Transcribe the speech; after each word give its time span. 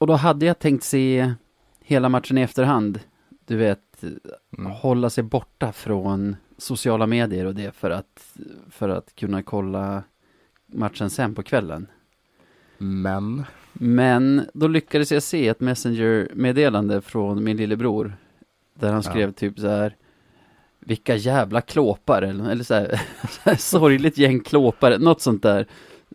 och 0.00 0.06
då 0.06 0.12
hade 0.14 0.46
jag 0.46 0.58
tänkt 0.58 0.84
se 0.84 1.34
hela 1.80 2.08
matchen 2.08 2.38
i 2.38 2.42
efterhand. 2.42 3.00
Du 3.46 3.56
vet, 3.56 3.80
Mm. 4.58 4.72
hålla 4.72 5.10
sig 5.10 5.24
borta 5.24 5.72
från 5.72 6.36
sociala 6.58 7.06
medier 7.06 7.44
och 7.46 7.54
det 7.54 7.74
för 7.74 7.90
att, 7.90 8.36
för 8.70 8.88
att 8.88 9.14
kunna 9.14 9.42
kolla 9.42 10.02
matchen 10.66 11.10
sen 11.10 11.34
på 11.34 11.42
kvällen. 11.42 11.86
Men, 12.78 13.44
Men 13.72 14.46
då 14.54 14.68
lyckades 14.68 15.12
jag 15.12 15.22
se 15.22 15.48
ett 15.48 15.60
Messenger-meddelande 15.60 17.00
från 17.00 17.44
min 17.44 17.56
lillebror. 17.56 18.16
Där 18.74 18.92
han 18.92 19.02
Ja. 19.04 19.10
skrev 19.10 19.32
typ 19.32 19.58
så 19.58 19.68
här. 19.68 19.96
Vilka 20.78 21.16
jävla 21.16 21.60
klåpar 21.60 22.22
eller, 22.22 22.50
eller 22.50 22.64
så 22.64 22.74
här, 22.74 23.00
så 23.30 23.50
här 23.50 23.56
sorgligt 23.56 24.18
gäng 24.18 24.40
klåpare, 24.40 24.98
något 24.98 25.20
sånt 25.20 25.42
där. 25.42 25.66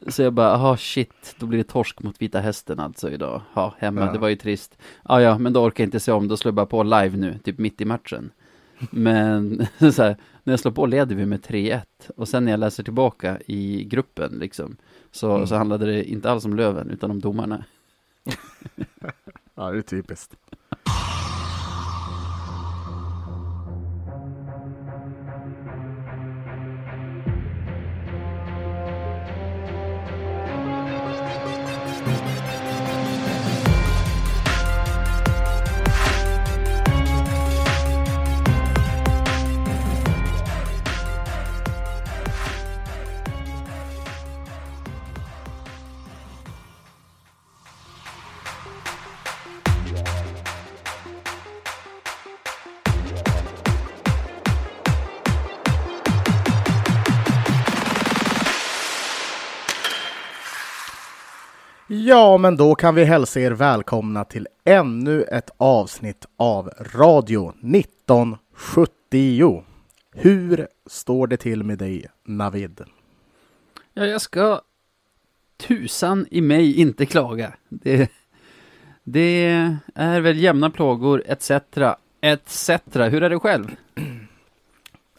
Så 0.07 0.21
jag 0.21 0.33
bara, 0.33 0.51
aha 0.51 0.77
shit, 0.77 1.35
då 1.39 1.45
blir 1.45 1.57
det 1.57 1.63
torsk 1.63 2.03
mot 2.03 2.21
Vita 2.21 2.39
Hästen 2.39 2.79
alltså 2.79 3.11
idag. 3.11 3.41
Ja, 3.53 3.73
hemma, 3.77 4.01
Ja. 4.05 4.11
det 4.11 4.19
var 4.19 4.27
ju 4.29 4.35
trist. 4.35 4.77
Ja, 5.09 5.21
ja, 5.21 5.37
men 5.37 5.53
då 5.53 5.63
orkar 5.63 5.83
jag 5.83 5.87
inte 5.87 5.99
se 5.99 6.11
om, 6.11 6.27
då 6.27 6.37
slår 6.37 6.49
jag 6.49 6.55
bara 6.55 6.65
på 6.65 6.83
live 6.83 7.17
nu, 7.17 7.39
typ 7.43 7.57
mitt 7.57 7.81
i 7.81 7.85
matchen. 7.85 8.31
Men 8.91 9.67
så 9.93 10.03
här, 10.03 10.17
när 10.43 10.53
jag 10.53 10.59
slår 10.59 10.71
på 10.71 10.85
leder 10.85 11.15
vi 11.15 11.25
med 11.25 11.41
3-1. 11.41 11.81
Och 12.17 12.27
sen 12.27 12.45
när 12.45 12.51
jag 12.51 12.59
läser 12.59 12.83
tillbaka 12.83 13.39
i 13.47 13.83
gruppen 13.83 14.31
liksom, 14.39 14.77
så, 15.11 15.31
Mm. 15.35 15.47
så 15.47 15.55
handlade 15.55 15.85
det 15.85 16.03
inte 16.03 16.31
alls 16.31 16.45
om 16.45 16.55
Löven, 16.55 16.89
utan 16.89 17.11
om 17.11 17.19
domarna. 17.19 17.63
ja 19.55 19.71
det 19.71 19.77
är 19.77 19.81
typiskt. 19.81 20.35
Ja, 62.07 62.37
men 62.37 62.57
då 62.57 62.75
kan 62.75 62.95
vi 62.95 63.03
hälsa 63.03 63.39
er 63.39 63.51
välkomna 63.51 64.23
till 64.23 64.47
ännu 64.63 65.23
ett 65.23 65.49
avsnitt 65.57 66.25
av 66.37 66.69
Radio 66.79 67.49
1970. 67.49 69.63
Hur 70.13 70.67
står 70.85 71.27
det 71.27 71.37
till 71.37 71.63
med 71.63 71.77
dig, 71.77 72.05
Navid? 72.23 72.81
Ja, 73.93 74.05
jag 74.05 74.21
ska 74.21 74.61
tusan 75.57 76.27
i 76.31 76.41
mig 76.41 76.79
inte 76.79 77.05
klaga. 77.05 77.53
Det, 77.69 78.11
det 79.03 79.45
är 79.95 80.21
väl 80.21 80.37
jämna 80.37 80.69
plågor, 80.69 81.23
etc. 81.25 81.51
etc. 82.21 82.69
Hur 82.93 83.23
är 83.23 83.29
det 83.29 83.39
själv? 83.39 83.75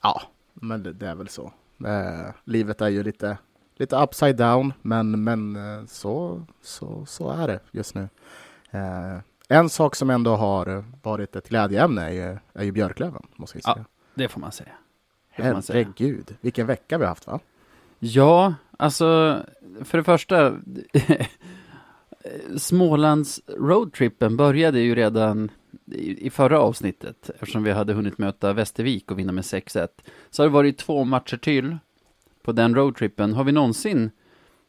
Ja, 0.02 0.22
men 0.54 0.82
det, 0.82 0.92
det 0.92 1.08
är 1.08 1.14
väl 1.14 1.28
så. 1.28 1.52
Eh, 1.86 2.30
livet 2.44 2.80
är 2.80 2.88
ju 2.88 3.02
lite, 3.02 3.38
lite 3.76 3.96
upside 3.96 4.36
down, 4.36 4.72
men, 4.82 5.24
men 5.24 5.56
eh, 5.56 5.86
så, 5.86 6.42
så, 6.62 7.06
så 7.06 7.30
är 7.30 7.46
det 7.48 7.60
just 7.70 7.94
nu. 7.94 8.08
Eh, 8.70 9.18
en 9.48 9.68
sak 9.68 9.94
som 9.96 10.10
ändå 10.10 10.36
har 10.36 10.84
varit 11.02 11.36
ett 11.36 11.48
glädjeämne 11.48 12.02
är 12.04 12.10
ju, 12.10 12.38
är 12.52 12.64
ju 12.64 12.72
Björklöven, 12.72 13.22
måste 13.36 13.58
jag 13.58 13.62
Ja. 13.70 13.74
säga. 13.74 13.84
Det 14.14 14.28
får 14.28 14.40
man 14.40 14.52
säga. 14.52 14.68
Det 15.36 15.42
får 15.42 15.52
man 15.52 15.62
säga. 15.62 15.84
Herregud, 15.84 16.36
vilken 16.40 16.66
vecka 16.66 16.98
vi 16.98 17.04
har 17.04 17.08
haft 17.08 17.26
va? 17.26 17.40
Ja, 17.98 18.54
alltså 18.78 19.38
för 19.84 19.98
det 19.98 20.04
första 20.04 20.54
Smålands 22.56 23.40
roadtrippen 23.58 24.36
började 24.36 24.80
ju 24.80 24.94
redan 24.94 25.50
i, 25.92 26.26
i 26.26 26.30
förra 26.30 26.60
avsnittet 26.60 27.30
eftersom 27.34 27.62
vi 27.62 27.70
hade 27.72 27.92
hunnit 27.92 28.18
möta 28.18 28.52
Västervik 28.52 29.10
och 29.10 29.18
vinna 29.18 29.32
med 29.32 29.44
6-1. 29.44 29.88
Så 30.30 30.42
har 30.42 30.48
det 30.48 30.52
varit 30.54 30.78
två 30.78 31.04
matcher 31.04 31.36
till 31.36 31.78
på 32.46 32.52
den 32.52 32.74
roadtrippen. 32.74 33.34
Har 33.34 33.44
vi 33.44 33.52
någonsin 33.52 34.10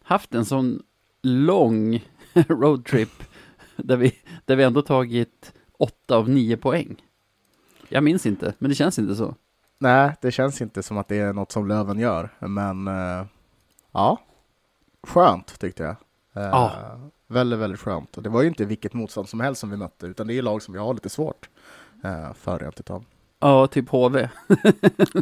haft 0.03 0.35
en 0.35 0.45
sån 0.45 0.83
lång 1.23 2.05
roadtrip 2.33 3.23
där 3.75 3.97
vi, 3.97 4.15
där 4.45 4.55
vi 4.55 4.63
ändå 4.63 4.81
tagit 4.81 5.53
åtta 5.79 6.17
av 6.17 6.29
nio 6.29 6.57
poäng? 6.57 7.03
Jag 7.89 8.03
minns 8.03 8.25
inte, 8.25 8.53
men 8.59 8.69
det 8.69 8.75
känns 8.75 8.99
inte 8.99 9.15
så. 9.15 9.35
Nej, 9.79 10.15
det 10.21 10.31
känns 10.31 10.61
inte 10.61 10.83
som 10.83 10.97
att 10.97 11.07
det 11.07 11.15
är 11.19 11.33
något 11.33 11.51
som 11.51 11.67
Löven 11.67 11.99
gör, 11.99 12.29
men 12.39 12.87
eh, 12.87 13.25
ja, 13.91 14.19
skönt 15.03 15.59
tyckte 15.59 15.83
jag. 15.83 15.95
Eh, 16.43 16.49
Ja. 16.49 16.71
Väldigt, 17.27 17.59
väldigt 17.59 17.79
skönt. 17.79 18.17
Och 18.17 18.23
det 18.23 18.29
var 18.29 18.41
ju 18.41 18.47
inte 18.47 18.65
vilket 18.65 18.93
motstånd 18.93 19.29
som 19.29 19.39
helst 19.39 19.61
som 19.61 19.69
vi 19.69 19.77
mötte, 19.77 20.05
utan 20.07 20.27
det 20.27 20.33
är 20.37 20.41
lag 20.41 20.61
som 20.61 20.73
vi 20.73 20.79
har 20.79 20.93
lite 20.93 21.09
svårt 21.09 21.49
eh, 22.03 22.33
för 22.33 22.59
rent 22.59 22.79
utav. 22.79 23.05
Ja, 23.39 23.67
typ 23.67 23.89
HV. 23.89 24.29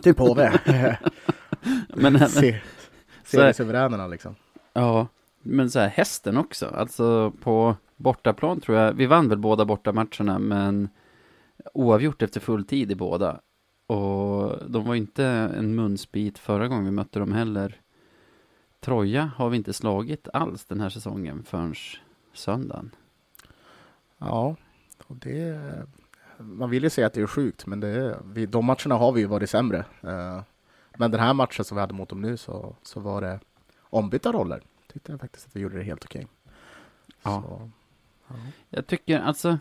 Typ 0.03 0.19
HV. 0.19 0.51
Men, 1.95 2.19
Se, 2.29 2.61
seriesuveränerna 3.23 4.07
liksom. 4.07 4.35
Ja, 4.73 5.07
men 5.41 5.71
så 5.71 5.79
här 5.79 5.87
hästen 5.87 6.37
också. 6.37 6.67
Alltså 6.67 7.31
på 7.41 7.75
bortaplan 7.95 8.61
tror 8.61 8.77
jag, 8.77 8.93
vi 8.93 9.05
vann 9.05 9.29
väl 9.29 9.37
båda 9.37 9.65
bortamatcherna 9.65 10.39
men 10.39 10.89
oavgjort 11.73 12.21
efter 12.21 12.39
full 12.39 12.65
tid 12.65 12.91
i 12.91 12.95
båda. 12.95 13.39
Och 13.87 14.71
de 14.71 14.85
var 14.85 14.95
inte 14.95 15.25
en 15.25 15.75
munsbit 15.75 16.39
förra 16.39 16.67
gången 16.67 16.85
vi 16.85 16.91
mötte 16.91 17.19
dem 17.19 17.31
heller. 17.31 17.81
Troja 18.79 19.31
har 19.35 19.49
vi 19.49 19.57
inte 19.57 19.73
slagit 19.73 20.27
alls 20.33 20.65
den 20.65 20.79
här 20.79 20.89
säsongen 20.89 21.43
förrän 21.43 21.75
söndagen. 22.33 22.91
Ja, 24.17 24.55
och 25.07 25.15
det... 25.15 25.59
Man 26.37 26.69
vill 26.69 26.83
ju 26.83 26.89
säga 26.89 27.07
att 27.07 27.13
det 27.13 27.21
är 27.21 27.27
sjukt, 27.27 27.65
men 27.65 27.79
det 27.79 27.87
är, 27.87 28.17
vi, 28.25 28.45
de 28.45 28.65
matcherna 28.65 28.95
har 28.95 29.11
vi 29.11 29.21
ju 29.21 29.27
varit 29.27 29.49
sämre. 29.49 29.85
Men 30.97 31.11
den 31.11 31.19
här 31.19 31.33
matchen 31.33 31.65
som 31.65 31.75
vi 31.75 31.81
hade 31.81 31.93
mot 31.93 32.09
dem 32.09 32.21
nu 32.21 32.37
så, 32.37 32.75
så 32.83 32.99
var 32.99 33.21
det 33.21 33.39
ombytta 33.79 34.31
roller. 34.31 34.61
Tyckte 34.93 35.11
jag 35.11 35.21
faktiskt 35.21 35.47
att 35.47 35.55
vi 35.55 35.59
gjorde 35.59 35.77
det 35.77 35.83
helt 35.83 36.05
okej. 36.05 36.27
Ja. 37.23 37.41
Så, 37.41 37.71
ja. 38.27 38.35
Jag 38.69 38.87
tycker 38.87 39.19
alltså 39.19 39.57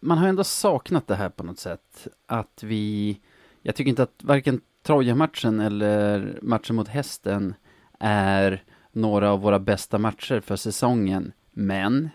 man 0.00 0.18
har 0.18 0.28
ändå 0.28 0.44
saknat 0.44 1.06
det 1.06 1.14
här 1.14 1.28
på 1.28 1.42
något 1.42 1.58
sätt. 1.58 2.08
Att 2.26 2.62
vi, 2.62 3.20
jag 3.62 3.74
tycker 3.74 3.88
inte 3.88 4.02
att 4.02 4.22
varken 4.22 4.60
Troja-matchen 4.82 5.60
eller 5.60 6.38
matchen 6.42 6.76
mot 6.76 6.88
hästen 6.88 7.54
är 7.98 8.64
några 8.92 9.30
av 9.30 9.40
våra 9.40 9.58
bästa 9.58 9.98
matcher 9.98 10.40
för 10.40 10.56
säsongen. 10.56 11.32
Men 11.52 12.10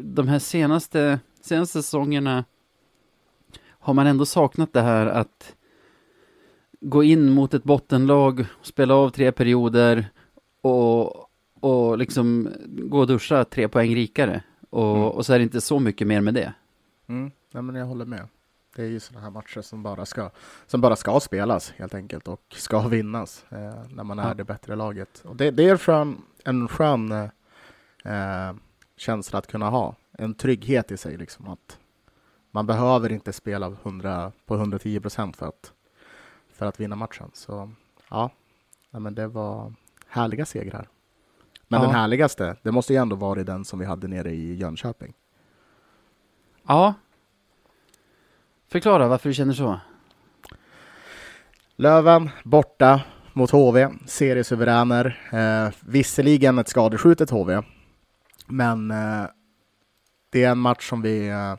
de 0.00 0.28
här 0.28 0.38
senaste, 0.38 1.20
senaste 1.40 1.82
säsongerna 1.82 2.44
har 3.68 3.94
man 3.94 4.06
ändå 4.06 4.26
saknat 4.26 4.72
det 4.72 4.82
här 4.82 5.06
att 5.06 5.56
gå 6.80 7.02
in 7.04 7.30
mot 7.30 7.54
ett 7.54 7.64
bottenlag, 7.64 8.46
spela 8.62 8.94
av 8.94 9.10
tre 9.10 9.32
perioder 9.32 10.10
och, 10.60 11.26
och 11.60 11.98
liksom 11.98 12.48
gå 12.66 12.98
och 12.98 13.06
duscha 13.06 13.44
tre 13.44 13.68
poäng 13.68 13.94
rikare. 13.94 14.42
Och, 14.70 14.96
Mm. 14.96 15.02
och 15.08 15.26
så 15.26 15.32
är 15.32 15.38
det 15.38 15.42
inte 15.42 15.60
så 15.60 15.78
mycket 15.78 16.06
mer 16.06 16.20
med 16.20 16.34
det. 16.34 16.52
Mm, 17.08 17.30
nej, 17.52 17.62
men 17.62 17.74
jag 17.74 17.86
håller 17.86 18.04
med. 18.04 18.28
Det 18.76 18.82
är 18.82 18.86
ju 18.86 19.00
sådana 19.00 19.24
här 19.24 19.30
matcher 19.30 19.60
som 19.60 19.82
bara 19.82 20.06
ska, 20.06 20.30
som 20.66 20.80
bara 20.80 20.96
ska 20.96 21.20
spelas 21.20 21.70
helt 21.76 21.94
enkelt 21.94 22.28
och 22.28 22.40
ska 22.56 22.88
vinnas 22.88 23.44
eh, 23.50 23.74
när 23.94 24.04
man 24.04 24.18
är 24.18 24.28
Ja. 24.28 24.34
det 24.34 24.44
bättre 24.44 24.76
laget. 24.76 25.22
Och 25.24 25.36
det, 25.36 25.50
det 25.50 25.68
är 25.68 25.76
skön, 25.76 26.22
en 26.44 26.68
skön 26.68 27.12
eh, 28.04 28.52
känsla 28.96 29.38
att 29.38 29.46
kunna 29.46 29.70
ha. 29.70 29.94
En 30.12 30.34
trygghet 30.34 30.90
i 30.90 30.96
sig 30.96 31.16
liksom 31.16 31.48
att 31.48 31.78
man 32.50 32.66
behöver 32.66 33.12
inte 33.12 33.32
spela 33.32 33.66
100, 33.82 34.32
på 34.46 34.54
110 34.54 35.00
procent 35.00 35.36
för 35.36 35.46
att, 35.46 35.72
för 36.60 36.66
att 36.66 36.80
vinna 36.80 36.96
matchen. 36.96 37.30
Så 37.32 37.70
ja, 38.10 38.30
men 38.90 39.14
det 39.14 39.26
var 39.26 39.72
härliga 40.08 40.46
segrar. 40.46 40.88
Men 41.68 41.80
Ja. 41.80 41.86
den 41.86 41.94
härligaste, 41.96 42.56
det 42.62 42.72
måste 42.72 42.92
ju 42.92 42.98
ändå 42.98 43.16
vara 43.16 43.44
den 43.44 43.64
som 43.64 43.78
vi 43.78 43.84
hade 43.84 44.08
nere 44.08 44.30
i 44.30 44.54
Jönköping. 44.54 45.14
Ja. 46.66 46.94
Förklara 48.68 49.08
varför 49.08 49.28
du 49.28 49.34
känner 49.34 49.52
så. 49.52 49.80
Löven 51.76 52.30
borta 52.44 53.02
mot 53.32 53.50
HV, 53.50 53.88
seriesuveräner. 54.06 55.20
Eh, 55.32 55.74
visserligen 55.80 56.58
ett 56.58 56.68
skadeskjutet 56.68 57.30
HV, 57.30 57.62
men 58.46 58.90
eh, 58.90 59.24
det 60.30 60.44
är 60.44 60.50
en 60.50 60.58
match 60.58 60.88
som 60.88 61.02
vi... 61.02 61.28
Eh, 61.28 61.54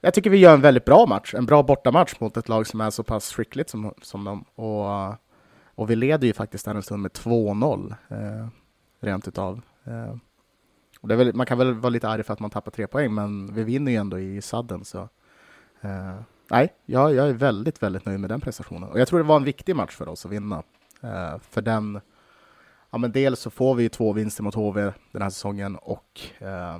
jag 0.00 0.14
tycker 0.14 0.30
vi 0.30 0.36
gör 0.38 0.54
en 0.54 0.60
väldigt 0.60 0.84
bra 0.84 1.06
match, 1.06 1.34
en 1.34 1.46
bra 1.46 1.62
bortamatch 1.62 2.14
mot 2.20 2.36
ett 2.36 2.48
lag 2.48 2.66
som 2.66 2.80
är 2.80 2.90
så 2.90 3.02
pass 3.02 3.32
skickligt 3.32 3.70
som, 3.70 3.94
som 4.02 4.24
de. 4.24 4.44
Och, 4.54 5.14
och 5.74 5.90
vi 5.90 5.96
leder 5.96 6.26
ju 6.26 6.32
faktiskt 6.32 6.64
där 6.64 6.74
en 6.74 6.82
stund 6.82 7.02
med 7.02 7.10
2-0, 7.10 7.94
eh, 8.08 8.48
rent 9.00 9.28
utav. 9.28 9.60
Eh, 9.84 10.14
Och 11.00 11.08
det 11.08 11.14
är 11.14 11.18
väl, 11.18 11.34
man 11.34 11.46
kan 11.46 11.58
väl 11.58 11.74
vara 11.74 11.90
lite 11.90 12.08
arg 12.08 12.22
för 12.22 12.32
att 12.32 12.40
man 12.40 12.50
tappar 12.50 12.70
tre 12.70 12.86
poäng, 12.86 13.14
men 13.14 13.54
vi 13.54 13.64
vinner 13.64 13.92
ju 13.92 13.98
ändå 13.98 14.18
i 14.18 14.42
sadden. 14.42 14.84
Så. 14.84 15.08
Eh, 15.80 16.14
nej, 16.50 16.72
jag, 16.86 17.14
jag 17.14 17.28
är 17.28 17.32
väldigt, 17.32 17.82
väldigt 17.82 18.06
nöjd 18.06 18.20
med 18.20 18.30
den 18.30 18.40
prestationen. 18.40 18.88
Och 18.88 19.00
jag 19.00 19.08
tror 19.08 19.18
det 19.18 19.24
var 19.28 19.36
en 19.36 19.44
viktig 19.44 19.76
match 19.76 19.96
för 19.96 20.08
oss 20.08 20.26
att 20.26 20.32
vinna. 20.32 20.62
Eh, 21.02 21.38
för 21.50 21.62
den, 21.62 22.00
ja 22.90 22.98
men 22.98 23.12
dels 23.12 23.40
så 23.40 23.50
får 23.50 23.74
vi 23.74 23.82
ju 23.82 23.88
två 23.88 24.12
vinster 24.12 24.42
mot 24.42 24.54
HV 24.54 24.92
den 25.12 25.22
här 25.22 25.30
säsongen 25.30 25.76
och 25.76 26.20
eh, 26.38 26.78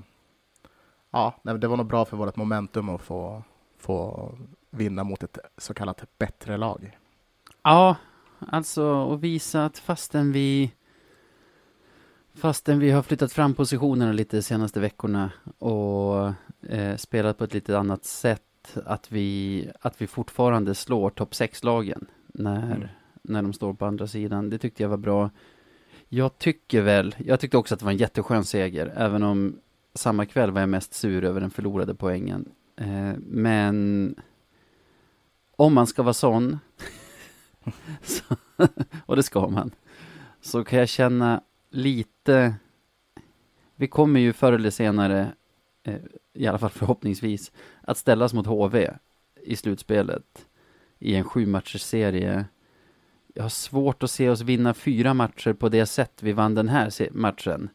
ja, 1.10 1.34
det 1.42 1.66
var 1.66 1.76
nog 1.76 1.86
bra 1.86 2.04
för 2.04 2.16
vårt 2.16 2.36
momentum 2.36 2.88
att 2.88 3.00
få, 3.02 3.42
få 3.78 4.28
vinna 4.70 5.04
mot 5.04 5.22
ett 5.22 5.38
så 5.58 5.74
kallat 5.74 6.04
bättre 6.18 6.56
lag. 6.56 6.98
Ja, 7.62 7.96
alltså 8.38 9.12
att 9.14 9.20
visa 9.20 9.64
att 9.64 9.78
fastän 9.78 10.32
vi 10.32 10.72
Fastän 12.34 12.78
vi 12.78 12.90
har 12.90 13.02
flyttat 13.02 13.32
fram 13.32 13.54
positionerna 13.54 14.12
lite 14.12 14.36
de 14.36 14.42
senaste 14.42 14.80
veckorna 14.80 15.30
och 15.58 16.32
eh, 16.68 16.96
spelat 16.96 17.38
på 17.38 17.44
ett 17.44 17.54
lite 17.54 17.78
annat 17.78 18.04
sätt, 18.04 18.76
att 18.84 19.12
vi, 19.12 19.70
att 19.80 20.02
vi 20.02 20.06
fortfarande 20.06 20.74
slår 20.74 21.10
topp 21.10 21.32
6-lagen 21.32 22.06
när, 22.26 22.76
mm. 22.76 22.88
när 23.22 23.42
de 23.42 23.52
står 23.52 23.74
på 23.74 23.86
andra 23.86 24.06
sidan. 24.06 24.50
Det 24.50 24.58
tyckte 24.58 24.82
jag 24.82 24.90
var 24.90 24.96
bra. 24.96 25.30
Jag 26.08 26.38
tycker 26.38 26.82
väl, 26.82 27.14
jag 27.18 27.40
tyckte 27.40 27.56
också 27.56 27.74
att 27.74 27.78
det 27.78 27.84
var 27.84 27.92
en 27.92 27.98
jätteskön 27.98 28.44
seger, 28.44 28.92
även 28.96 29.22
om 29.22 29.56
samma 29.94 30.26
kväll 30.26 30.50
var 30.50 30.60
jag 30.60 30.68
mest 30.68 30.94
sur 30.94 31.24
över 31.24 31.40
den 31.40 31.50
förlorade 31.50 31.94
poängen. 31.94 32.48
Eh, 32.76 33.12
men 33.18 34.14
om 35.56 35.74
man 35.74 35.86
ska 35.86 36.02
vara 36.02 36.14
sån, 36.14 36.58
så, 38.02 38.36
och 39.06 39.16
det 39.16 39.22
ska 39.22 39.48
man, 39.48 39.70
så 40.40 40.64
kan 40.64 40.78
jag 40.78 40.88
känna 40.88 41.42
lite... 41.70 42.54
Vi 43.76 43.88
kommer 43.88 44.20
ju 44.20 44.32
förr 44.32 44.52
eller 44.52 44.70
senare, 44.70 45.32
eh, 45.82 46.00
i 46.34 46.46
alla 46.46 46.58
fall 46.58 46.70
förhoppningsvis, 46.70 47.52
att 47.82 47.98
ställas 47.98 48.32
mot 48.32 48.46
HV 48.46 48.90
i 49.42 49.56
slutspelet 49.56 50.46
i 50.98 51.14
en 51.14 51.24
sju 51.24 51.46
matchers 51.46 51.82
serie. 51.82 52.44
Jag 53.34 53.42
har 53.42 53.50
svårt 53.50 54.02
att 54.02 54.10
se 54.10 54.28
oss 54.28 54.40
vinna 54.40 54.74
fyra 54.74 55.14
matcher 55.14 55.52
på 55.52 55.68
det 55.68 55.86
sätt 55.86 56.22
vi 56.22 56.32
vann 56.32 56.54
den 56.54 56.68
här 56.68 57.08
matchen. 57.12 57.70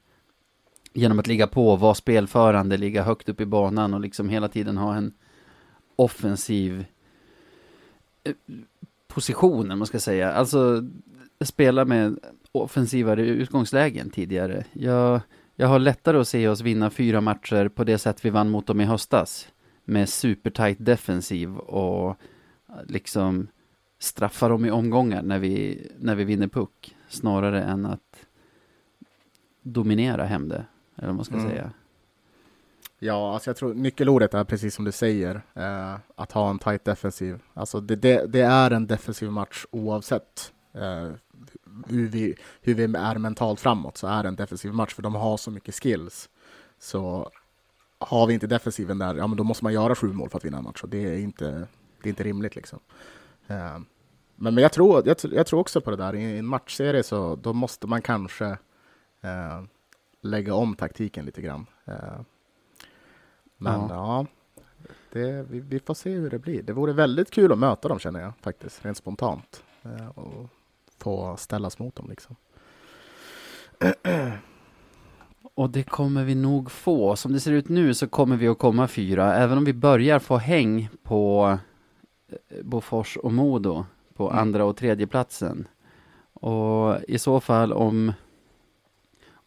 Genom 0.98 1.20
att 1.20 1.28
ligga 1.28 1.48
på, 1.48 1.76
vara 1.76 1.94
spelförande, 1.94 2.78
ligga 2.78 3.04
högt 3.04 3.30
upp 3.30 3.42
i 3.42 3.46
banan 3.46 3.94
och 3.94 4.00
liksom 4.00 4.30
hela 4.30 4.48
tiden 4.48 4.78
ha 4.78 4.96
en 4.96 5.14
offensiv 5.96 6.86
eh, 8.24 8.34
position, 9.08 9.78
man 9.78 9.88
ska 9.88 10.00
säga. 10.00 10.32
Alltså 10.32 10.84
spela 11.42 11.86
med 11.86 12.20
offensivare 12.52 13.22
utgångslägen 13.22 14.10
tidigare. 14.10 14.66
Jag, 14.74 15.22
jag 15.56 15.68
har 15.68 15.80
lättare 15.80 16.18
att 16.18 16.28
se 16.28 16.48
oss 16.48 16.62
vinna 16.62 16.90
fyra 16.90 17.22
matcher 17.22 17.68
på 17.68 17.84
det 17.84 17.98
sätt 17.98 18.26
vi 18.26 18.30
vann 18.30 18.50
mot 18.50 18.68
dem 18.68 18.82
i 18.82 18.86
höstas. 18.86 19.48
Med 19.86 20.10
supertight 20.10 20.78
defensiv 20.80 21.58
och 21.58 22.10
eh, 22.10 22.16
liksom 22.88 23.48
straffa 24.00 24.48
dem 24.48 24.66
i 24.66 24.72
omgångar 24.72 25.22
när 25.22 25.40
vi, 25.40 25.88
när 26.00 26.16
vi 26.16 26.24
vinner 26.24 26.48
puck. 26.48 26.96
Snarare 27.08 27.64
än 27.64 27.86
att 27.86 28.26
dominera 29.62 30.26
hem 30.26 30.50
det, 30.50 30.66
eller 30.96 31.08
vad 31.08 31.16
man 31.16 31.26
ska 31.26 31.36
mm. 31.36 31.50
säga. 31.50 31.72
Ja, 33.00 33.34
alltså 33.34 33.50
jag 33.50 33.58
tror 33.58 33.74
nyckelordet 33.74 34.34
är 34.34 34.44
precis 34.44 34.76
som 34.76 34.86
du 34.86 34.92
säger, 34.92 35.42
eh, 35.54 35.96
att 36.16 36.32
ha 36.32 36.50
en 36.50 36.60
tight 36.60 36.86
defensiv. 36.86 37.42
Alltså 37.54 37.82
det, 37.82 37.96
det, 37.96 38.26
det, 38.26 38.42
är 38.42 38.72
en 38.72 38.88
defensiv 38.88 39.32
match 39.32 39.66
oavsett 39.72 40.54
eh, 40.74 41.12
hur 41.88 42.08
vi, 42.08 42.36
hur 42.62 42.74
vi 42.74 42.84
är 42.84 43.18
mentalt 43.18 43.60
framåt 43.60 43.98
så 43.98 44.08
är 44.08 44.24
det 44.24 44.30
en 44.30 44.36
defensiv 44.36 44.74
match 44.74 44.94
för 44.94 45.02
de 45.02 45.16
har 45.16 45.38
så 45.38 45.52
mycket 45.52 45.76
skills. 45.76 46.30
Så 46.80 47.32
har 48.00 48.28
vi 48.28 48.34
inte 48.34 48.48
defensiven 48.48 48.98
där, 48.98 49.16
ja 49.16 49.28
men 49.28 49.38
då 49.38 49.44
måste 49.44 49.64
man 49.64 49.74
göra 49.74 49.96
sju 49.96 50.14
mål 50.14 50.30
för 50.30 50.38
att 50.38 50.46
vinna 50.46 50.58
en 50.58 50.64
match 50.64 50.84
och 50.84 50.90
det 50.90 51.06
är 51.06 51.18
inte, 51.18 51.68
det 52.02 52.08
är 52.08 52.10
inte 52.10 52.24
rimligt 52.24 52.56
liksom. 52.56 52.80
Uh, 53.50 53.80
men, 54.36 54.54
men 54.54 54.58
jag, 54.58 54.72
tror, 54.72 55.08
jag, 55.08 55.18
jag, 55.32 55.48
tror 55.48 55.60
också 55.60 55.82
på 55.82 55.92
det 55.92 55.98
där, 55.98 56.16
i 56.16 56.38
en 56.40 56.46
matchserie 56.46 57.04
så 57.04 57.36
då 57.36 57.54
måste 57.54 57.88
man 57.88 58.02
kanske 58.02 58.46
uh, 58.46 59.64
lägga 60.26 60.54
om 60.54 60.76
taktiken 60.76 61.26
lite 61.26 61.42
grann. 61.42 61.66
Uh, 61.88 62.22
men 63.58 63.82
ja, 63.82 63.88
ja 63.90 64.26
det, 65.12 65.46
vi, 65.50 65.60
vi, 65.60 65.80
får 65.80 65.94
se 65.94 66.10
hur 66.10 66.30
det 66.30 66.40
blir. 66.40 66.64
Det 66.64 66.74
vore 66.74 66.94
väldigt 66.94 67.32
kul 67.32 67.52
att 67.52 67.58
möta 67.58 67.88
dem 67.88 68.00
känner 68.00 68.20
jag 68.20 68.34
faktiskt, 68.42 68.86
rent 68.86 68.98
spontant. 68.98 69.64
och 70.16 70.50
få 70.98 71.38
ställas 71.38 71.80
mot 71.80 71.96
dem. 71.96 72.10
Liksom. 72.10 72.36
Och 75.56 75.70
det 75.70 75.84
kommer 75.84 76.24
vi 76.24 76.36
nog 76.36 76.72
få. 76.72 77.16
Som 77.16 77.34
det 77.34 77.40
ser 77.40 77.52
ut 77.52 77.70
nu 77.70 77.94
så 77.94 78.08
kommer 78.08 78.38
vi 78.38 78.48
att 78.48 78.58
komma 78.58 78.88
fyra, 78.88 79.36
även 79.36 79.58
om 79.58 79.66
vi 79.66 79.74
börjar 79.74 80.20
få 80.20 80.38
häng 80.38 80.90
på 81.04 81.58
eh, 82.30 82.64
Bofors 82.64 83.18
och 83.18 83.34
Modo 83.34 83.86
på 84.16 84.30
mm. 84.30 84.40
andra 84.40 84.66
och 84.66 84.78
tredje 84.78 85.08
platsen. 85.08 85.68
Och 86.34 87.04
i 87.08 87.18
så 87.18 87.40
fall 87.40 87.74
om, 87.74 88.14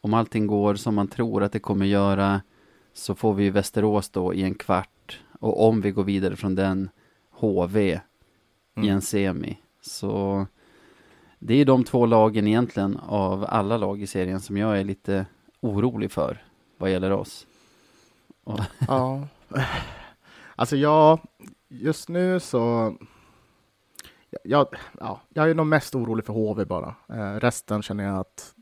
om 0.00 0.14
allting 0.14 0.46
går 0.46 0.74
som 0.74 0.94
man 0.94 1.08
tror 1.08 1.42
att 1.42 1.52
det 1.52 1.58
kommer 1.58 1.86
göra 1.86 2.40
så 2.92 3.14
får 3.14 3.34
vi 3.34 3.50
Västerås 3.50 4.10
då 4.10 4.34
i 4.34 4.42
en 4.42 4.54
kvart 4.54 5.20
och 5.40 5.68
om 5.68 5.80
vi 5.80 5.90
går 5.90 6.04
vidare 6.04 6.36
från 6.36 6.54
den 6.54 6.90
HV 7.30 8.00
mm. 8.76 8.88
i 8.88 8.90
en 8.90 9.00
semi. 9.00 9.58
Så 9.80 10.46
det 11.38 11.54
är 11.54 11.64
de 11.64 11.84
två 11.84 12.06
lagen 12.06 12.46
egentligen 12.46 12.96
av 12.96 13.46
alla 13.48 13.76
lag 13.76 14.02
i 14.02 14.06
serien 14.06 14.40
som 14.40 14.56
jag 14.56 14.80
är 14.80 14.84
lite 14.84 15.26
orolig 15.60 16.12
för 16.12 16.42
vad 16.76 16.90
gäller 16.90 17.12
oss. 17.12 17.46
ja, 18.88 19.28
alltså 20.56 20.76
jag, 20.76 21.20
just 21.68 22.08
nu 22.08 22.40
så 22.40 22.94
jag, 24.42 24.66
ja, 25.00 25.20
jag 25.28 25.50
är 25.50 25.54
nog 25.54 25.66
mest 25.66 25.94
orolig 25.94 26.24
för 26.24 26.32
HV 26.32 26.64
bara. 26.64 26.94
Eh, 27.08 27.40
resten 27.40 27.82
känner 27.82 28.04
jag 28.04 28.18
att 28.18 28.54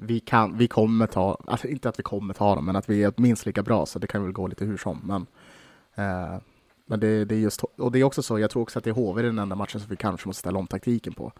vi, 0.00 0.20
kan, 0.20 0.58
vi 0.58 0.68
kommer 0.68 1.06
ta, 1.06 1.38
alltså 1.46 1.68
inte 1.68 1.88
att 1.88 1.98
vi 1.98 2.02
kommer 2.02 2.34
ta 2.34 2.54
dem, 2.54 2.64
men 2.64 2.76
att 2.76 2.90
vi 2.90 3.02
är 3.02 3.12
minst 3.16 3.46
lika 3.46 3.62
bra, 3.62 3.86
så 3.86 3.98
det 3.98 4.06
kan 4.06 4.22
väl 4.22 4.32
gå 4.32 4.46
lite 4.46 4.64
hur 4.64 4.76
som. 4.76 5.00
Men, 5.04 5.26
eh, 5.94 6.38
men 6.86 7.00
det, 7.00 7.24
det, 7.24 7.34
är 7.34 7.38
just, 7.38 7.62
och 7.62 7.92
det 7.92 7.98
är 7.98 8.04
också 8.04 8.22
så, 8.22 8.38
jag 8.38 8.50
tror 8.50 8.62
också 8.62 8.78
att 8.78 8.84
det 8.84 8.90
är 8.90 8.94
HV 8.94 9.22
den 9.22 9.38
enda 9.38 9.56
matchen 9.56 9.80
som 9.80 9.90
vi 9.90 9.96
kanske 9.96 10.28
måste 10.28 10.40
ställa 10.40 10.58
om 10.58 10.66
taktiken 10.66 11.12
på 11.12 11.32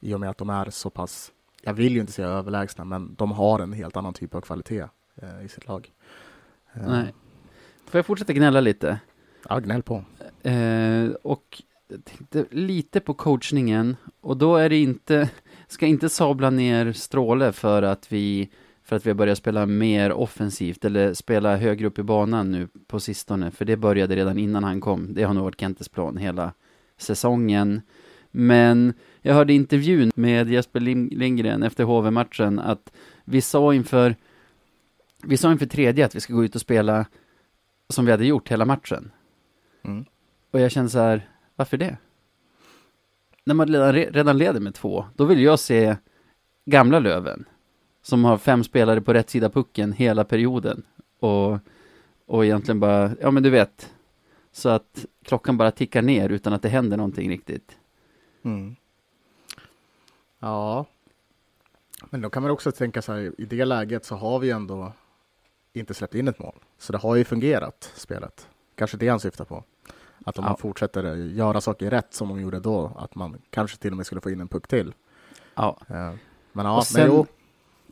i 0.00 0.14
och 0.14 0.20
med 0.20 0.30
att 0.30 0.38
de 0.38 0.50
är 0.50 0.70
så 0.70 0.90
pass, 0.90 1.32
jag 1.62 1.74
vill 1.74 1.94
ju 1.94 2.00
inte 2.00 2.12
säga 2.12 2.28
överlägsna, 2.28 2.84
men 2.84 3.14
de 3.14 3.32
har 3.32 3.60
en 3.60 3.72
helt 3.72 3.96
annan 3.96 4.14
typ 4.14 4.34
av 4.34 4.40
kvalitet 4.40 4.84
eh, 5.16 5.44
i 5.44 5.48
sitt 5.48 5.68
lag. 5.68 5.92
Eh. 6.74 6.88
Nej. 6.88 7.14
Får 7.86 7.98
jag 7.98 8.06
fortsätta 8.06 8.32
gnälla 8.32 8.60
lite? 8.60 9.00
Ja, 9.48 9.58
gnäll 9.58 9.82
på. 9.82 10.04
Eh, 10.42 11.10
och 11.22 11.62
tänkte 12.04 12.44
lite 12.50 13.00
på 13.00 13.14
coachningen 13.14 13.96
och 14.20 14.36
då 14.36 14.56
är 14.56 14.68
det 14.68 14.76
inte, 14.76 15.30
ska 15.72 15.86
inte 15.86 16.08
sabla 16.08 16.50
ner 16.50 16.92
Stråle 16.92 17.52
för 17.52 17.82
att 17.82 18.12
vi 18.12 18.50
för 18.84 18.96
att 18.96 19.06
vi 19.06 19.10
har 19.10 19.14
börjat 19.14 19.38
spela 19.38 19.66
mer 19.66 20.12
offensivt 20.12 20.84
eller 20.84 21.14
spela 21.14 21.56
högre 21.56 21.86
upp 21.86 21.98
i 21.98 22.02
banan 22.02 22.50
nu 22.50 22.68
på 22.86 23.00
sistone, 23.00 23.50
för 23.50 23.64
det 23.64 23.76
började 23.76 24.16
redan 24.16 24.38
innan 24.38 24.64
han 24.64 24.80
kom. 24.80 25.14
Det 25.14 25.22
har 25.22 25.34
nog 25.34 25.44
varit 25.44 25.60
Kentes 25.60 25.88
plan 25.88 26.16
hela 26.16 26.52
säsongen. 26.96 27.82
Men 28.30 28.94
jag 29.20 29.34
hörde 29.34 29.52
intervjun 29.52 30.12
med 30.14 30.50
Jesper 30.50 30.80
Lindgren 30.80 31.62
efter 31.62 31.84
HV-matchen 31.84 32.58
att 32.58 32.92
vi 33.24 33.40
sa 33.40 33.74
inför 33.74 34.16
vi 35.24 35.36
sa 35.36 35.52
inför 35.52 35.66
tredje 35.66 36.04
att 36.04 36.14
vi 36.14 36.20
ska 36.20 36.34
gå 36.34 36.44
ut 36.44 36.54
och 36.54 36.60
spela 36.60 37.06
som 37.88 38.04
vi 38.04 38.10
hade 38.10 38.26
gjort 38.26 38.48
hela 38.48 38.64
matchen. 38.64 39.10
Mm. 39.84 40.04
Och 40.50 40.60
jag 40.60 40.70
känner 40.70 40.88
så 40.88 40.98
här, 40.98 41.28
varför 41.56 41.76
det? 41.76 41.96
När 43.44 43.54
man 43.54 43.68
redan, 43.68 43.92
redan 43.92 44.38
leder 44.38 44.60
med 44.60 44.74
två, 44.74 45.06
då 45.16 45.24
vill 45.24 45.40
jag 45.40 45.58
se 45.58 45.96
gamla 46.64 46.98
Löven 46.98 47.44
som 48.02 48.24
har 48.24 48.38
fem 48.38 48.64
spelare 48.64 49.00
på 49.00 49.12
rätt 49.12 49.30
sida 49.30 49.50
pucken 49.50 49.92
hela 49.92 50.24
perioden 50.24 50.82
och, 51.18 51.58
och 52.26 52.44
egentligen 52.44 52.80
bara, 52.80 53.10
ja 53.20 53.30
men 53.30 53.42
du 53.42 53.50
vet, 53.50 53.94
så 54.52 54.68
att 54.68 55.06
klockan 55.24 55.56
bara 55.56 55.70
tickar 55.70 56.02
ner 56.02 56.28
utan 56.28 56.52
att 56.52 56.62
det 56.62 56.68
händer 56.68 56.96
någonting 56.96 57.30
riktigt. 57.30 57.78
Mm. 58.42 58.76
Ja, 60.38 60.86
men 62.10 62.20
då 62.20 62.30
kan 62.30 62.42
man 62.42 62.50
också 62.52 62.72
tänka 62.72 63.02
så 63.02 63.12
här, 63.12 63.40
i 63.40 63.44
det 63.44 63.64
läget 63.64 64.04
så 64.04 64.14
har 64.14 64.38
vi 64.38 64.50
ändå 64.50 64.92
inte 65.72 65.94
släppt 65.94 66.14
in 66.14 66.28
ett 66.28 66.38
mål. 66.38 66.58
Så 66.78 66.92
det 66.92 66.98
har 66.98 67.16
ju 67.16 67.24
fungerat, 67.24 67.92
spelet. 67.94 68.48
Kanske 68.74 68.96
det 68.96 69.08
han 69.08 69.20
syftar 69.20 69.44
på. 69.44 69.64
Att 70.24 70.38
om 70.38 70.44
ja. 70.44 70.50
man 70.50 70.58
fortsätter 70.58 71.14
göra 71.14 71.60
saker 71.60 71.90
rätt 71.90 72.14
som 72.14 72.28
de 72.28 72.40
gjorde 72.40 72.60
då, 72.60 72.92
att 72.96 73.14
man 73.14 73.38
kanske 73.50 73.76
till 73.76 73.90
och 73.90 73.96
med 73.96 74.06
skulle 74.06 74.20
få 74.20 74.30
in 74.30 74.40
en 74.40 74.48
puck 74.48 74.68
till. 74.68 74.94
Ja. 75.54 75.78
Men 76.52 76.66
ja, 76.66 76.76
och 76.76 76.86
sen 76.86 77.08
men 77.08 77.26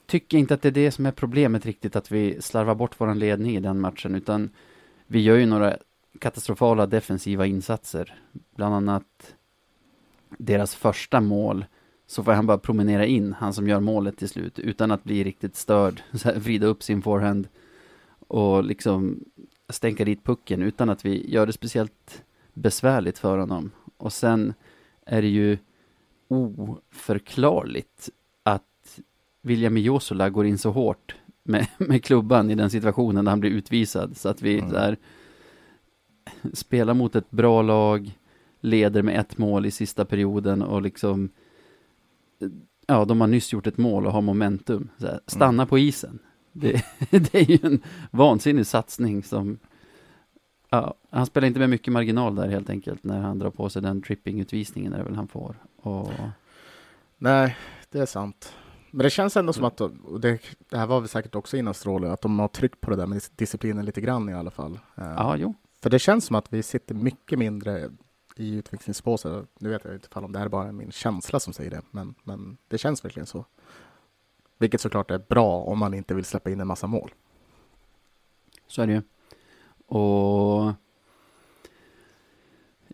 tycker 0.07 0.37
jag 0.37 0.41
inte 0.41 0.55
att 0.55 0.63
det 0.63 0.69
är 0.69 0.73
det 0.73 0.91
som 0.91 1.07
är 1.07 1.13
problemet 1.13 1.67
riktigt, 1.67 1.97
att 1.97 2.11
vi 2.11 2.43
slarvar 2.43 2.75
bort 2.75 2.95
vår 2.99 3.15
ledning 3.15 3.57
i 3.57 3.61
den 3.61 3.81
matchen, 3.81 4.15
utan 4.15 4.51
vi 5.07 5.21
gör 5.21 5.37
ju 5.37 5.47
några 5.47 5.77
katastrofala 6.19 6.87
defensiva 6.87 7.47
insatser. 7.47 8.15
Bland 8.57 8.75
annat 8.75 9.35
deras 10.39 10.75
första 10.75 11.21
mål 11.21 11.65
så 12.07 12.25
får 12.25 12.33
han 12.33 12.47
bara 12.47 12.59
promenera 12.59 13.07
in, 13.07 13.33
han 13.33 13.55
som 13.55 13.69
gör 13.69 13.81
målet 13.81 14.19
till 14.19 14.29
slut, 14.29 14.59
utan 14.59 14.91
att 14.91 15.05
bli 15.05 15.25
riktigt 15.25 15.57
störd, 15.57 16.03
så 16.13 16.29
här, 16.29 16.39
vrida 16.39 16.67
upp 16.67 16.83
sin 16.83 17.03
forehand 17.03 17.49
och 18.29 18.65
liksom 18.65 19.25
stänka 19.73 20.05
dit 20.05 20.25
pucken 20.25 20.63
utan 20.63 20.91
att 20.91 21.05
vi 21.05 21.31
gör 21.33 21.47
det 21.47 21.53
speciellt 21.53 22.23
besvärligt 22.55 23.19
för 23.19 23.39
honom. 23.39 23.71
Och 23.97 24.13
sen 24.13 24.55
är 25.07 25.23
det 25.23 25.29
ju 25.29 25.59
oförklarligt 26.29 28.11
att 28.43 29.01
William 29.43 29.77
Josola 29.79 30.31
går 30.31 30.47
in 30.47 30.59
så 30.59 30.71
hårt 30.71 31.15
med, 31.43 31.67
med 31.79 32.05
klubban 32.05 32.51
i 32.51 32.55
den 32.55 32.71
situationen 32.71 33.25
där 33.25 33.31
han 33.33 33.41
blir 33.41 33.51
utvisad. 33.51 34.17
Så 34.17 34.29
att 34.29 34.43
vi 34.43 34.59
Mm. 34.59 34.71
där 34.71 34.97
spelar 36.53 36.95
mot 36.95 37.17
ett 37.17 37.31
bra 37.31 37.63
lag, 37.63 38.19
leder 38.61 39.03
med 39.03 39.21
ett 39.21 39.39
mål 39.39 39.67
i 39.67 39.71
sista 39.71 40.05
perioden 40.05 40.63
och 40.63 40.83
liksom 40.83 41.29
Ja, 42.87 43.05
de 43.05 43.21
har 43.21 43.29
nyss 43.29 43.53
gjort 43.53 43.67
ett 43.67 43.79
mål 43.79 44.07
och 44.07 44.13
har 44.13 44.21
momentum. 44.23 44.89
Här, 44.99 45.21
stanna 45.27 45.67
på 45.67 45.79
isen. 45.79 46.19
Det, 46.53 46.85
det 47.11 47.35
är 47.35 47.51
ju 47.51 47.59
en 47.63 47.83
vansinnig 48.11 48.67
satsning 48.67 49.23
som 49.23 49.59
Ja, 50.73 50.95
han 51.11 51.27
spelar 51.27 51.49
inte 51.49 51.61
med 51.61 51.71
mycket 51.71 51.93
marginal 51.93 52.35
där 52.35 52.49
helt 52.49 52.71
enkelt 52.71 53.05
när 53.05 53.21
han 53.21 53.39
drar 53.39 53.51
på 53.51 53.69
sig 53.69 53.83
den 53.83 54.03
trippingutvisningen 54.03 54.93
är 54.93 54.99
det 54.99 55.05
väl 55.05 55.17
han 55.17 55.29
får. 55.29 55.57
Och 55.77 56.13
Nej, 57.19 57.57
det 57.91 57.99
är 57.99 58.07
sant. 58.07 58.55
Men 58.91 59.05
det 59.05 59.11
känns 59.11 59.37
ändå 59.37 59.53
som 59.53 59.65
att, 59.65 59.81
och 59.81 60.21
det, 60.21 60.39
det 60.69 60.79
här 60.79 60.87
var 60.87 61.01
väl 61.01 61.09
säkert 61.09 61.35
också 61.35 61.57
innan 61.57 61.75
Stråle, 61.75 62.11
att 62.11 62.21
de 62.21 62.39
har 62.39 62.49
tryckt 62.49 62.81
på 62.81 62.91
det 62.91 62.97
där 62.97 63.07
med 63.07 63.19
dis- 63.19 63.33
disciplinen 63.37 63.85
lite 63.85 64.01
grann 64.01 64.29
i 64.29 64.35
alla 64.35 64.51
fall. 64.51 64.79
Eh, 64.95 65.05
ja, 65.17 65.37
jo. 65.37 65.55
För 65.83 65.91
det 65.91 65.99
känns 65.99 66.25
som 66.25 66.37
att 66.37 66.53
vi 66.53 66.63
sitter 66.63 66.95
mycket 66.95 67.39
mindre 67.39 67.91
i 68.37 68.55
utvisningsbåset. 68.55 69.47
Nu 69.61 69.69
vet 69.69 69.85
jag 69.85 69.95
inte 69.95 70.19
om 70.19 70.33
det 70.33 70.39
här 70.39 70.47
är 70.47 70.51
bara 70.51 70.73
min 70.73 70.93
känsla 70.93 71.41
som 71.41 71.53
säger 71.53 71.71
det, 71.71 71.83
men, 71.91 72.15
men 72.25 72.57
det 72.69 72.79
känns 72.79 73.05
verkligen 73.05 73.27
så. 73.27 73.45
Vilket 74.61 74.81
såklart 74.81 75.11
är 75.11 75.19
bra 75.19 75.61
om 75.61 75.79
man 75.79 75.95
inte 75.95 76.15
vill 76.15 76.25
släppa 76.25 76.51
in 76.51 76.61
en 76.61 76.67
massa 76.67 76.87
mål. 76.87 77.11
Så 78.67 78.83
är 78.83 78.87
det 78.87 78.93
ju. 78.93 79.03
Och 79.87 80.73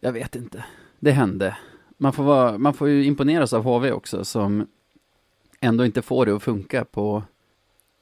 jag 0.00 0.12
vet 0.12 0.36
inte. 0.36 0.64
Det 1.00 1.10
hände. 1.10 1.56
Man 1.96 2.12
får, 2.12 2.24
vara, 2.24 2.58
man 2.58 2.74
får 2.74 2.88
ju 2.88 3.04
imponeras 3.04 3.52
av 3.52 3.62
HV 3.64 3.92
också 3.92 4.24
som 4.24 4.66
ändå 5.60 5.84
inte 5.84 6.02
får 6.02 6.26
det 6.26 6.36
att 6.36 6.42
funka 6.42 6.84
på 6.84 7.22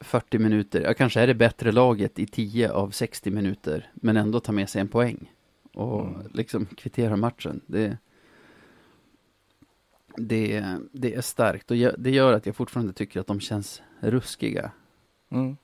40 0.00 0.38
minuter. 0.38 0.80
Ja, 0.80 0.94
kanske 0.94 1.20
är 1.20 1.26
det 1.26 1.34
bättre 1.34 1.72
laget 1.72 2.18
i 2.18 2.26
10 2.26 2.70
av 2.70 2.90
60 2.90 3.30
minuter, 3.30 3.90
men 3.94 4.16
ändå 4.16 4.40
ta 4.40 4.52
med 4.52 4.68
sig 4.68 4.80
en 4.80 4.88
poäng 4.88 5.32
och 5.74 6.00
Mm. 6.00 6.30
liksom 6.34 6.66
kvittera 6.66 7.16
matchen. 7.16 7.60
Det, 7.66 7.98
det, 10.16 10.64
det 10.92 11.14
är 11.14 11.20
starkt 11.20 11.70
och 11.70 11.76
det 11.76 12.10
gör 12.10 12.32
att 12.32 12.46
jag 12.46 12.56
fortfarande 12.56 12.92
tycker 12.92 13.20
att 13.20 13.26
de 13.26 13.40
känns 13.40 13.82
ruskiga. 14.00 14.72
Mm. 15.30 15.56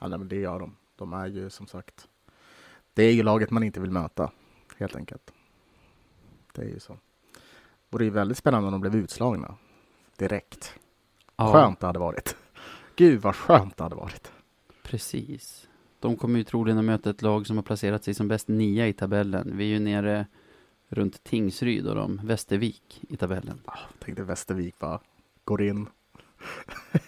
Ja, 0.00 0.08
nej, 0.08 0.18
men 0.18 0.28
det 0.28 0.36
gör 0.36 0.58
de. 0.58 0.76
De 0.96 1.12
är 1.12 1.26
ju 1.26 1.50
som 1.50 1.66
sagt, 1.66 2.08
det 2.94 3.02
är 3.02 3.12
ju 3.12 3.22
laget 3.22 3.50
man 3.50 3.62
inte 3.62 3.80
vill 3.80 3.90
möta, 3.90 4.30
helt 4.78 4.96
enkelt. 4.96 5.32
Det 6.52 6.62
är 6.62 6.68
ju 6.68 6.80
så. 6.80 6.98
Och 7.90 7.98
det 7.98 8.02
är 8.02 8.06
ju 8.06 8.10
väldigt 8.10 8.38
spännande 8.38 8.66
om 8.66 8.72
de 8.72 8.80
blev 8.80 8.96
utslagna 8.96 9.54
direkt. 10.16 10.74
Ja. 11.36 11.52
Skönt 11.52 11.80
det 11.80 11.86
hade 11.86 11.98
varit. 11.98 12.36
Gud 12.96 13.20
vad 13.20 13.36
skönt 13.36 13.76
det 13.76 13.82
hade 13.82 13.96
varit. 13.96 14.32
Precis. 14.82 15.68
De 16.00 16.16
kommer 16.16 16.38
ju 16.38 16.44
troligen 16.44 16.78
att 16.78 16.84
möta 16.84 17.10
ett 17.10 17.22
lag 17.22 17.46
som 17.46 17.56
har 17.56 17.62
placerat 17.62 18.04
sig 18.04 18.14
som 18.14 18.28
bäst 18.28 18.48
nia 18.48 18.88
i 18.88 18.92
tabellen. 18.92 19.56
Vi 19.56 19.64
är 19.64 19.68
ju 19.68 19.78
nere 19.78 20.26
runt 20.92 21.24
Tingsryd 21.24 21.86
och 21.86 21.94
de 21.94 22.20
Västervik 22.24 23.04
i 23.08 23.16
tabellen. 23.16 23.60
Tänkte 23.98 24.22
Västervik 24.22 24.78
bara 24.78 25.00
går 25.44 25.62
in. 25.62 25.86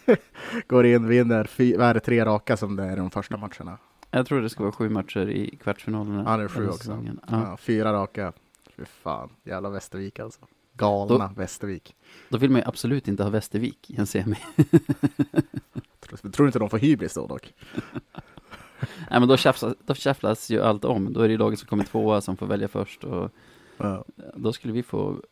går 0.67 0.87
in, 0.87 1.09
vinner. 1.09 1.45
Fy, 1.45 1.77
vad 1.77 1.87
är 1.87 1.95
det, 1.95 2.01
tre 2.01 2.25
raka 2.25 2.57
som 2.57 2.77
det 2.77 2.85
är 2.85 2.97
de 2.97 3.11
första 3.11 3.37
matcherna? 3.37 3.79
Jag 4.11 4.27
tror 4.27 4.43
det 4.43 4.51
ska 4.51 4.63
vara 4.63 4.73
sju 4.73 4.89
matcher 4.89 5.29
i 5.29 5.57
kvartsfinalerna. 5.57 6.25
Ja, 6.27 6.37
det 6.37 6.45
är 6.45 6.49
sju 6.49 6.69
också. 6.69 6.79
säsongen. 6.79 7.21
Ja. 7.31 7.57
Fyra 7.57 7.93
raka. 7.93 8.33
Fy 8.77 8.85
fan, 8.85 9.31
jävla 9.45 9.71
Västervik 9.71 10.19
alltså. 10.19 10.41
Galna 10.73 11.33
Västervik. 11.37 11.97
Då 12.29 12.39
vill 12.39 12.51
man 12.51 12.61
ju 12.61 12.67
absolut 12.67 13.09
inte 13.09 13.23
ha 13.23 13.31
Västervik 13.31 13.91
i 13.91 13.97
en 13.97 14.07
semi. 14.07 14.37
Tror, 16.01 16.31
tror 16.31 16.49
inte 16.49 16.59
de 16.59 16.71
får 16.71 16.79
hybris 16.79 17.15
då 17.15 17.27
dock? 17.27 17.55
Nej, 19.11 19.21
men 19.21 19.29
då 19.29 19.37
tjafsas, 19.37 19.75
då 19.87 19.95
tjafsas 19.95 20.51
ju 20.51 20.63
allt 20.63 20.85
om. 20.85 21.13
Då 21.13 21.21
är 21.21 21.29
det 21.29 21.33
ju 21.33 21.39
laget 21.39 21.59
som 21.59 21.69
kommer 21.69 21.85
tvåa 21.85 22.21
som 22.21 22.37
får 22.37 22.47
välja 22.47 22.69
först 22.69 23.05
och 23.05 23.31
Ja. 23.77 24.05
då 24.35 24.53
skulle 24.53 24.73
vi 24.73 24.83
få, 24.83 25.23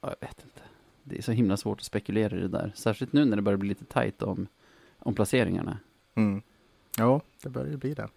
ja, 0.00 0.14
jag 0.20 0.28
vet 0.28 0.44
inte. 0.44 0.60
Det 1.02 1.18
är 1.18 1.22
så 1.22 1.32
himla 1.32 1.56
svårt 1.56 1.78
att 1.78 1.84
spekulera 1.84 2.36
i 2.36 2.40
det 2.40 2.48
där. 2.48 2.72
Särskilt 2.74 3.12
nu 3.12 3.24
när 3.24 3.36
det 3.36 3.42
börjar 3.42 3.56
bli 3.56 3.68
lite 3.68 3.84
tajt 3.84 4.22
om, 4.22 4.46
om 4.98 5.14
placeringarna. 5.14 5.78
Mm. 6.14 6.42
Jo, 6.98 7.20
det 7.42 7.48
börjar 7.48 7.70
ju 7.70 7.76
bli 7.76 7.94
det. 7.94 8.08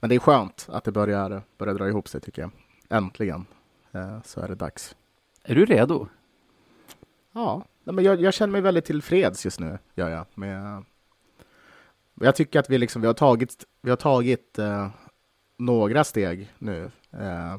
Men 0.00 0.10
det 0.10 0.14
är 0.14 0.20
skönt 0.20 0.66
att 0.68 0.84
det 0.84 0.92
börjar, 0.92 1.42
börjar 1.58 1.74
dra 1.74 1.88
ihop 1.88 2.08
sig 2.08 2.20
tycker 2.20 2.42
jag. 2.42 2.50
Äntligen 2.88 3.46
eh, 3.92 4.22
så 4.22 4.40
är 4.40 4.48
det 4.48 4.54
dags. 4.54 4.96
Är 5.42 5.54
du 5.54 5.64
redo? 5.64 6.08
Ja, 7.32 7.64
men 7.84 8.04
jag, 8.04 8.20
jag 8.20 8.34
känner 8.34 8.52
mig 8.52 8.60
väldigt 8.60 8.84
tillfreds 8.84 9.44
just 9.44 9.60
nu, 9.60 9.78
gör 9.94 10.08
jag. 10.08 10.26
Med, 10.34 10.84
jag 12.14 12.36
tycker 12.36 12.60
att 12.60 12.70
vi, 12.70 12.78
liksom, 12.78 13.02
vi 13.02 13.06
har 13.06 13.14
tagit, 13.14 13.64
vi 13.80 13.90
har 13.90 13.96
tagit 13.96 14.58
eh, 14.58 14.88
några 15.56 16.04
steg 16.04 16.52
nu 16.58 16.90
eh, 17.10 17.56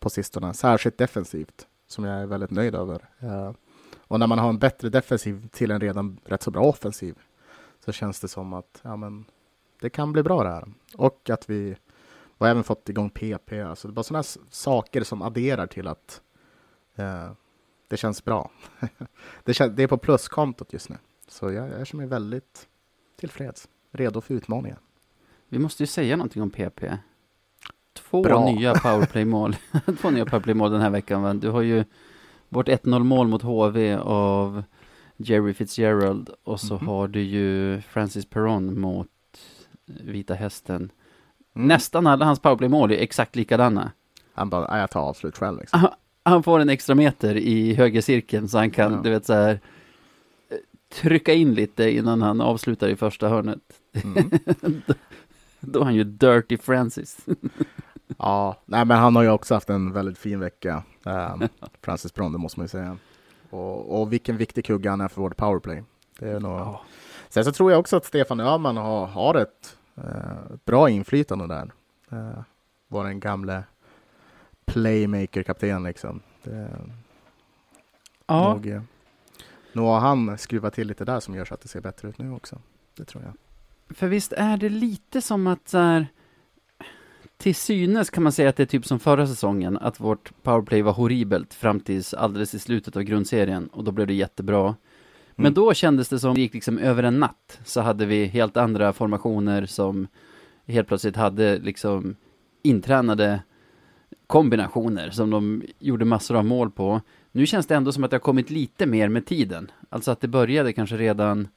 på 0.00 0.10
sistone, 0.10 0.54
särskilt 0.54 0.98
defensivt, 0.98 1.66
som 1.86 2.04
jag 2.04 2.20
är 2.22 2.26
väldigt 2.26 2.50
nöjd 2.50 2.74
över. 2.74 3.08
Eh, 3.18 3.52
och 3.98 4.20
när 4.20 4.26
man 4.26 4.38
har 4.38 4.48
en 4.48 4.58
bättre 4.58 4.88
defensiv 4.88 5.48
till 5.48 5.70
en 5.70 5.80
redan 5.80 6.20
rätt 6.24 6.42
så 6.42 6.50
bra 6.50 6.62
offensiv 6.62 7.18
så 7.84 7.92
känns 7.92 8.20
det 8.20 8.28
som 8.28 8.52
att 8.52 8.80
ja, 8.82 8.96
men, 8.96 9.24
det 9.80 9.90
kan 9.90 10.12
bli 10.12 10.22
bra 10.22 10.42
det 10.42 10.50
här. 10.50 10.68
Och 10.94 11.30
att 11.30 11.50
vi 11.50 11.76
har 12.38 12.48
även 12.48 12.64
fått 12.64 12.88
igång 12.88 13.10
PP. 13.10 13.52
Alltså 13.52 13.88
det 13.88 13.92
är 13.92 13.94
bara 13.94 14.02
sådana 14.02 14.22
saker 14.50 15.02
som 15.02 15.22
adderar 15.22 15.66
till 15.66 15.86
att 15.88 16.22
eh, 16.94 17.32
det 17.88 17.96
känns 17.96 18.24
bra. 18.24 18.50
det, 19.44 19.54
kän, 19.54 19.76
det 19.76 19.82
är 19.82 19.86
på 19.86 19.98
pluskontot 19.98 20.72
just 20.72 20.88
nu. 20.88 20.96
Så 21.28 21.52
jag, 21.52 21.68
jag 21.68 21.86
känner 21.86 22.02
mig 22.02 22.10
väldigt 22.10 22.68
tillfreds. 23.16 23.68
Redo 23.90 24.20
för 24.20 24.34
utmaningen. 24.34 24.78
Vi 25.48 25.58
måste 25.58 25.82
ju 25.82 25.86
säga 25.86 26.16
någonting 26.16 26.42
om 26.42 26.50
PP. 26.50 26.84
Två 28.10 28.22
Bra. 28.22 28.44
nya 28.52 28.74
powerplay-mål. 28.74 29.56
Två 30.00 30.10
nya 30.10 30.24
powerplay-mål 30.26 30.70
den 30.72 30.80
här 30.80 30.90
veckan. 30.90 31.22
Va? 31.22 31.34
Du 31.34 31.48
har 31.48 31.62
ju 31.62 31.84
vårt 32.48 32.68
1-0 32.68 32.98
mål 33.04 33.28
mot 33.28 33.42
HV 33.42 33.94
av 34.02 34.62
Jerry 35.16 35.54
Fitzgerald 35.54 36.30
och 36.44 36.60
så 36.60 36.74
Mhm. 36.74 36.86
har 36.86 37.08
du 37.08 37.22
ju 37.22 37.80
Francis 37.80 38.26
Perron 38.30 38.80
mot 38.80 39.08
Vita 39.86 40.34
Hästen. 40.34 40.90
Mm. 41.56 41.68
Nästan 41.68 42.06
alla 42.06 42.24
hans 42.24 42.40
powerplay-mål 42.40 42.92
är 42.92 42.96
exakt 42.98 43.36
likadana. 43.36 43.92
Han 44.34 44.50
bara, 44.50 44.70
"Nej, 44.70 44.80
jag 44.80 44.90
tar 44.90 45.00
avslut 45.00 45.36
själv. 45.38 45.58
Liksom. 45.60 45.80
Han, 45.80 45.90
han 46.22 46.42
får 46.42 46.60
en 46.60 46.68
extra 46.68 46.94
meter 46.94 47.36
i 47.36 47.74
högercirkeln 47.74 48.48
så 48.48 48.58
han 48.58 48.70
kan, 48.70 48.92
Ja. 48.92 49.00
du 49.04 49.10
vet 49.10 49.26
så 49.26 49.32
här 49.34 49.60
trycka 51.00 51.34
in 51.34 51.54
lite 51.54 51.90
innan 51.90 52.22
han 52.22 52.40
avslutar 52.40 52.88
i 52.88 52.96
första 52.96 53.28
hörnet. 53.28 53.58
Mm. 53.92 54.30
Då 55.60 55.80
är 55.80 55.84
han 55.84 55.94
ju 55.94 56.04
Dirty 56.04 56.56
Francis. 56.56 57.18
ja, 58.18 58.56
nej, 58.64 58.84
men 58.84 58.98
han 58.98 59.16
har 59.16 59.22
ju 59.22 59.30
också 59.30 59.54
haft 59.54 59.70
en 59.70 59.92
väldigt 59.92 60.18
fin 60.18 60.40
vecka. 60.40 60.82
Um, 61.02 61.48
Francis 61.82 62.14
Brond, 62.14 62.34
det 62.34 62.38
måste 62.38 62.58
man 62.58 62.64
ju 62.64 62.68
säga. 62.68 62.96
Och, 63.50 64.00
och 64.00 64.12
vilken 64.12 64.36
viktig 64.36 64.64
kugge 64.64 64.90
han 64.90 65.00
är 65.00 65.08
för 65.08 65.22
vårt 65.22 65.36
powerplay. 65.36 65.84
Det 66.18 66.28
är 66.28 66.40
nog... 66.40 66.52
Ja. 66.52 66.80
Sen 67.28 67.44
så 67.44 67.52
tror 67.52 67.70
jag 67.70 67.80
också 67.80 67.96
att 67.96 68.04
Stefan 68.04 68.40
Öhman 68.40 68.76
har, 68.76 69.06
har 69.06 69.34
ett 69.34 69.76
eh, 69.96 70.56
bra 70.64 70.90
inflytande 70.90 71.46
där. 71.46 71.72
Uh, 72.12 72.40
Vår 72.88 73.10
gamle 73.10 73.64
playmaker-kapten 74.64 75.82
liksom. 75.82 76.20
Det, 76.42 76.68
Ja, 78.30 78.54
nog, 78.54 78.66
eh, 78.66 78.82
nog 79.72 79.86
har 79.86 80.00
han 80.00 80.38
skruvat 80.38 80.74
till 80.74 80.88
lite 80.88 81.04
där 81.04 81.20
som 81.20 81.34
gör 81.34 81.44
så 81.44 81.54
att 81.54 81.60
det 81.60 81.68
ser 81.68 81.80
bättre 81.80 82.08
ut 82.08 82.18
nu 82.18 82.32
också. 82.32 82.58
Det 82.96 83.04
tror 83.04 83.24
jag. 83.24 83.34
för 83.96 84.08
visst 84.08 84.32
är 84.32 84.56
det 84.56 84.68
lite 84.68 85.22
som 85.22 85.46
att 85.46 85.68
så 85.68 85.78
här, 85.78 86.06
till 87.40 87.54
synes 87.54 88.10
kan 88.10 88.22
man 88.22 88.32
säga 88.32 88.48
att 88.48 88.56
det 88.56 88.62
är 88.62 88.66
typ 88.66 88.86
som 88.86 88.98
förra 88.98 89.26
säsongen, 89.26 89.78
att 89.78 90.00
vårt 90.00 90.42
powerplay 90.42 90.82
var 90.82 90.92
horribelt 90.92 91.54
fram 91.54 91.80
tills 91.80 92.14
alldeles 92.14 92.54
i 92.54 92.58
slutet 92.58 92.96
av 92.96 93.02
grundserien 93.02 93.66
och 93.66 93.84
då 93.84 93.92
blev 93.92 94.06
det 94.06 94.14
jättebra. 94.14 94.74
Men 95.34 95.46
Mm. 95.46 95.54
då 95.54 95.74
kändes 95.74 96.08
det 96.08 96.18
som 96.18 96.34
det 96.34 96.40
gick 96.40 96.54
liksom 96.54 96.78
över 96.78 97.02
en 97.02 97.20
natt 97.20 97.60
så 97.64 97.80
hade 97.80 98.06
vi 98.06 98.24
helt 98.26 98.56
andra 98.56 98.92
formationer 98.92 99.66
som 99.66 100.08
helt 100.66 100.88
plötsligt 100.88 101.16
hade 101.16 101.58
liksom 101.58 102.16
intränade 102.62 103.42
kombinationer 104.26 105.10
som 105.10 105.30
de 105.30 105.62
gjorde 105.78 106.04
massor 106.04 106.36
av 106.36 106.44
mål 106.44 106.70
på. 106.70 107.00
Nu 107.32 107.46
känns 107.46 107.66
det 107.66 107.74
ändå 107.74 107.92
som 107.92 108.04
att 108.04 108.10
det 108.10 108.14
har 108.14 108.20
kommit 108.20 108.50
lite 108.50 108.86
mer 108.86 109.08
med 109.08 109.26
tiden. 109.26 109.70
Alltså 109.88 110.10
att 110.10 110.20
det 110.20 110.28
började 110.28 110.72
kanske 110.72 110.96
redan 110.96 111.48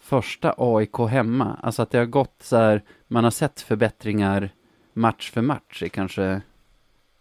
första 0.00 0.54
AIK 0.58 0.96
hemma. 1.10 1.58
Alltså 1.62 1.82
att 1.82 1.90
det 1.90 1.98
har 1.98 2.06
gått 2.06 2.36
så 2.42 2.56
här, 2.56 2.82
man 3.08 3.24
har 3.24 3.30
sett 3.30 3.60
förbättringar 3.60 4.50
match 4.96 5.30
för 5.30 5.42
match 5.42 5.82
i 5.82 5.88
kanske 5.88 6.42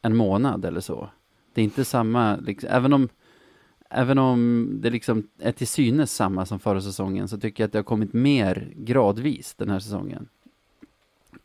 en 0.02 0.16
månad 0.16 0.66
eller 0.66 0.82
så. 0.82 1.10
Det 1.54 1.62
är 1.62 1.66
inte 1.66 1.86
samma, 1.86 2.36
liksom, 2.36 2.70
även 2.72 2.94
om 2.94 3.10
även 3.90 4.18
om 4.18 4.70
det 4.82 4.90
liksom 4.90 5.28
är 5.40 5.52
till 5.52 5.68
synes 5.68 6.12
samma 6.16 6.46
som 6.46 6.60
förra 6.60 6.82
säsongen 6.82 7.28
så 7.28 7.38
tycker 7.40 7.64
jag 7.64 7.68
att 7.68 7.72
det 7.72 7.78
har 7.80 7.84
kommit 7.84 8.14
mer 8.14 8.74
gradvis 8.76 9.54
den 9.54 9.70
här 9.70 9.80
säsongen. 9.80 10.30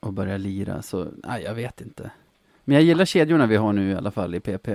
Och 0.00 0.12
börja 0.12 0.36
lira, 0.36 0.82
så 0.82 1.08
nej, 1.24 1.42
jag 1.42 1.54
vet 1.54 1.80
inte. 1.80 2.10
Men 2.64 2.74
jag 2.74 2.82
gillar 2.84 3.04
kedjorna 3.04 3.46
vi 3.46 3.56
har 3.56 3.72
nu 3.72 3.90
i 3.90 3.94
alla 3.94 4.10
fall 4.10 4.34
i 4.34 4.40
PP. 4.40 4.68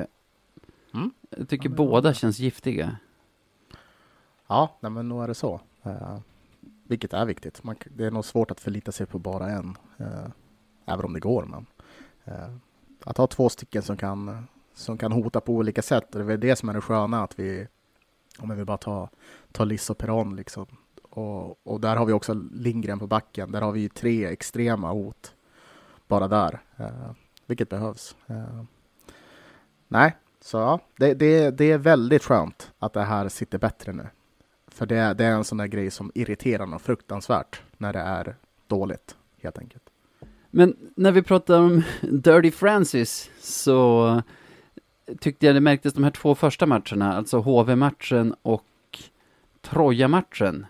Mm. 0.93 1.11
Jag 1.29 1.49
tycker 1.49 1.69
Ja, 1.69 1.75
båda 1.75 2.13
känns 2.13 2.39
giftiga. 2.39 2.97
Ja, 4.47 4.77
nej, 4.79 4.91
men 4.91 5.09
nog 5.09 5.23
är 5.23 5.27
det 5.27 5.33
så. 5.35 5.61
Eh, 5.83 6.17
vilket 6.83 7.13
är 7.13 7.25
viktigt. 7.25 7.63
Man, 7.63 7.75
det 7.95 8.05
är 8.05 8.11
nog 8.11 8.25
svårt 8.25 8.51
att 8.51 8.59
förlita 8.59 8.91
sig 8.91 9.05
på 9.05 9.19
bara 9.19 9.49
en. 9.49 9.77
eh, 9.97 10.27
även 10.85 11.05
om 11.05 11.13
det 11.13 11.19
går. 11.19 11.45
Men, 11.45 11.65
eh, 12.23 12.55
att 13.03 13.17
ha 13.17 13.27
två 13.27 13.49
stycken 13.49 13.81
som 13.81 13.97
kan, 13.97 14.47
som 14.73 14.97
kan 14.97 15.11
hota 15.11 15.41
på 15.41 15.53
olika 15.53 15.81
sätt. 15.81 16.11
Det 16.11 16.19
är 16.19 16.23
väl 16.23 16.39
det 16.39 16.55
som 16.55 16.69
är 16.69 16.73
det 16.73 16.81
sköna. 16.81 17.23
Att 17.23 17.39
vi, 17.39 17.67
om 18.39 18.57
vi 18.57 18.65
bara 18.65 18.77
tar, 18.77 19.09
tar 19.51 19.65
Liss 19.65 19.89
och 19.89 19.97
Peron 19.97 20.35
liksom. 20.35 20.65
Och, 21.09 21.67
och 21.67 21.81
där 21.81 21.95
har 21.95 22.05
vi 22.05 22.13
också 22.13 22.33
Lindgren 22.53 22.99
på 22.99 23.07
backen. 23.07 23.51
Där 23.51 23.61
har 23.61 23.71
vi 23.71 23.89
tre 23.89 24.25
extrema 24.25 24.91
hot. 24.91 25.33
Bara 26.07 26.27
där. 26.27 26.61
Eh, 26.77 27.11
vilket 27.45 27.69
behövs. 27.69 28.15
Eh, 28.27 28.63
nej, 29.87 30.15
så 30.41 30.57
ja, 30.57 30.79
det, 30.97 31.13
det, 31.13 31.51
det 31.51 31.71
är 31.71 31.77
väldigt 31.77 32.23
skönt 32.23 32.71
att 32.79 32.93
det 32.93 33.03
här 33.03 33.29
sitter 33.29 33.57
bättre 33.57 33.93
nu. 33.93 34.07
För 34.67 34.85
det, 34.85 35.13
det 35.13 35.25
är 35.25 35.31
en 35.31 35.43
sån 35.43 35.57
där 35.57 35.67
grej 35.67 35.91
som 35.91 36.11
irriterar 36.15 36.65
något 36.65 36.81
fruktansvärt 36.81 37.61
när 37.77 37.93
det 37.93 37.99
är 37.99 38.35
dåligt, 38.67 39.17
helt 39.41 39.57
enkelt. 39.57 39.84
Men 40.55 40.75
när 40.95 41.11
vi 41.11 41.21
pratar 41.21 41.59
om 41.59 41.83
Dirty 42.01 42.51
Francis 42.51 43.31
så 43.39 44.21
tyckte 45.19 45.45
jag 45.45 45.55
det 45.55 45.61
märktes 45.61 45.93
de 45.93 46.03
här 46.03 46.11
två 46.11 46.35
första 46.35 46.65
matcherna, 46.65 47.13
alltså 47.13 47.37
HV-matchen 47.37 48.35
och 48.41 48.65
Troja-matchen 49.61 50.65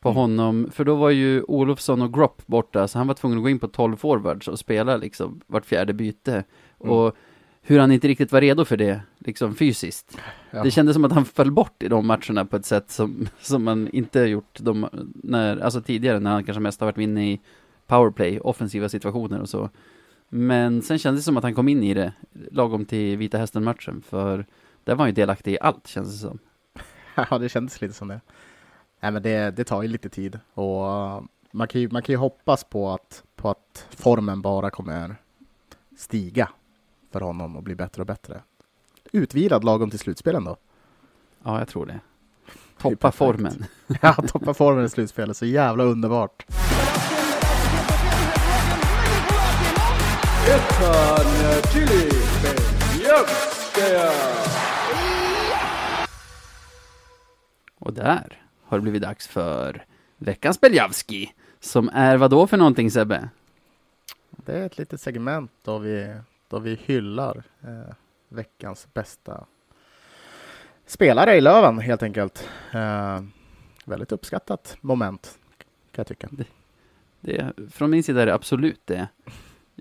på 0.00 0.08
Mm. 0.08 0.16
honom, 0.16 0.70
för 0.72 0.84
då 0.84 0.94
var 0.94 1.10
ju 1.10 1.42
Olofsson 1.42 2.02
och 2.02 2.14
Gropp 2.14 2.46
borta, 2.46 2.88
så 2.88 2.98
han 2.98 3.06
var 3.06 3.14
tvungen 3.14 3.38
att 3.38 3.44
gå 3.44 3.50
in 3.50 3.58
på 3.58 3.68
12 3.68 3.96
forwards 3.96 4.48
och 4.48 4.58
spela 4.58 4.96
liksom 4.96 5.40
vart 5.46 5.66
fjärde 5.66 5.92
byte. 5.92 6.44
Mm. 6.80 6.92
Och 6.92 7.16
hur 7.62 7.78
han 7.78 7.92
inte 7.92 8.08
riktigt 8.08 8.32
var 8.32 8.40
redo 8.40 8.64
för 8.64 8.76
det, 8.76 9.00
liksom 9.18 9.54
fysiskt. 9.54 10.18
Ja. 10.50 10.62
Det 10.62 10.70
kändes 10.70 10.94
som 10.94 11.04
att 11.04 11.12
han 11.12 11.24
föll 11.24 11.50
bort 11.50 11.82
i 11.82 11.88
de 11.88 12.06
matcherna 12.06 12.44
på 12.44 12.56
ett 12.56 12.66
sätt 12.66 12.90
som, 12.90 13.28
som 13.40 13.64
man 13.64 13.88
inte 13.88 14.20
gjort 14.20 14.58
de, 14.60 14.88
när, 15.14 15.58
alltså 15.58 15.80
tidigare 15.80 16.20
när 16.20 16.30
han 16.30 16.44
kanske 16.44 16.60
mest 16.60 16.80
har 16.80 16.86
varit 16.86 16.98
inne 16.98 17.32
i 17.32 17.40
powerplay, 17.86 18.40
offensiva 18.40 18.88
situationer 18.88 19.40
och 19.40 19.48
så. 19.48 19.70
Men 20.28 20.82
sen 20.82 20.98
kändes 20.98 21.22
det 21.22 21.24
som 21.24 21.36
att 21.36 21.42
han 21.42 21.54
kom 21.54 21.68
in 21.68 21.82
i 21.82 21.94
det 21.94 22.12
lagom 22.50 22.84
till 22.84 23.16
Vita 23.16 23.38
Hästen-matchen, 23.38 24.02
för 24.02 24.46
där 24.84 24.94
var 24.94 24.98
han 24.98 25.08
ju 25.08 25.14
delaktig 25.14 25.52
i 25.52 25.58
allt, 25.60 25.86
känns 25.86 26.10
det 26.12 26.28
som. 26.28 26.38
Ja, 27.30 27.38
det 27.38 27.48
kändes 27.48 27.80
lite 27.80 27.94
som 27.94 28.08
det. 28.08 28.20
Nej, 29.00 29.12
men 29.12 29.22
det, 29.22 29.56
det 29.56 29.64
tar 29.64 29.82
ju 29.82 29.88
lite 29.88 30.08
tid 30.08 30.38
och 30.54 30.82
uh, 30.82 31.22
man 31.50 31.68
kan 31.68 31.80
ju, 31.80 31.88
man 31.90 32.02
kan 32.02 32.12
ju 32.12 32.16
hoppas 32.16 32.64
på 32.64 32.90
att, 32.90 33.24
på 33.36 33.50
att 33.50 33.86
formen 33.90 34.42
bara 34.42 34.70
kommer 34.70 35.16
stiga 35.96 36.48
för 37.12 37.20
honom 37.20 37.56
och 37.56 37.62
bli 37.62 37.74
bättre 37.74 38.02
och 38.02 38.06
bättre. 38.06 38.42
Utvilad 39.12 39.64
lagom 39.64 39.90
till 39.90 39.98
slutspelen 39.98 40.44
då. 40.44 40.56
Ja, 41.42 41.58
jag 41.58 41.68
tror 41.68 41.86
det. 41.86 42.00
Toppa 42.78 43.12
formen. 43.12 43.64
Ja, 44.02 44.12
toppa 44.12 44.54
formen 44.54 44.84
i 44.84 44.88
slutspelet, 44.88 45.36
så 45.36 45.46
jävla 45.46 45.84
underbart. 45.84 46.46
Och 57.78 57.92
där 57.92 58.42
har 58.64 58.78
det 58.78 58.82
blivit 58.82 59.02
dags 59.02 59.26
för 59.28 59.84
veckans 60.16 60.60
Beljavski, 60.60 61.32
som 61.60 61.90
är 61.92 62.16
vad 62.16 62.30
då 62.30 62.46
för 62.46 62.56
någonting 62.56 62.90
Sebbe? 62.90 63.28
Det 64.30 64.52
är 64.52 64.66
ett 64.66 64.78
litet 64.78 65.00
segment 65.00 65.50
då 65.62 65.78
vi, 65.78 66.14
då 66.48 66.58
vi 66.58 66.74
hyllar 66.84 67.42
eh, 67.62 67.94
veckans 68.28 68.88
bästa 68.94 69.46
spelare 70.86 71.36
i 71.36 71.40
Löven 71.40 71.78
helt 71.78 72.02
enkelt. 72.02 72.48
Eh, 72.72 73.22
väldigt 73.84 74.12
uppskattat 74.12 74.76
moment 74.80 75.38
kan 75.92 76.02
jag 76.02 76.06
tycka. 76.06 76.28
Det, 77.20 77.52
från 77.72 77.90
min 77.90 78.02
sida 78.02 78.22
är 78.22 78.26
det 78.26 78.34
absolut 78.34 78.80
det. 78.84 79.08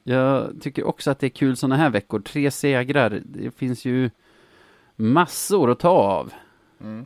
Jag 0.03 0.61
tycker 0.61 0.87
också 0.87 1.11
att 1.11 1.19
det 1.19 1.27
är 1.27 1.29
kul 1.29 1.57
sådana 1.57 1.75
här 1.75 1.89
veckor. 1.89 2.19
Tre 2.19 2.51
segrar, 2.51 3.21
det 3.25 3.51
finns 3.51 3.85
ju 3.85 4.09
massor 4.95 5.71
att 5.71 5.79
ta 5.79 5.89
av. 5.89 6.33
Mm. 6.81 7.05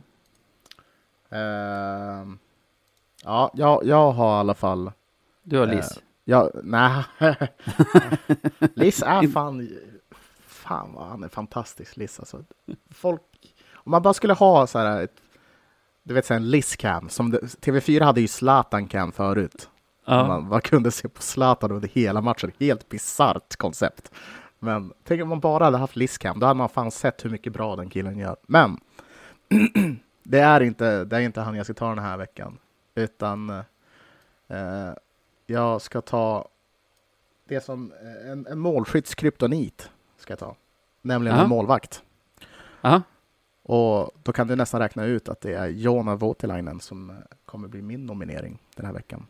Eh, 1.30 2.36
ja, 3.24 3.50
jag, 3.54 3.84
jag 3.84 4.12
har 4.12 4.36
i 4.36 4.40
alla 4.40 4.54
fall 4.54 4.92
Du 5.42 5.58
har 5.58 5.66
Eh, 5.66 5.74
Liz. 5.74 6.00
Ja, 6.24 6.50
nej. 6.62 7.04
Liz 8.74 9.02
är 9.02 9.28
fan... 9.32 9.68
Fan 10.46 10.92
vad 10.92 11.06
han 11.06 11.22
är 11.22 11.28
fantastisk, 11.28 11.96
Liz. 11.96 12.18
Alltså, 12.18 12.44
folk... 12.90 13.22
Om 13.72 13.90
man 13.90 14.02
bara 14.02 14.14
skulle 14.14 14.32
ha 14.34 14.66
så 14.66 14.78
här 14.78 15.02
ett... 15.02 15.20
Du 16.02 16.14
vet, 16.14 16.26
så 16.26 16.34
här 16.34 16.40
en 16.40 16.50
Liz-cam. 16.50 17.08
Som 17.08 17.30
det, 17.30 17.38
TV4 17.38 18.04
hade 18.04 18.20
ju 18.20 18.26
Zlatan-cam 18.26 19.12
förut. 19.12 19.68
Ja. 20.08 20.26
Man, 20.26 20.48
man 20.48 20.60
kunde 20.60 20.90
se 20.90 21.08
på 21.08 21.22
Zlatan 21.22 21.72
under 21.72 21.88
hela 21.88 22.20
matchen. 22.20 22.52
Helt 22.58 22.88
bisarrt 22.88 23.56
koncept. 23.56 24.12
Men 24.58 24.92
tänk 25.04 25.22
om 25.22 25.28
man 25.28 25.40
bara 25.40 25.64
hade 25.64 25.78
haft 25.78 25.96
Liz-cam. 25.96 26.40
Då 26.40 26.46
hade 26.46 26.58
man 26.58 26.68
fan 26.68 26.90
sett 26.90 27.24
hur 27.24 27.30
mycket 27.30 27.52
bra 27.52 27.76
den 27.76 27.90
killen 27.90 28.18
gör. 28.18 28.36
Men 28.42 28.80
det 30.22 30.38
är 30.38 30.60
inte, 30.60 31.04
det 31.04 31.16
är 31.16 31.20
inte 31.20 31.40
han 31.40 31.54
jag 31.54 31.66
ska 31.66 31.74
ta 31.74 31.88
den 31.88 32.04
här 32.04 32.16
veckan. 32.16 32.58
Utan 32.94 33.50
eh, 34.48 34.92
jag 35.46 35.82
ska 35.82 36.00
ta 36.00 36.48
det 37.44 37.60
som 37.60 37.92
eh, 37.92 38.30
en, 38.30 38.46
en 38.46 38.58
målskytts 38.58 39.14
kryptonit. 39.14 39.90
Ska 40.16 40.32
jag 40.32 40.38
ta. 40.38 40.56
Nämligen 41.02 41.34
Aha. 41.34 41.44
en 41.44 41.50
målvakt. 41.50 42.02
Aha. 42.80 43.02
Och 43.62 44.10
då 44.22 44.32
kan 44.32 44.46
du 44.46 44.56
nästan 44.56 44.80
räkna 44.80 45.04
ut 45.04 45.28
att 45.28 45.40
det 45.40 45.54
är 45.54 45.66
Jona 45.66 46.16
Voutilainen 46.16 46.80
som 46.80 47.12
kommer 47.44 47.68
bli 47.68 47.82
min 47.82 48.06
nominering 48.06 48.58
den 48.76 48.86
här 48.86 48.92
veckan. 48.92 49.26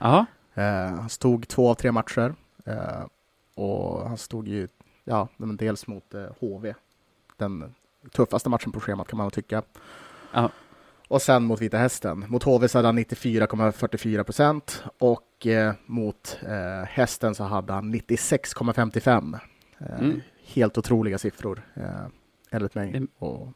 Aha. 0.00 0.26
Eh, 0.54 0.64
han 0.94 1.08
stod 1.08 1.48
två 1.48 1.70
av 1.70 1.74
tre 1.74 1.92
matcher. 1.92 2.34
Eh, 2.64 3.06
och 3.54 4.08
han 4.08 4.16
stod 4.18 4.48
ju 4.48 4.68
ja, 5.04 5.28
dels 5.38 5.86
mot 5.86 6.14
eh, 6.14 6.26
HV. 6.40 6.74
Den 7.36 7.74
tuffaste 8.12 8.48
matchen 8.48 8.72
på 8.72 8.80
schemat 8.80 9.08
kan 9.08 9.16
man 9.16 9.30
tycka. 9.30 9.62
Ja. 10.32 10.50
Och 11.08 11.22
sen 11.22 11.42
mot 11.44 11.60
Vita 11.60 11.78
Hästen. 11.78 12.24
Mot 12.28 12.42
HV 12.42 12.68
så 12.68 12.78
hade 12.78 12.88
han 12.88 12.98
94,44 12.98 14.22
procent 14.22 14.84
och 14.98 15.46
eh, 15.46 15.74
mot 15.86 16.38
eh, 16.42 16.84
Hästen 16.88 17.34
så 17.34 17.44
hade 17.44 17.72
han 17.72 17.94
96,55. 17.94 19.38
Eh, 19.78 19.98
Mm. 20.00 20.20
Helt 20.44 20.78
otroliga 20.78 21.18
siffror 21.18 21.62
eh, 21.74 22.06
enligt 22.50 22.74
mig. 22.74 22.92
Det- 22.92 23.06
Och, 23.26 23.48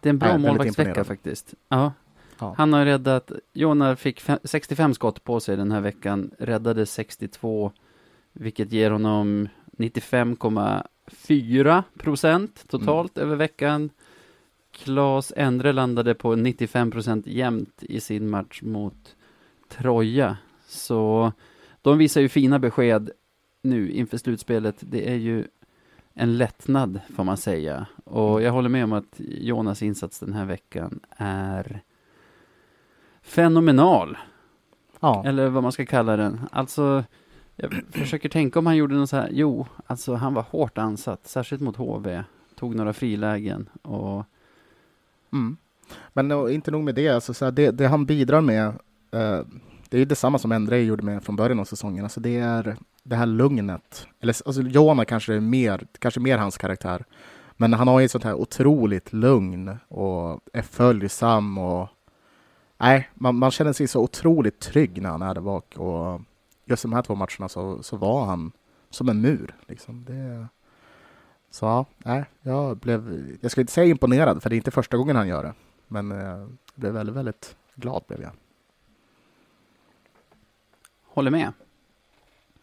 Det 0.00 0.08
är 0.08 0.10
en 0.10 0.18
bra 0.18 0.28
målvaktsvecka 0.38 1.04
faktiskt. 1.04 1.54
Ja. 1.68 1.92
Ja. 2.38 2.54
Han 2.58 2.72
har 2.72 2.84
räddat, 2.84 3.32
Jonar 3.52 3.94
fick 3.94 4.20
fem, 4.20 4.38
65 4.44 4.94
skott 4.94 5.24
på 5.24 5.40
sig 5.40 5.56
den 5.56 5.72
här 5.72 5.80
veckan, 5.80 6.30
räddade 6.38 6.86
62, 6.86 7.72
vilket 8.32 8.72
ger 8.72 8.90
honom 8.90 9.48
95,4 9.72 11.82
procent 11.98 12.64
totalt 12.68 13.18
över 13.18 13.36
veckan. 13.36 13.90
Klas 14.70 15.32
Endre 15.36 15.72
landade 15.72 16.14
på 16.14 16.36
95 16.36 16.90
procent 16.90 17.26
jämnt 17.26 17.82
i 17.82 18.00
sin 18.00 18.30
match 18.30 18.62
mot 18.62 19.16
Troja. 19.68 20.36
Så 20.66 21.32
de 21.82 21.98
visar 21.98 22.20
ju 22.20 22.28
fina 22.28 22.58
besked 22.58 23.10
nu 23.62 23.90
inför 23.90 24.18
slutspelet. 24.18 24.76
Det 24.80 25.10
är 25.10 25.16
ju 25.16 25.46
en 26.14 26.38
lättnad 26.38 27.00
får 27.16 27.24
man 27.24 27.36
säga. 27.36 27.86
Och 28.04 28.42
jag 28.42 28.52
håller 28.52 28.68
med 28.68 28.84
om 28.84 28.92
att 28.92 29.14
Jonas 29.18 29.82
insats 29.82 30.18
den 30.18 30.32
här 30.32 30.44
veckan 30.44 31.00
är 31.16 31.82
fenomenal. 33.22 34.18
ja. 35.00 35.24
Eller 35.26 35.48
vad 35.48 35.62
man 35.62 35.72
ska 35.72 35.86
kalla 35.86 36.16
den. 36.16 36.40
Alltså, 36.52 37.04
jag 37.56 37.82
försöker 37.90 38.28
tänka 38.28 38.58
om 38.58 38.66
han 38.66 38.76
gjorde 38.76 38.94
något 38.94 39.10
så 39.10 39.16
här. 39.16 39.28
Jo, 39.32 39.66
alltså 39.86 40.14
han 40.14 40.34
var 40.34 40.42
hårt 40.42 40.78
ansatt, 40.78 41.26
särskilt 41.26 41.62
mot 41.62 41.76
HV. 41.76 42.24
Tog 42.54 42.74
några 42.74 42.92
frilägen 42.92 43.68
och 43.82 44.26
Mm. 45.32 45.56
Men 46.12 46.32
och 46.32 46.52
inte 46.52 46.70
nog 46.70 46.84
med 46.84 46.94
det, 46.94 47.08
alltså, 47.08 47.34
så 47.34 47.44
här, 47.44 47.52
det, 47.52 47.70
det 47.70 47.86
han 47.86 48.06
bidrar 48.06 48.40
med, 48.40 48.66
eh, 49.10 49.40
det 49.88 49.96
är 49.96 49.98
ju 49.98 50.04
detsamma 50.04 50.38
som 50.38 50.52
Endre 50.52 50.82
gjorde 50.82 51.02
med 51.02 51.24
från 51.24 51.36
början 51.36 51.60
av 51.60 51.64
säsongen. 51.64 52.04
Alltså, 52.04 52.20
det 52.20 52.38
är 52.38 52.76
det 53.02 53.16
här 53.16 53.26
lugnet. 53.26 54.06
Eller, 54.20 54.36
alltså, 54.46 54.62
Jona 54.62 55.04
kanske 55.04 55.34
är 55.34 55.40
mer, 55.40 55.86
kanske 55.98 56.20
mer 56.20 56.38
hans 56.38 56.58
karaktär. 56.58 57.04
Men 57.56 57.72
han 57.72 57.88
har 57.88 58.00
ju 58.00 58.04
ett 58.04 58.10
sånt 58.10 58.24
här 58.24 58.34
otroligt 58.34 59.12
lugn 59.12 59.76
och 59.88 60.40
är 60.52 60.62
följsam 60.62 61.58
och 61.58 61.88
nej, 62.82 63.10
man, 63.14 63.38
man 63.38 63.50
känner 63.50 63.72
sig 63.72 63.88
så 63.88 64.00
otroligt 64.00 64.60
trygg 64.60 65.02
när 65.02 65.10
han 65.10 65.22
är 65.22 65.34
där 65.34 65.40
bak. 65.40 65.76
Och 65.76 66.20
just 66.64 66.82
de 66.82 66.92
här 66.92 67.02
två 67.02 67.14
matcherna 67.14 67.48
så, 67.48 67.82
så 67.82 67.96
var 67.96 68.24
han 68.24 68.52
som 68.90 69.08
en 69.08 69.20
mur. 69.20 69.54
Liksom. 69.66 70.04
Det, 70.04 70.46
Så 71.50 71.66
ja, 71.66 71.86
nej, 71.98 72.24
jag 72.42 72.76
blev, 72.76 73.28
jag 73.40 73.50
ska 73.50 73.60
inte 73.60 73.72
säga 73.72 73.86
imponerad, 73.86 74.42
för 74.42 74.50
det 74.50 74.54
är 74.54 74.56
inte 74.56 74.70
första 74.70 74.96
gången 74.96 75.16
han 75.16 75.28
gör 75.28 75.42
det. 75.42 75.54
Men 75.88 76.12
eh, 76.12 76.18
jag 76.18 76.56
blev 76.74 76.92
väldigt, 76.92 77.16
väldigt 77.16 77.56
glad 77.74 78.02
blev 78.08 78.22
jag. 78.22 78.32
Håller 81.04 81.30
med. 81.30 81.52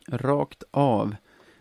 Rakt 0.08 0.64
av. 0.72 1.16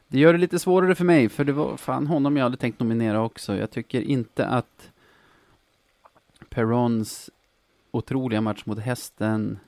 Det 0.09 0.18
gör 0.18 0.33
det 0.33 0.38
lite 0.38 0.59
svårare 0.59 0.94
för 0.94 1.05
mig, 1.05 1.29
för 1.29 1.44
det 1.44 1.53
var 1.53 1.77
fan 1.77 2.07
honom 2.07 2.37
jag 2.37 2.44
hade 2.44 2.57
tänkt 2.57 2.81
nominera 2.81 3.23
också. 3.23 3.57
Jag 3.57 3.71
tycker 3.71 4.01
inte 4.01 4.47
att 4.47 4.90
Perrons 6.51 7.31
otroliga 7.90 8.40
match 8.40 8.66
mot 8.66 8.79
hästen 8.79 9.59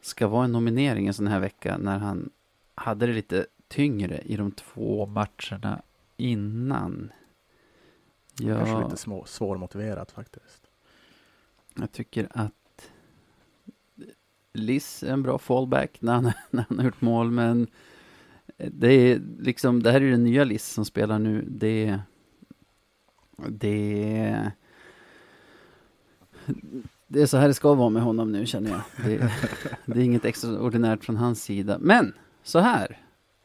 ska 0.00 0.28
vara 0.28 0.44
en 0.44 0.52
nominering 0.52 1.06
en 1.06 1.14
sån 1.14 1.26
här 1.26 1.40
vecka 1.40 1.78
när 1.78 1.98
han 1.98 2.30
hade 2.74 3.06
det 3.06 3.12
lite 3.12 3.46
tyngre 3.68 4.18
i 4.18 4.36
de 4.36 4.52
två 4.52 5.06
matcherna 5.06 5.82
innan. 6.16 7.12
Ja, 8.40 8.56
Kanske 8.56 8.84
lite 8.84 8.96
små, 8.96 9.24
svårmotiverat 9.24 10.10
faktiskt. 10.10 10.66
jag 11.74 11.92
tycker 11.92 12.28
att 12.30 12.52
Liss 14.52 15.02
är 15.02 15.12
en 15.12 15.22
bra 15.22 15.38
fallback 15.38 16.00
när 16.00 16.12
han, 16.12 16.24
när 16.50 16.64
han 16.68 16.78
har 16.78 16.84
gjort 16.84 17.00
mål, 17.00 17.30
men 17.30 17.66
det 18.56 18.92
är 18.92 19.22
liksom, 19.38 19.82
det 19.82 19.92
här 19.92 20.00
är 20.00 20.10
den 20.10 20.24
nya 20.24 20.44
Liss 20.44 20.68
som 20.68 20.84
spelar 20.84 21.18
nu. 21.18 21.44
Det, 21.48 21.98
det, 23.48 24.52
det 27.08 27.22
är 27.22 27.26
så 27.26 27.36
här 27.36 27.48
det 27.48 27.54
ska 27.54 27.74
vara 27.74 27.88
med 27.90 28.02
honom 28.02 28.32
nu 28.32 28.46
känner 28.46 28.70
jag. 28.70 28.80
Det, 29.04 29.30
det 29.86 30.00
är 30.00 30.04
inget 30.04 30.24
extraordinärt 30.24 31.04
från 31.04 31.16
hans 31.16 31.42
sida. 31.42 31.78
Men, 31.80 32.12
så 32.42 32.58
här. 32.58 32.98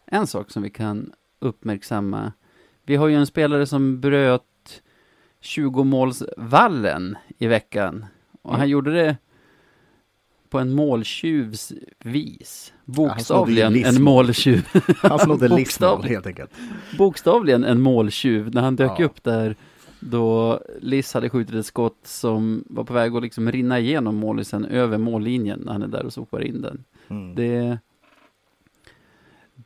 En 0.05 0.27
sak 0.27 0.51
som 0.51 0.63
vi 0.63 0.69
kan 0.69 1.11
uppmärksamma. 1.39 2.31
Vi 2.85 2.95
har 2.95 3.07
ju 3.07 3.15
en 3.15 3.25
spelare 3.27 3.65
som 3.65 4.01
bröt 4.01 4.81
20-målsvallen 5.43 7.15
i 7.37 7.47
veckan. 7.47 8.05
Och 8.41 8.51
han 8.51 8.59
Mm. 8.59 8.69
gjorde 8.69 8.91
det 8.93 9.17
på 10.49 10.59
en 10.59 10.71
måltjuvs 10.73 11.73
vis. 11.99 12.73
han 12.85 12.93
Bokstavligen 12.95 13.75
en 13.85 14.03
mål. 14.03 14.25
måltjuv. 14.25 14.67
Han 15.01 15.19
snodde 15.19 15.47
livsmål 15.55 16.03
helt 16.03 16.27
enkelt. 16.27 16.51
Bokstavligen 16.97 17.63
en 17.63 17.81
måltjuv 17.81 18.53
när 18.55 18.61
han 18.61 18.75
dök 18.75 18.99
Ja. 18.99 19.05
upp 19.05 19.23
där 19.23 19.55
då 20.01 20.59
Liss 20.79 21.13
hade 21.13 21.29
skjutit 21.29 21.55
ett 21.55 21.65
skott 21.65 21.99
som 22.03 22.63
var 22.67 22.83
på 22.83 22.93
väg 22.93 23.15
att 23.15 23.23
liksom 23.23 23.51
rinna 23.51 23.79
igenom 23.79 24.15
målisen 24.15 24.65
över 24.65 24.97
mållinjen 24.97 25.59
när 25.59 25.71
han 25.71 25.83
är 25.83 25.87
där 25.87 26.05
och 26.05 26.13
sopar 26.13 26.43
in 26.43 26.61
den. 26.61 26.83
Mm. 27.07 27.35
Det, 27.35 27.77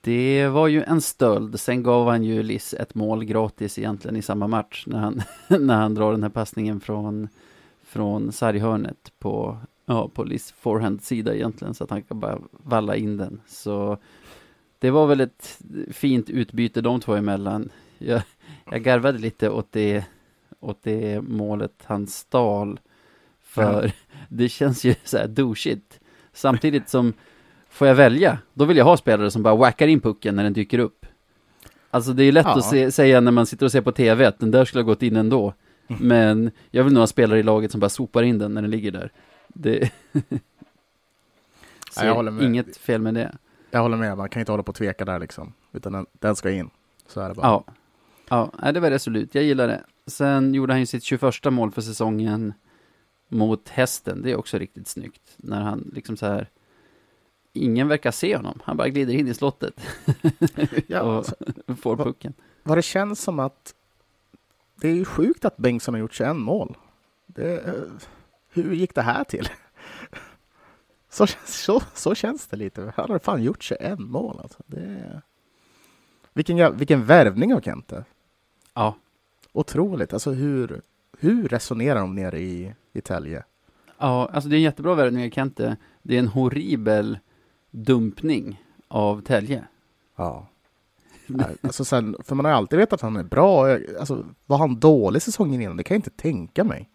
det 0.02 0.48
var 0.48 0.68
ju 0.68 0.84
en 0.84 1.02
stöld. 1.02 1.60
Sen 1.60 1.84
gav 1.84 2.08
han 2.08 2.24
ju 2.24 2.44
Liss 2.44 2.74
ett 2.74 2.96
mål 2.96 3.24
gratis 3.26 3.80
egentligen 3.80 4.16
i 4.16 4.22
samma 4.22 4.48
match 4.48 4.84
när 4.88 5.00
han, 5.00 5.22
när 5.60 5.76
han 5.76 5.96
drar 5.96 6.12
den 6.12 6.24
här 6.24 6.30
passningen 6.30 6.80
från, 6.80 7.28
från 7.84 8.32
sarghörnet 8.32 9.12
på, 9.20 9.58
ja, 9.86 10.10
på 10.14 10.24
Liss 10.24 10.52
forehand-sida 10.52 11.36
egentligen 11.36 11.74
så 11.74 11.84
att 11.84 11.90
han 11.90 12.02
kan 12.02 12.20
bara 12.20 12.40
valla 12.52 12.96
in 12.96 13.18
den. 13.18 13.42
Så 13.48 13.98
det 14.80 14.92
var 14.92 15.08
väl 15.08 15.22
ett 15.22 15.60
fint 15.92 16.30
utbyte 16.30 16.82
de 16.82 17.00
två 17.00 17.14
emellan. 17.14 17.70
Jag, 17.98 18.22
jag 18.72 18.84
garvade 18.84 19.20
lite 19.20 19.50
åt 19.50 19.72
det, 19.72 20.06
åt 20.66 20.84
det 20.84 21.22
målet 21.22 21.84
han 21.84 22.08
stal. 22.08 22.80
För 23.44 23.92
det 24.30 24.50
känns 24.50 24.84
ju 24.84 24.96
så 25.04 25.18
här 25.18 25.28
douchigt. 25.28 26.00
Samtidigt 26.34 26.90
som, 26.90 27.14
får 27.70 27.88
jag 27.88 27.96
välja, 27.96 28.40
då 28.54 28.66
vill 28.66 28.78
jag 28.78 28.86
ha 28.86 28.98
spelare 28.98 29.32
som 29.32 29.44
bara 29.44 29.56
whackar 29.56 29.88
in 29.88 30.02
pucken 30.02 30.36
när 30.36 30.44
den 30.44 30.54
dyker 30.54 30.80
upp. 30.80 31.06
Alltså 31.92 32.14
det 32.14 32.24
är 32.24 32.32
lätt 32.32 32.46
Ja. 32.46 32.58
att 32.58 32.66
se, 32.66 32.92
säga 32.92 33.22
när 33.22 33.32
man 33.32 33.46
sitter 33.46 33.66
och 33.66 33.72
ser 33.72 33.82
på 33.82 33.92
TV 33.92 34.26
att 34.26 34.40
den 34.40 34.52
där 34.52 34.66
skulle 34.66 34.84
ha 34.84 34.86
gått 34.86 35.04
in 35.04 35.16
ändå. 35.16 35.54
Mm. 35.88 36.08
Men 36.08 36.52
jag 36.72 36.84
vill 36.84 36.94
nog 36.94 37.02
ha 37.02 37.08
spelare 37.08 37.40
i 37.40 37.44
laget 37.44 37.72
som 37.72 37.80
bara 37.80 37.90
sopar 37.90 38.24
in 38.24 38.38
den 38.38 38.54
när 38.54 38.62
den 38.62 38.72
ligger 38.72 38.92
där. 38.92 39.12
Det... 39.48 39.92
så 41.92 42.06
Ja, 42.06 42.42
inget 42.42 42.78
fel 42.78 43.02
med 43.02 43.14
det. 43.14 43.36
Jag 43.72 43.82
håller 43.82 43.98
med, 43.98 44.18
man 44.18 44.30
kan 44.30 44.40
inte 44.40 44.52
hålla 44.52 44.64
på 44.64 44.70
och 44.70 44.76
tveka 44.76 45.06
där 45.06 45.20
liksom. 45.20 45.54
Utan 45.74 45.94
den, 45.94 46.06
den 46.12 46.36
ska 46.36 46.52
in. 46.52 46.70
Så 47.08 47.22
är 47.22 47.30
det 47.30 47.36
bara. 47.36 47.48
Ja, 47.48 48.52
ja 48.62 48.72
det 48.72 48.80
var 48.80 48.90
resolut. 48.90 49.36
Jag 49.36 49.44
gillar 49.44 49.68
det. 49.68 49.84
Sen 50.08 50.54
gjorde 50.54 50.74
han 50.74 50.80
ju 50.80 50.86
sitt 50.86 51.04
21 51.04 51.44
mål 51.46 51.72
för 51.72 51.82
säsongen 51.82 52.54
mot 53.28 53.70
hästen. 53.70 54.22
Det 54.22 54.32
är 54.32 54.36
också 54.36 54.58
riktigt 54.58 54.88
snyggt. 54.88 55.34
När 55.38 55.62
han 55.62 55.92
liksom 55.94 56.18
så 56.18 56.26
här, 56.26 56.50
ingen 57.54 57.88
verkar 57.88 58.12
se 58.12 58.36
honom. 58.36 58.60
Han 58.64 58.78
bara 58.78 58.90
glider 58.90 59.14
in 59.14 59.28
i 59.28 59.34
slottet 59.34 59.82
Ja, 60.88 61.02
och 61.02 61.80
får 61.80 61.98
pucken. 61.98 62.34
vad 62.64 62.78
det 62.78 62.82
känns 62.82 63.22
som 63.22 63.40
att 63.40 63.76
det 64.82 64.88
är 64.88 64.94
ju 64.94 65.06
sjukt 65.06 65.46
att 65.46 65.58
Bengtsson 65.58 65.94
har 65.94 66.00
gjort 66.00 66.14
21 66.14 66.36
mål. 66.36 66.78
Det, 67.26 67.60
eh, 67.60 67.74
hur 68.50 68.74
gick 68.74 68.96
det 68.96 69.02
här 69.02 69.24
till? 69.24 69.50
Så, 71.10 71.28
så, 71.46 71.82
så 71.94 72.16
känns 72.16 72.48
det 72.48 72.58
lite. 72.58 72.94
Han 72.96 73.12
har 73.12 73.20
fan 73.20 73.44
gjort 73.44 73.64
21 73.64 74.00
mål. 74.00 74.40
Alltså. 74.44 74.64
Det 74.66 75.22
vilken, 76.34 76.78
vilken 76.78 77.06
värvning 77.06 77.54
av 77.54 77.62
Kente. 77.62 78.06
Ja, 78.74 78.96
Otroligt. 79.56 80.14
Alltså 80.14 80.32
hur, 80.32 80.82
hur 81.20 81.48
resonerar 81.48 82.00
de 82.00 82.16
nere 82.16 82.40
i, 82.40 82.74
i 82.94 83.02
Tälje? 83.02 83.44
ja, 83.98 84.30
alltså 84.34 84.50
det 84.50 84.56
är 84.56 84.58
en 84.58 84.64
jättebra 84.64 84.96
värvning 84.96 85.26
av 85.26 85.30
Kente. 85.30 85.78
Det 86.02 86.16
är 86.16 86.20
en 86.20 86.28
horribel 86.28 87.20
dumpning 87.72 88.64
av 88.88 89.22
Tälje. 89.22 89.64
Ja. 90.16 90.48
Alltså 91.62 91.86
sen, 91.86 92.16
för 92.24 92.36
man 92.36 92.46
har 92.46 92.52
alltid 92.52 92.80
vetat 92.80 92.94
att 92.94 93.02
han 93.02 93.16
är 93.16 93.24
bra. 93.24 93.66
Alltså, 94.00 94.26
var 94.46 94.58
han 94.58 94.80
dålig 94.80 95.22
säsongen 95.22 95.62
innan? 95.62 95.78
Det 95.78 95.84
kan 95.84 95.96
jag 95.96 96.00
inte 96.00 96.10
tänka 96.10 96.64
mig. 96.64 96.90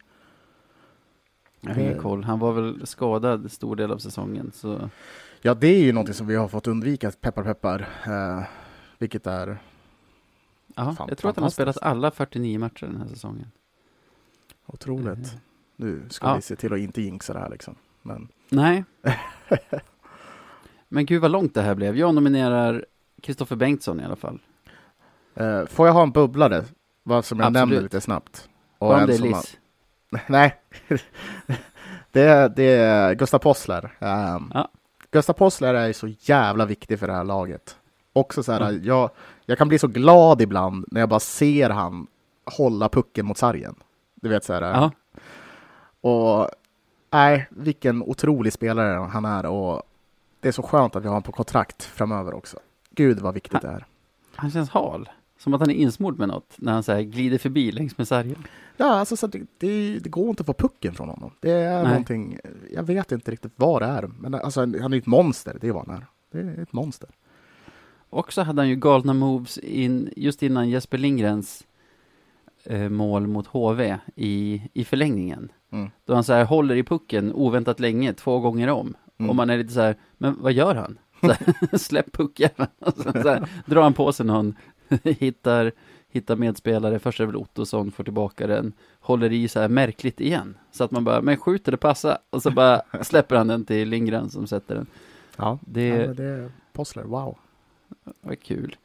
Jag 1.61 1.71
har 1.75 1.81
ingen 1.81 1.93
Det- 1.95 1.99
koll. 2.01 2.25
Han 2.25 2.39
var 2.39 2.53
väl 2.53 2.87
skadad 2.87 3.53
stor 3.53 3.77
del 3.77 3.91
av 3.93 3.99
säsongen. 3.99 4.51
Så 4.55 4.91
Ja, 5.43 5.55
det 5.55 5.67
är 5.69 5.81
ju 5.83 5.93
någonting 5.93 6.15
som 6.15 6.27
vi 6.27 6.37
har 6.37 6.49
fått 6.49 6.67
undvika, 6.67 7.11
peppar 7.21 7.43
peppar. 7.45 7.89
Eh, 8.07 8.43
vilket 8.99 9.27
är 9.27 9.59
ja, 10.77 10.97
jag 11.09 11.19
tror 11.19 11.31
att 11.31 11.37
han 11.37 11.43
har 11.43 11.51
spelat 11.51 11.79
alla 11.83 12.11
49 12.11 12.59
matcher 12.59 12.87
den 12.87 12.97
här 12.97 13.07
säsongen. 13.09 13.51
otroligt. 14.67 15.37
Nu 15.77 16.03
ska 16.11 16.27
Ja. 16.29 16.35
vi 16.35 16.43
se 16.43 16.57
till 16.57 16.73
att 16.73 16.79
inte 16.79 17.03
jinxa 17.03 17.33
det 17.33 17.39
här 17.39 17.51
liksom. 17.51 17.75
Men 18.03 18.29
Nej. 18.49 18.85
Men 20.89 21.07
gud 21.07 21.23
vad 21.23 21.31
långt 21.31 21.55
det 21.55 21.63
här 21.63 21.75
blev. 21.75 21.97
Jag 21.97 22.15
nominerar 22.15 22.85
Kristoffer 23.23 23.57
Bengtsson 23.57 24.01
i 24.01 24.05
alla 24.05 24.17
fall. 24.17 24.39
eh, 25.35 25.67
får 25.67 25.87
jag 25.87 25.95
ha 25.95 26.03
en 26.03 26.11
bubblare? 26.11 26.65
Vad 27.03 27.25
som 27.25 27.39
jag 27.39 27.47
Absolut. 27.47 27.61
nämnde 27.69 27.81
lite 27.83 28.01
snabbt. 28.01 28.49
Och 28.79 29.01
en 29.01 29.07
det 29.07 29.19
Liss. 29.19 29.33
har- 30.13 30.21
Nej. 30.29 30.61
det, 32.13 32.21
är, 32.23 32.49
det 32.49 32.65
är 32.65 33.15
Gustav 33.15 33.39
Possler. 33.39 33.85
Um, 33.99 34.51
Ja. 34.55 34.69
Gustav 35.11 35.33
Possler 35.33 35.75
är 35.75 35.87
ju 35.87 35.93
så 35.93 36.07
jävla 36.21 36.65
viktig 36.67 36.99
för 36.99 37.07
det 37.07 37.13
här 37.13 37.25
laget. 37.25 37.77
Också 38.13 38.43
så 38.43 38.53
här, 38.53 38.61
Mm. 38.71 38.85
jag, 38.85 39.11
jag 39.51 39.59
kan 39.59 39.69
bli 39.69 39.79
så 39.79 39.89
glad 39.89 40.41
ibland 40.43 40.85
när 40.91 41.01
jag 41.01 41.09
bara 41.09 41.21
ser 41.21 41.71
han 41.71 42.07
hålla 42.57 42.89
pucken 42.89 43.27
mot 43.27 43.39
sargen. 43.39 43.75
Du 44.15 44.29
vet 44.29 44.45
så 44.45 44.53
här. 44.53 44.63
Ja, 44.63 44.91
Och 46.01 46.49
nej, 47.13 47.47
vilken 47.51 48.03
otrolig 48.03 48.53
spelare 48.53 49.09
han 49.13 49.25
är 49.25 49.47
och 49.47 49.83
det 50.41 50.49
är 50.49 50.53
så 50.53 50.63
skönt 50.63 50.97
att 50.97 51.03
vi 51.03 51.07
har 51.07 51.13
honom 51.13 51.23
på 51.23 51.33
kontrakt 51.33 51.83
framöver 51.83 52.35
också. 52.35 52.59
Gud 52.91 53.21
vad 53.21 53.35
viktigt 53.35 53.63
det 53.63 53.69
är. 53.69 53.87
han 54.35 54.51
känns 54.51 54.71
hal. 54.71 55.09
Som 55.39 55.55
att 55.55 55.61
han 55.61 55.71
är 55.71 55.75
insmord 55.75 56.19
med 56.19 56.29
något 56.29 56.55
när 56.57 56.73
han 56.73 56.83
så 56.83 56.93
här 56.93 57.01
glider 57.03 57.39
förbi 57.39 57.73
längs 57.73 57.99
med 57.99 58.09
sargen. 58.09 58.45
Ja, 58.77 58.87
alltså 58.87 59.17
så 59.17 59.27
det, 59.27 59.41
det, 59.59 59.99
det 59.99 60.09
går 60.09 60.29
inte 60.29 60.41
att 60.41 60.47
få 60.47 60.53
pucken 60.53 60.95
från 60.95 61.09
honom. 61.09 61.33
Det 61.41 61.51
är 61.53 61.83
Nej. 61.83 61.89
någonting, 61.89 62.39
jag 62.75 62.83
vet 62.83 63.13
inte 63.13 63.31
riktigt 63.31 63.53
vad 63.57 63.83
det 63.83 63.87
är, 63.87 64.11
men 64.19 64.35
alltså, 64.35 64.61
han 64.61 64.75
är 64.75 64.91
ju 64.91 64.99
ett 64.99 65.07
monster, 65.07 65.59
det 65.61 65.69
är 65.69 65.73
vad 65.73 65.87
han 65.89 65.97
är. 65.97 66.07
Det 66.33 66.39
är 66.39 66.63
ett 66.63 66.73
monster. 66.73 67.11
Och 68.11 68.33
så 68.33 68.43
hade 68.43 68.61
han 68.63 68.69
ju 68.69 68.77
galna 68.77 69.15
moves 69.15 69.59
in, 69.59 70.11
just 70.17 70.43
innan 70.43 70.69
Jesper 70.69 70.99
Lindgrens 70.99 71.67
eh, 72.65 72.89
mål 72.89 73.27
mot 73.27 73.47
HV 73.47 73.99
i, 74.17 74.63
i 74.73 74.85
förlängningen. 74.85 75.53
Mm. 75.73 75.91
Då 76.05 76.15
han 76.15 76.25
så 76.25 76.33
här 76.33 76.45
håller 76.45 76.75
i 76.77 76.83
pucken 76.83 77.33
oväntat 77.33 77.81
länge, 77.81 78.13
två 78.13 78.39
gånger 78.41 78.69
om. 78.69 78.95
Mm. 79.19 79.31
Och 79.31 79.37
man 79.37 79.51
är 79.51 79.59
lite 79.59 79.73
så 79.73 79.81
här, 79.81 79.97
men 80.19 80.37
vad 80.41 80.53
gör 80.53 80.75
han? 80.75 80.99
Så 81.21 81.27
här, 81.27 81.79
Släpp 81.79 82.13
pucken! 82.13 82.51
Och 82.79 82.93
så, 82.97 83.03
så 83.03 83.29
här, 83.29 83.49
drar 83.67 83.83
han 83.83 83.93
på 83.93 84.13
sig 84.13 84.27
någon, 84.27 84.55
hittar, 85.05 85.73
hittar 86.09 86.37
medspelare, 86.37 86.99
först 86.99 87.21
är 87.21 87.25
det 87.25 87.27
väl 87.33 87.37
Ottosson, 87.37 87.91
får 87.91 88.05
tillbaka 88.05 88.47
den, 88.47 88.73
håller 89.01 89.33
i 89.33 89.49
så 89.49 89.61
här 89.61 89.69
märkligt 89.69 90.21
igen. 90.21 90.57
Så 90.73 90.85
att 90.85 90.91
man 90.91 91.05
bara, 91.05 91.21
men 91.23 91.37
skjuter 91.37 91.73
det 91.73 91.79
passa? 91.79 92.19
Och 92.31 92.43
så 92.43 92.51
bara 92.51 92.83
släpper 93.03 93.37
han 93.37 93.47
den 93.49 93.65
till 93.65 93.89
Lindgren 93.89 94.31
som 94.31 94.47
sätter 94.47 94.75
den. 94.75 94.87
Ja, 95.37 95.59
Det- 95.67 95.87
ja, 95.89 96.13
det 96.15 96.25
är 96.25 96.51
Possler, 96.73 97.03
wow. 97.05 97.39
Vad 98.21 98.41
kul. 98.43 98.77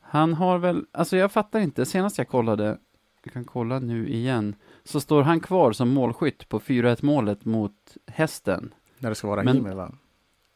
Han 0.00 0.34
har 0.34 0.58
väl, 0.58 0.84
alltså 0.92 1.16
jag 1.16 1.32
fattar 1.32 1.60
inte, 1.60 1.86
senast 1.86 2.18
jag 2.18 2.28
kollade, 2.28 2.78
jag 3.24 3.32
kan 3.32 3.44
kolla 3.44 3.78
nu 3.78 4.08
igen, 4.08 4.54
så 4.84 5.00
står 5.00 5.22
han 5.22 5.40
kvar 5.40 5.72
som 5.72 5.88
målskytt 5.88 6.48
på 6.48 6.60
4-1 6.60 7.04
målet 7.04 7.44
mot 7.44 7.96
hästen. 8.06 8.74
När 8.98 9.08
det 9.08 9.14
ska 9.14 9.28
vara 9.28 9.42
Men- 9.42 9.56
Himi, 9.56 9.74
va? 9.74 9.92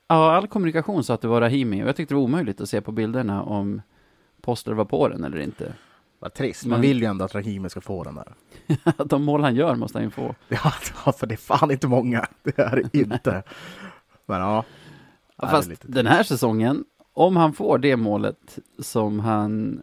Ja, 0.08 0.32
all 0.36 0.46
kommunikation 0.48 1.04
sa 1.04 1.14
att 1.14 1.20
det 1.20 1.28
var 1.28 1.40
Rahimi 1.40 1.84
och 1.84 1.88
jag 1.88 1.96
tyckte 1.96 2.14
det 2.14 2.16
var 2.16 2.24
omöjligt 2.24 2.60
att 2.60 2.68
se 2.68 2.80
på 2.80 2.92
bilderna 2.92 3.42
om 3.42 3.82
Poster 4.40 4.72
var 4.72 4.84
på 4.84 5.08
den 5.08 5.24
eller 5.24 5.38
inte. 5.38 5.74
Vad 6.18 6.34
trist. 6.34 6.64
Man 6.64 6.70
Men- 6.70 6.80
vill 6.80 7.00
ju 7.00 7.04
ändå 7.06 7.24
att 7.24 7.34
Rahimi 7.34 7.68
ska 7.70 7.80
få 7.80 8.04
den 8.04 8.14
där. 8.14 8.34
De 9.04 9.24
mål 9.24 9.42
han 9.42 9.54
gör 9.54 9.74
måste 9.74 9.98
han 9.98 10.04
ju 10.04 10.10
få. 10.10 10.34
Ja, 10.48 11.12
för 11.12 11.26
det 11.26 11.34
är 11.34 11.36
fan 11.36 11.70
inte 11.70 11.88
många. 11.88 12.26
Det 12.42 12.58
är 12.58 12.88
det 12.92 12.98
inte. 12.98 13.42
Men 14.26 14.40
ja. 14.40 14.64
Ja, 15.36 15.48
Fast 15.48 15.70
den 15.82 16.06
här 16.06 16.22
säsongen, 16.22 16.84
om 17.14 17.36
han 17.36 17.52
får 17.52 17.78
det 17.78 17.96
målet 17.96 18.58
som 18.78 19.20
han, 19.20 19.82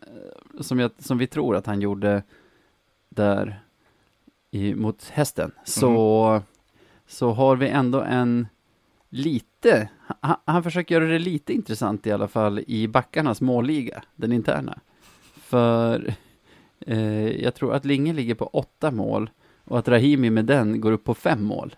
som, 0.60 0.80
jag, 0.80 0.91
som 0.98 1.17
vi 1.17 1.28
tror 1.28 1.56
att 1.56 1.65
han 1.65 1.82
gjorde 1.82 2.24
där 3.10 3.60
i, 4.52 4.76
mot 4.76 5.10
hästen, 5.10 5.52
så, 5.63 6.41
så 7.08 7.32
har 7.32 7.56
vi 7.56 7.67
ändå 7.70 8.02
en 8.02 8.48
lite, 9.10 9.89
han, 10.20 10.36
han 10.46 10.63
försöker 10.63 10.96
göra 10.96 11.06
det 11.12 11.20
lite 11.20 11.54
intressant 11.54 12.08
i 12.08 12.12
alla 12.12 12.28
fall 12.28 12.60
i 12.67 12.88
backarnas 12.88 13.41
målliga, 13.41 14.04
den 14.15 14.32
interna. 14.32 14.80
För 15.36 16.13
eh, 16.80 17.28
jag 17.44 17.56
tror 17.56 17.74
att 17.74 17.86
Linge 17.86 18.13
ligger 18.13 18.36
på 18.36 18.46
åtta 18.48 18.91
mål 18.91 19.30
och 19.65 19.80
att 19.80 19.88
Rahimi 19.88 20.30
med 20.30 20.46
den 20.46 20.82
går 20.82 20.91
upp 20.91 21.04
på 21.04 21.13
fem 21.13 21.44
mål. 21.44 21.76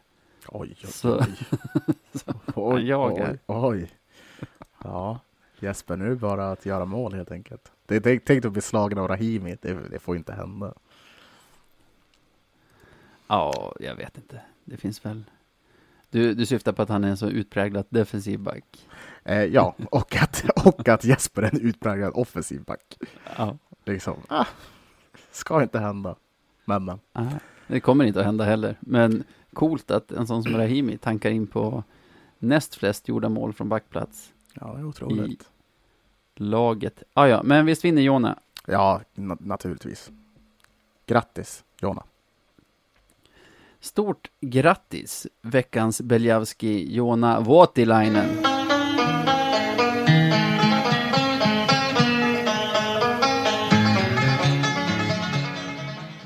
Oj, 0.47 0.75
oj, 0.83 0.87
Så- 0.91 1.19
oj. 1.19 1.27
oj, 2.55 2.87
jagar. 2.87 3.39
oj, 3.47 3.65
oj. 3.67 3.89
Ja, 4.83 5.19
Jesper, 5.63 5.97
nu 5.97 6.05
är 6.05 6.09
det 6.09 6.15
bara 6.15 6.51
att 6.51 6.65
göra 6.65 6.85
mål 6.85 7.13
helt 7.13 7.31
enkelt. 7.31 7.71
Det 7.85 8.01
tänk, 8.01 8.25
tänk 8.25 8.45
att 8.45 8.51
bli 8.51 8.61
slagen 8.61 8.97
av 8.97 9.07
Rahimi. 9.07 9.57
Det, 9.61 9.73
det 9.73 9.99
får 9.99 10.15
inte 10.15 10.33
hända. 10.33 10.73
Ja, 13.27 13.75
jag 13.79 13.95
vet 13.95 14.17
inte. 14.17 14.41
Det 14.65 14.77
finns 14.77 15.05
väl... 15.05 15.23
Du, 16.09 16.33
du 16.33 16.45
syftar 16.45 16.73
på 16.73 16.81
att 16.81 16.89
han 16.89 17.03
är 17.03 17.07
en 17.07 17.17
så 17.17 17.29
utpräglat 17.29 17.87
defensiv 17.89 18.39
back? 18.39 18.87
Eh, 19.23 19.43
ja, 19.43 19.75
och 19.91 20.15
att, 20.15 20.45
och 20.65 20.89
att 20.89 21.03
Jesper 21.03 21.41
är 21.41 21.55
en 21.55 21.61
utpräglad 21.61 22.11
offensiv 22.15 22.63
back. 22.63 22.97
Ja. 23.37 23.57
Liksom, 23.85 24.15
ah, 24.27 24.45
ska 25.31 25.63
inte 25.63 25.79
hända. 25.79 26.15
Men, 26.65 26.85
men. 26.85 26.99
Det 27.67 27.79
kommer 27.79 28.05
inte 28.05 28.19
att 28.19 28.25
hända 28.25 28.43
heller. 28.43 28.77
Men 28.79 29.23
coolt 29.53 29.91
att 29.91 30.11
en 30.11 30.27
sån 30.27 30.43
som 30.43 30.57
Rahimi 30.57 30.97
tankar 30.97 31.29
in 31.29 31.47
på 31.47 31.83
näst 32.39 32.75
flest 32.75 33.07
gjorda 33.07 33.29
mål 33.29 33.53
från 33.53 33.69
backplats. 33.69 34.33
Ja, 34.53 34.73
det 34.73 34.79
är 34.79 34.85
otroligt. 34.85 35.49
Laget. 36.35 37.03
Ah, 37.13 37.27
ja, 37.27 37.43
men 37.43 37.65
visst 37.65 37.85
vinner 37.85 38.01
Jona. 38.01 38.37
Ja, 38.67 39.01
na 39.13 39.37
naturligtvis. 39.39 40.11
Grattis, 41.05 41.63
Jona. 41.79 42.03
Stort 43.79 44.31
grattis, 44.41 45.27
veckans 45.41 46.01
Beljavski 46.01 46.95
Jona 46.95 47.39
Voutilainen. 47.39 48.29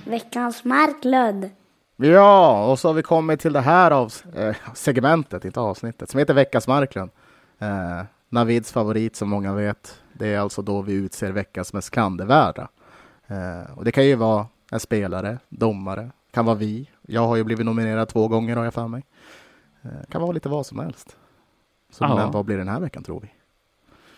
Veckans 0.06 0.64
Marklund. 0.64 1.50
Ja, 1.96 2.66
och 2.72 2.80
så 2.80 2.90
har 2.90 2.94
vi 2.94 3.04
kommit 3.04 3.40
till 3.40 3.54
det 3.54 3.62
här 3.62 3.92
av, 3.92 4.14
eh, 4.36 4.56
segmentet, 4.74 5.46
inte 5.46 5.60
avsnittet, 5.60 6.10
som 6.10 6.20
heter 6.20 6.34
Veckans 6.34 6.68
Marklund. 6.68 7.12
Eh, 7.60 8.02
Navids 8.30 8.72
favorit 8.72 9.16
som 9.16 9.30
många 9.30 9.54
vet. 9.54 10.02
Det 10.14 10.28
är 10.34 10.40
alltså 10.40 10.62
då 10.62 10.82
vi 10.82 10.94
utser 10.94 11.32
veckans 11.32 11.74
mest 11.74 11.90
klandervärda. 11.90 12.68
Eh, 13.28 13.78
och 13.78 13.86
det 13.86 13.92
kan 13.92 14.06
ju 14.06 14.16
vara 14.16 14.48
en 14.72 14.80
spelare, 14.80 15.40
domare, 15.50 16.12
kan 16.32 16.46
vara 16.46 16.56
vi. 16.56 16.90
Jag 17.02 17.28
har 17.28 17.36
ju 17.36 17.44
blivit 17.44 17.66
nominerad 17.66 18.08
två 18.10 18.28
gånger 18.28 18.56
har 18.56 18.64
jag 18.64 18.74
för 18.74 18.88
mig. 18.88 19.04
Eh, 19.82 19.90
kan 20.10 20.22
vara 20.22 20.32
lite 20.32 20.50
vad 20.50 20.66
som 20.66 20.80
helst. 20.80 21.18
Så 21.90 22.04
Ja. 22.04 22.16
men 22.16 22.32
vad 22.32 22.46
blir 22.46 22.58
den 22.58 22.68
här 22.68 22.80
veckan 22.80 23.04
tror 23.04 23.20
vi? 23.20 23.32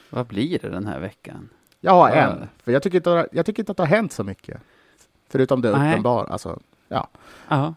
Vad 0.09 0.25
blir 0.27 0.59
det 0.59 0.69
den 0.69 0.85
här 0.87 0.99
veckan? 0.99 1.49
Jag 1.79 1.91
har 1.91 2.09
Ja. 2.09 2.15
en, 2.15 2.47
för 2.63 2.71
jag 2.71 2.83
tycker, 2.83 2.97
inte, 2.97 3.27
jag 3.31 3.45
tycker 3.45 3.61
inte 3.63 3.71
att 3.71 3.77
det 3.77 3.83
har 3.83 3.87
hänt 3.87 4.11
så 4.11 4.23
mycket. 4.23 4.61
Förutom 5.29 5.61
det 5.61 5.77
Nej. 5.77 5.91
uppenbara. 5.91 6.27
Alltså, 6.27 6.59
Ja, 6.87 7.73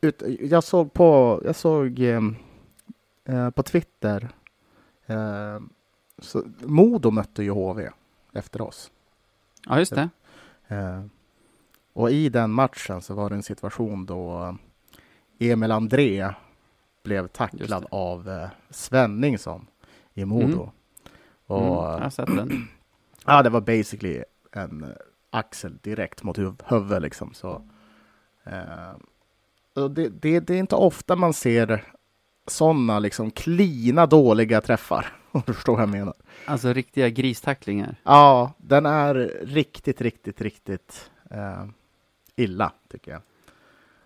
ut, 0.00 0.22
jag 0.40 0.64
såg 0.64 0.92
på, 0.92 1.40
jag 1.44 1.56
såg 1.56 2.00
eh, 2.00 2.20
eh, 3.24 3.50
på 3.50 3.62
Twitter, 3.62 4.28
eh, 5.08 5.60
så, 6.18 6.42
Modo 6.60 7.10
mötte 7.10 7.42
ju 7.42 7.50
HV 7.50 7.88
efter 8.32 8.60
oss. 8.62 8.90
ja 9.66 9.78
just 9.78 9.94
det. 9.94 10.08
Eh, 10.68 11.02
och 11.92 12.10
i 12.10 12.28
den 12.28 12.50
matchen 12.50 13.02
så 13.02 13.14
var 13.14 13.28
det 13.30 13.36
en 13.36 13.42
situation 13.42 14.06
då 14.06 14.56
Emil 15.38 15.72
André 15.72 16.34
blev 17.04 17.28
tacklad 17.28 17.86
av 17.90 18.28
eh, 18.28 18.48
Svenningsson 18.70 19.66
i 20.14 20.24
Modo. 20.24 20.46
Mm. 20.46 20.58
Och, 21.46 21.58
Mm, 21.60 21.72
jag 21.72 22.00
har 22.00 22.10
sett 22.10 22.26
den. 22.36 22.68
Ja, 23.26 23.42
det 23.42 23.50
var 23.50 23.60
basically 23.60 24.22
en 24.52 24.84
eh, 24.84 24.90
axel 25.30 25.76
direkt 25.82 26.22
mot 26.22 26.38
huv- 26.38 26.62
huvudet 26.66 27.02
liksom. 27.02 27.34
Så, 27.34 27.68
eh, 28.44 28.94
det, 29.90 30.08
det, 30.08 30.40
det 30.40 30.54
är 30.54 30.58
inte 30.58 30.74
ofta 30.76 31.16
man 31.16 31.32
ser 31.34 31.92
sådana 32.48 32.98
liksom 32.98 33.30
klina 33.30 34.06
dåliga 34.06 34.60
träffar. 34.60 35.06
Om 35.32 35.42
du 35.46 35.52
förstår 35.52 35.72
vad 35.72 35.82
jag 35.82 35.88
menar. 35.88 36.14
Alltså 36.46 36.72
riktiga 36.72 37.08
gristacklingar. 37.08 37.96
Ja, 38.02 38.52
den 38.58 38.86
är 38.86 39.14
riktigt, 39.42 40.00
riktigt, 40.00 40.40
riktigt 40.40 41.10
eh, 41.30 41.64
illa 42.36 42.72
tycker 42.88 43.10
jag. 43.12 43.20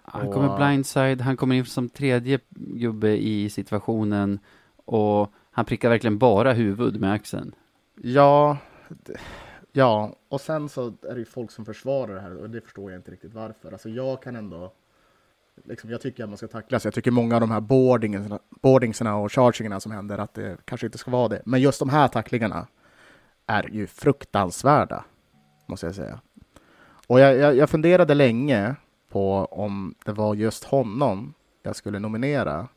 Han 0.02 0.26
Och- 0.26 0.34
kommer 0.34 0.56
blindside, 0.56 1.20
han 1.20 1.36
kommer 1.36 1.54
in 1.54 1.64
som 1.64 1.88
tredje 1.88 2.38
gubbe 2.56 3.08
i 3.22 3.50
situationen 3.50 4.38
och 4.84 5.32
han 5.50 5.64
prickar 5.64 5.88
verkligen 5.88 6.18
bara 6.18 6.52
huvud 6.52 7.00
med 7.00 7.12
axeln. 7.12 7.54
Ja, 8.02 8.58
ja, 9.72 10.16
och 10.28 10.40
sen 10.40 10.68
så 10.68 10.86
är 11.02 11.12
det 11.14 11.18
ju 11.18 11.24
folk 11.24 11.50
som 11.50 11.64
försvarar 11.64 12.14
det 12.14 12.20
här 12.20 12.36
och 12.36 12.50
det 12.50 12.60
förstår 12.60 12.90
jag 12.90 12.98
inte 12.98 13.10
riktigt 13.10 13.34
varför. 13.34 13.72
Alltså 13.72 13.88
jag 13.88 14.22
kan 14.22 14.36
ändå, 14.36 14.72
liksom, 15.64 15.90
jag 15.90 16.00
tycker 16.00 16.22
att 16.22 16.30
man 16.30 16.36
ska 16.36 16.48
tacklas. 16.48 16.84
Jag 16.84 16.94
tycker 16.94 17.10
många 17.10 17.34
av 17.34 17.40
de 17.40 17.50
här 17.50 17.60
boardingarna, 17.60 18.38
boardingsarna 18.62 19.16
och 19.16 19.32
chargingarna 19.32 19.80
som 19.80 19.92
händer 19.92 20.18
att 20.18 20.34
det 20.34 20.56
kanske 20.64 20.86
inte 20.86 20.98
ska 20.98 21.10
vara 21.10 21.28
det. 21.28 21.42
Men 21.44 21.60
just 21.60 21.78
de 21.78 21.88
här 21.88 22.08
tacklingarna 22.08 22.66
är 23.46 23.68
ju 23.72 23.86
fruktansvärda, 23.86 25.04
måste 25.66 25.86
jag 25.86 25.94
säga. 25.94 26.20
Och 27.06 27.20
jag, 27.20 27.36
jag, 27.36 27.56
jag 27.56 27.70
funderade 27.70 28.14
länge 28.14 28.76
på 29.10 29.44
om 29.50 29.94
det 30.04 30.12
var 30.12 30.34
just 30.34 30.64
honom 30.64 31.34
jag 31.62 31.76
skulle 31.76 31.98
nominera. 31.98 32.68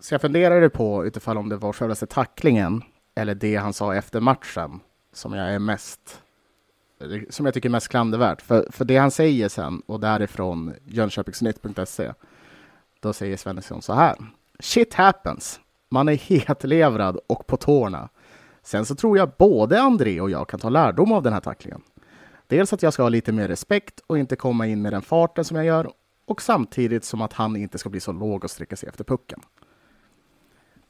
Så 0.00 0.14
jag 0.14 0.20
funderade 0.20 0.70
på 0.70 1.06
utifall 1.06 1.38
om 1.38 1.48
det 1.48 1.56
var 1.56 1.72
självaste 1.72 2.06
tacklingen 2.06 2.82
eller 3.14 3.34
det 3.34 3.56
han 3.56 3.72
sa 3.72 3.94
efter 3.94 4.20
matchen 4.20 4.80
som 5.12 5.32
jag 5.32 5.54
är 5.54 5.58
mest 5.58 6.22
som 7.30 7.46
jag 7.46 7.54
tycker 7.54 7.68
är 7.68 7.70
mest 7.70 7.88
klandervärt. 7.88 8.42
För, 8.42 8.66
för 8.70 8.84
det 8.84 8.96
han 8.96 9.10
säger 9.10 9.48
sen 9.48 9.82
och 9.86 10.00
därifrån 10.00 10.74
Jönköpingsnytt.se 10.84 12.12
då 13.00 13.12
säger 13.12 13.36
Svennesson 13.36 13.82
så 13.82 13.92
här. 13.92 14.16
Shit 14.60 14.94
happens. 14.94 15.60
Man 15.90 16.08
är 16.08 16.14
hetlevrad 16.14 17.18
och 17.26 17.46
på 17.46 17.56
tårna. 17.56 18.08
Sen 18.62 18.86
så 18.86 18.94
tror 18.94 19.18
jag 19.18 19.30
både 19.38 19.80
André 19.80 20.20
och 20.20 20.30
jag 20.30 20.48
kan 20.48 20.60
ta 20.60 20.68
lärdom 20.68 21.12
av 21.12 21.22
den 21.22 21.32
här 21.32 21.40
tacklingen. 21.40 21.82
Dels 22.46 22.72
att 22.72 22.82
jag 22.82 22.92
ska 22.92 23.02
ha 23.02 23.08
lite 23.08 23.32
mer 23.32 23.48
respekt 23.48 24.00
och 24.06 24.18
inte 24.18 24.36
komma 24.36 24.66
in 24.66 24.82
med 24.82 24.92
den 24.92 25.02
farten 25.02 25.44
som 25.44 25.56
jag 25.56 25.66
gör 25.66 25.90
och 26.24 26.42
samtidigt 26.42 27.04
som 27.04 27.22
att 27.22 27.32
han 27.32 27.56
inte 27.56 27.78
ska 27.78 27.88
bli 27.88 28.00
så 28.00 28.12
låg 28.12 28.44
och 28.44 28.50
sträcka 28.50 28.76
sig 28.76 28.88
efter 28.88 29.04
pucken. 29.04 29.40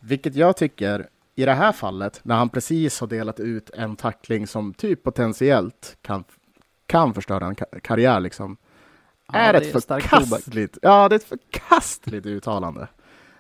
Vilket 0.01 0.35
jag 0.35 0.57
tycker 0.57 1.09
i 1.39 1.45
det 1.45 1.55
här 1.55 1.73
fallet, 1.73 2.21
när 2.23 2.37
han 2.37 2.49
precis 2.49 3.01
har 3.01 3.07
delat 3.07 3.41
ut 3.41 3.71
en 3.71 3.97
tackling 3.97 4.47
som 4.47 4.75
typ 4.75 5.03
potentiellt 5.03 5.97
kan, 6.03 6.25
kan 6.87 7.15
förstöra 7.15 7.47
en 7.47 7.55
ka- 7.57 7.81
karriär, 7.81 8.21
liksom, 8.21 8.57
Ja, 9.33 9.39
är 9.39 9.53
det 9.53 9.59
ett 9.59 9.73
förkastligt, 9.87 10.79
ja, 10.83 11.09
det 11.09 11.15
är 11.15 11.19
ett 11.19 11.25
förkastligt 11.25 12.27
uttalande. 12.27 12.89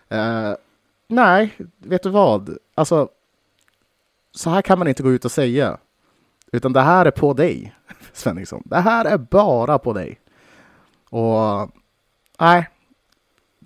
Eh, 0.09 0.53
nej, 1.09 1.55
vet 1.79 2.03
du 2.03 2.11
vad? 2.11 2.59
Alltså, 2.75 3.09
så 4.33 4.51
här 4.51 4.63
kan 4.63 4.79
man 4.79 4.89
inte 4.89 5.03
gå 5.03 5.13
ut 5.13 5.25
och 5.25 5.33
säga. 5.33 5.79
Utan 6.53 6.73
det 6.73 6.81
här 6.81 7.07
är 7.07 7.11
på 7.11 7.33
dig, 7.33 7.75
Svenningsson. 8.13 8.63
Det 8.65 8.81
här 8.81 9.05
är 9.05 9.19
bara 9.19 9.79
på 9.79 9.93
dig. 9.93 10.21
Och 11.11 11.71
nej, 12.41 12.69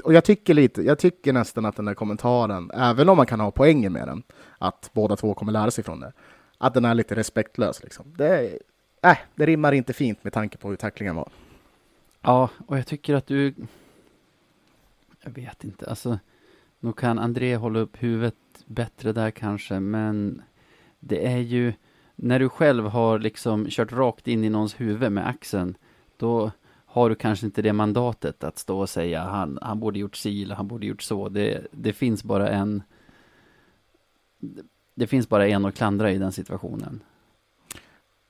och 0.05 0.15
jag 0.15 0.25
tycker 0.25 0.55
lite, 0.55 0.83
jag 0.83 0.99
tycker 0.99 1.33
nästan 1.33 1.65
att 1.65 1.77
den 1.77 1.85
där 1.85 1.95
kommentaren, 1.95 2.71
även 2.75 3.09
om 3.09 3.17
man 3.17 3.27
kan 3.27 3.41
ha 3.41 3.51
poängen 3.51 3.93
med 3.93 4.09
den, 4.09 4.23
att 4.59 4.91
båda 4.93 5.17
två 5.17 5.35
kommer 5.35 5.53
lära 5.53 5.71
sig 5.71 5.85
från 5.85 6.01
det, 6.01 6.13
att 6.59 6.75
den 6.75 6.85
är 6.85 6.95
lite 6.95 7.15
respektlös. 7.15 7.83
Liksom. 7.83 8.15
Det, 8.17 8.59
äh, 9.03 9.19
det 9.35 9.47
rimmar 9.47 9.73
inte 9.73 9.93
fint 9.93 10.25
med 10.25 10.33
tanke 10.33 10.59
på 10.59 10.69
hur 10.69 10.77
tacklingen 10.77 11.17
var. 11.17 11.29
Ja, 12.21 12.51
och 12.67 12.79
jag 12.79 12.87
tycker 12.87 13.15
att 13.15 13.27
du... 13.27 13.55
Jag 15.25 15.31
vet 15.31 15.65
inte, 15.65 15.91
alltså... 15.91 16.19
Nog 16.81 16.99
kan 16.99 17.19
André 17.19 17.57
hålla 17.57 17.79
upp 17.79 18.03
huvudet 18.03 18.35
bättre 18.67 19.13
där 19.13 19.31
kanske, 19.31 19.81
men 19.81 20.43
det 21.01 21.27
är 21.27 21.39
ju... 21.39 21.73
När 22.17 22.39
du 22.39 22.49
själv 22.49 22.85
har 22.85 23.19
liksom 23.19 23.67
kört 23.71 23.93
rakt 23.93 24.29
in 24.29 24.45
i 24.45 24.49
någons 24.49 24.81
huvud 24.81 25.13
med 25.13 25.29
axeln, 25.29 25.75
då 26.17 26.51
har 26.93 27.09
du 27.09 27.15
kanske 27.15 27.47
inte 27.47 27.63
det 27.63 27.73
mandatet 27.73 28.45
att 28.45 28.59
stå 28.59 28.81
och 28.81 28.89
säga 28.89 29.23
han, 29.23 29.59
han 29.63 29.81
borde 29.81 29.99
gjort 29.99 30.17
si 30.17 30.43
eller 30.43 30.55
han 30.55 30.69
borde 30.69 30.87
gjort 30.87 31.03
så. 31.03 31.29
Det, 31.29 31.67
det 31.71 31.93
finns 31.93 32.25
bara 32.25 32.49
en... 32.49 32.83
Det 34.95 35.07
finns 35.07 35.29
bara 35.29 35.49
en 35.49 35.65
att 35.65 35.75
klandra 35.75 36.11
i 36.11 36.19
den 36.19 36.33
situationen. 36.33 37.03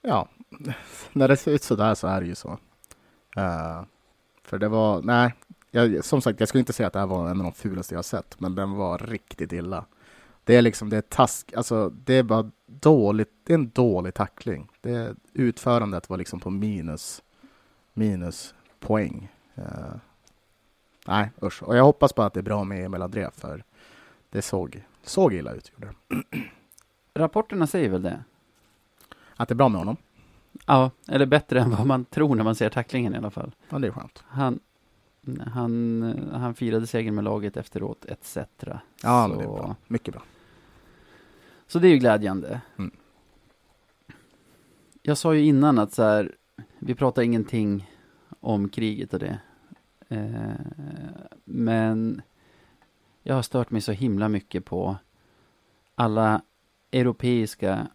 ja, 0.03 0.29
när 1.12 1.29
det 1.29 1.37
ser 1.37 1.53
ut 1.53 1.62
sådär 1.62 1.94
så 1.94 2.07
är 2.07 2.20
det 2.20 2.27
ju 2.27 2.35
så. 2.35 2.48
Uh, 3.38 3.83
för 4.42 4.59
det 4.59 4.68
var, 4.68 5.03
nej, 5.03 5.35
jag, 5.70 6.05
som 6.05 6.22
sagt, 6.22 6.40
jag 6.40 6.48
skulle 6.48 6.61
inte 6.61 6.72
säga 6.72 6.87
att 6.87 6.92
det 6.92 6.98
här 6.98 7.07
var 7.07 7.31
en 7.31 7.40
av 7.40 7.44
de 7.44 7.53
fulaste 7.53 7.94
jag 7.94 8.05
sett, 8.05 8.40
men 8.40 8.55
den 8.55 8.72
var 8.72 8.98
riktigt 8.98 9.53
illa. 9.53 9.85
Det 10.44 10.57
är 10.57 10.62
liksom, 10.62 10.90
det 10.90 10.96
är 10.96 11.01
task, 11.01 11.53
alltså 11.57 11.88
det 11.88 12.14
är 12.14 12.22
bara 12.22 12.51
dåligt, 12.66 13.31
det 13.44 13.53
är 13.53 13.59
en 13.59 13.70
dålig 13.70 14.14
tackling. 14.14 14.68
Det, 14.81 15.16
utförandet 15.33 16.11
var 16.11 16.16
liksom 16.16 16.40
på 16.40 16.51
minus, 16.51 17.22
minus 17.94 18.55
poäng. 18.81 19.28
Uh, 19.59 19.94
nej, 21.07 21.31
usch. 21.42 21.62
Och 21.62 21.76
jag 21.76 21.85
hoppas 21.85 22.14
bara 22.14 22.26
att 22.26 22.35
det 22.35 22.40
är 22.40 22.44
bra 22.44 22.64
med 22.64 22.85
Emil 22.85 23.02
André, 23.02 23.31
för 23.35 23.64
det 24.31 24.42
såg, 24.42 24.85
såg 25.02 25.35
illa 25.35 25.52
ut. 25.52 25.72
Gjorde 25.74 25.94
Rapporterna 27.14 27.66
säger 27.66 27.88
väl 27.88 28.02
det? 28.02 28.24
Att 29.37 29.48
det 29.48 29.52
är 29.52 29.57
bra 29.57 29.68
med 29.68 29.78
honom? 29.78 29.96
Ja, 30.66 30.90
eller 31.09 31.26
bättre 31.26 31.61
än 31.61 31.70
vad 31.70 31.87
man 31.87 32.05
tror 32.05 32.35
när 32.35 32.44
man 32.44 32.55
ser 32.55 32.68
tacklingen 32.70 33.14
i 33.14 33.16
alla 33.16 33.31
fall. 33.31 33.55
Ja, 33.68 33.78
det 33.78 33.87
är 33.87 33.90
skönt. 33.90 34.24
Han, 34.28 34.61
han, 35.46 36.31
han 36.33 36.55
firade 36.55 36.87
seger 36.87 37.12
med 37.12 37.24
laget 37.24 37.57
efteråt, 37.57 38.05
etc. 38.05 38.37
Ja, 39.02 39.28
men 39.28 39.38
det 39.38 39.44
är 39.44 39.48
bra. 39.48 39.76
Mycket 39.87 40.14
bra. 40.14 40.22
Så 41.66 41.78
det 41.78 41.88
är 41.88 41.90
ju 41.90 41.98
glädjande. 41.98 42.61
Mm. 42.76 42.90
Jag 45.02 45.18
sa 45.18 45.35
ju 45.35 45.44
innan 45.44 45.78
att 45.78 45.92
så 45.92 46.02
här, 46.02 46.35
vi 46.85 46.95
pratar 46.95 47.23
ingenting 47.23 47.90
om 48.40 48.68
kriget 48.68 49.14
och 49.14 49.21
det. 49.21 49.38
Eh, 50.09 50.53
men 51.45 52.23
jag 53.23 53.35
har 53.35 53.42
stört 53.42 53.71
mig 53.71 53.81
så 53.81 53.92
himla 53.92 54.29
mycket 54.29 54.64
på 54.64 54.97
alla 55.95 56.42
europeiska, 56.92 57.87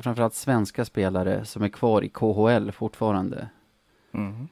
framförallt 0.00 0.34
svenska 0.34 0.84
spelare 0.84 1.44
som 1.44 1.62
är 1.62 1.68
kvar 1.68 2.02
i 2.02 2.08
KHL 2.08 2.70
fortfarande. 2.70 3.48
Mm. 4.12 4.48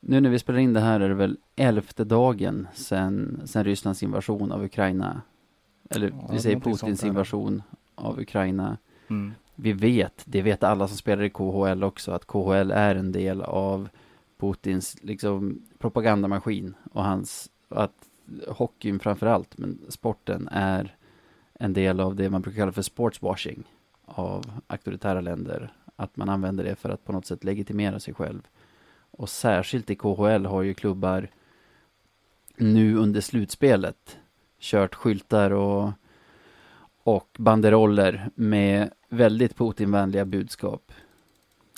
Nu 0.00 0.20
när 0.20 0.30
vi 0.30 0.38
spelar 0.38 0.58
in 0.58 0.72
det 0.72 0.80
här 0.80 1.00
är 1.00 1.08
det 1.08 1.14
väl 1.14 1.38
elfte 1.56 2.04
dagen 2.04 2.68
sedan, 2.74 3.42
sedan 3.44 3.64
Rysslands 3.64 4.02
invasion 4.02 4.52
av 4.52 4.64
Ukraina. 4.64 5.22
Eller 5.90 6.08
Ja, 6.08 6.28
vi 6.32 6.38
säger 6.38 6.60
Putins 6.60 7.04
invasion 7.04 7.62
av 7.94 8.20
Ukraina. 8.20 8.78
Mm. 9.08 9.34
Vi 9.54 9.72
vet, 9.72 10.22
det 10.24 10.42
vet 10.42 10.62
alla 10.62 10.88
som 10.88 10.96
spelar 10.96 11.22
i 11.22 11.30
KHL 11.30 11.84
också, 11.84 12.12
att 12.12 12.26
KHL 12.26 12.70
är 12.70 12.94
en 12.94 13.12
del 13.12 13.42
av 13.42 13.88
Putins 14.38 14.96
liksom 15.02 15.62
propagandamaskin 15.78 16.74
och 16.92 17.04
hans, 17.04 17.50
att 17.68 18.08
hockeyn 18.48 18.98
framför 18.98 19.26
allt, 19.26 19.58
men 19.58 19.78
sporten 19.88 20.48
är 20.52 20.96
en 21.54 21.72
del 21.72 22.00
av 22.00 22.16
det 22.16 22.30
man 22.30 22.42
brukar 22.42 22.56
kalla 22.56 22.72
för 22.72 22.82
sportswashing 22.82 23.64
av 24.04 24.60
auktoritära 24.66 25.20
länder. 25.20 25.72
Att 25.96 26.16
man 26.16 26.28
använder 26.28 26.64
det 26.64 26.76
för 26.76 26.90
att 26.90 27.04
på 27.04 27.12
något 27.12 27.26
sätt 27.26 27.44
legitimera 27.44 28.00
sig 28.00 28.14
själv. 28.14 28.48
Och 29.10 29.28
särskilt 29.28 29.90
i 29.90 29.96
KHL 29.96 30.46
har 30.46 30.62
ju 30.62 30.74
klubbar 30.74 31.28
nu 32.56 32.96
under 32.96 33.20
slutspelet 33.20 34.18
kört 34.58 34.94
skyltar 34.94 35.50
och, 35.50 35.90
och 37.04 37.36
banderoller 37.38 38.30
med 38.34 38.90
väldigt 39.08 39.56
Putinvänliga 39.56 40.24
budskap. 40.24 40.92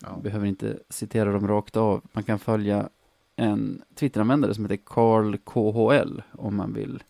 Ja. 0.02 0.20
Behöver 0.22 0.46
inte 0.46 0.78
citera 0.88 1.32
dem 1.32 1.48
rakt 1.48 1.76
av. 1.76 2.02
Man 2.12 2.24
kan 2.24 2.38
följa 2.38 2.88
en 3.36 3.82
Twitteranvändare 3.94 4.54
som 4.54 4.64
heter 4.64 4.84
Carl 4.84 5.36
KHL 5.36 6.22
om 6.32 6.56
man 6.56 6.72
vill 6.72 7.02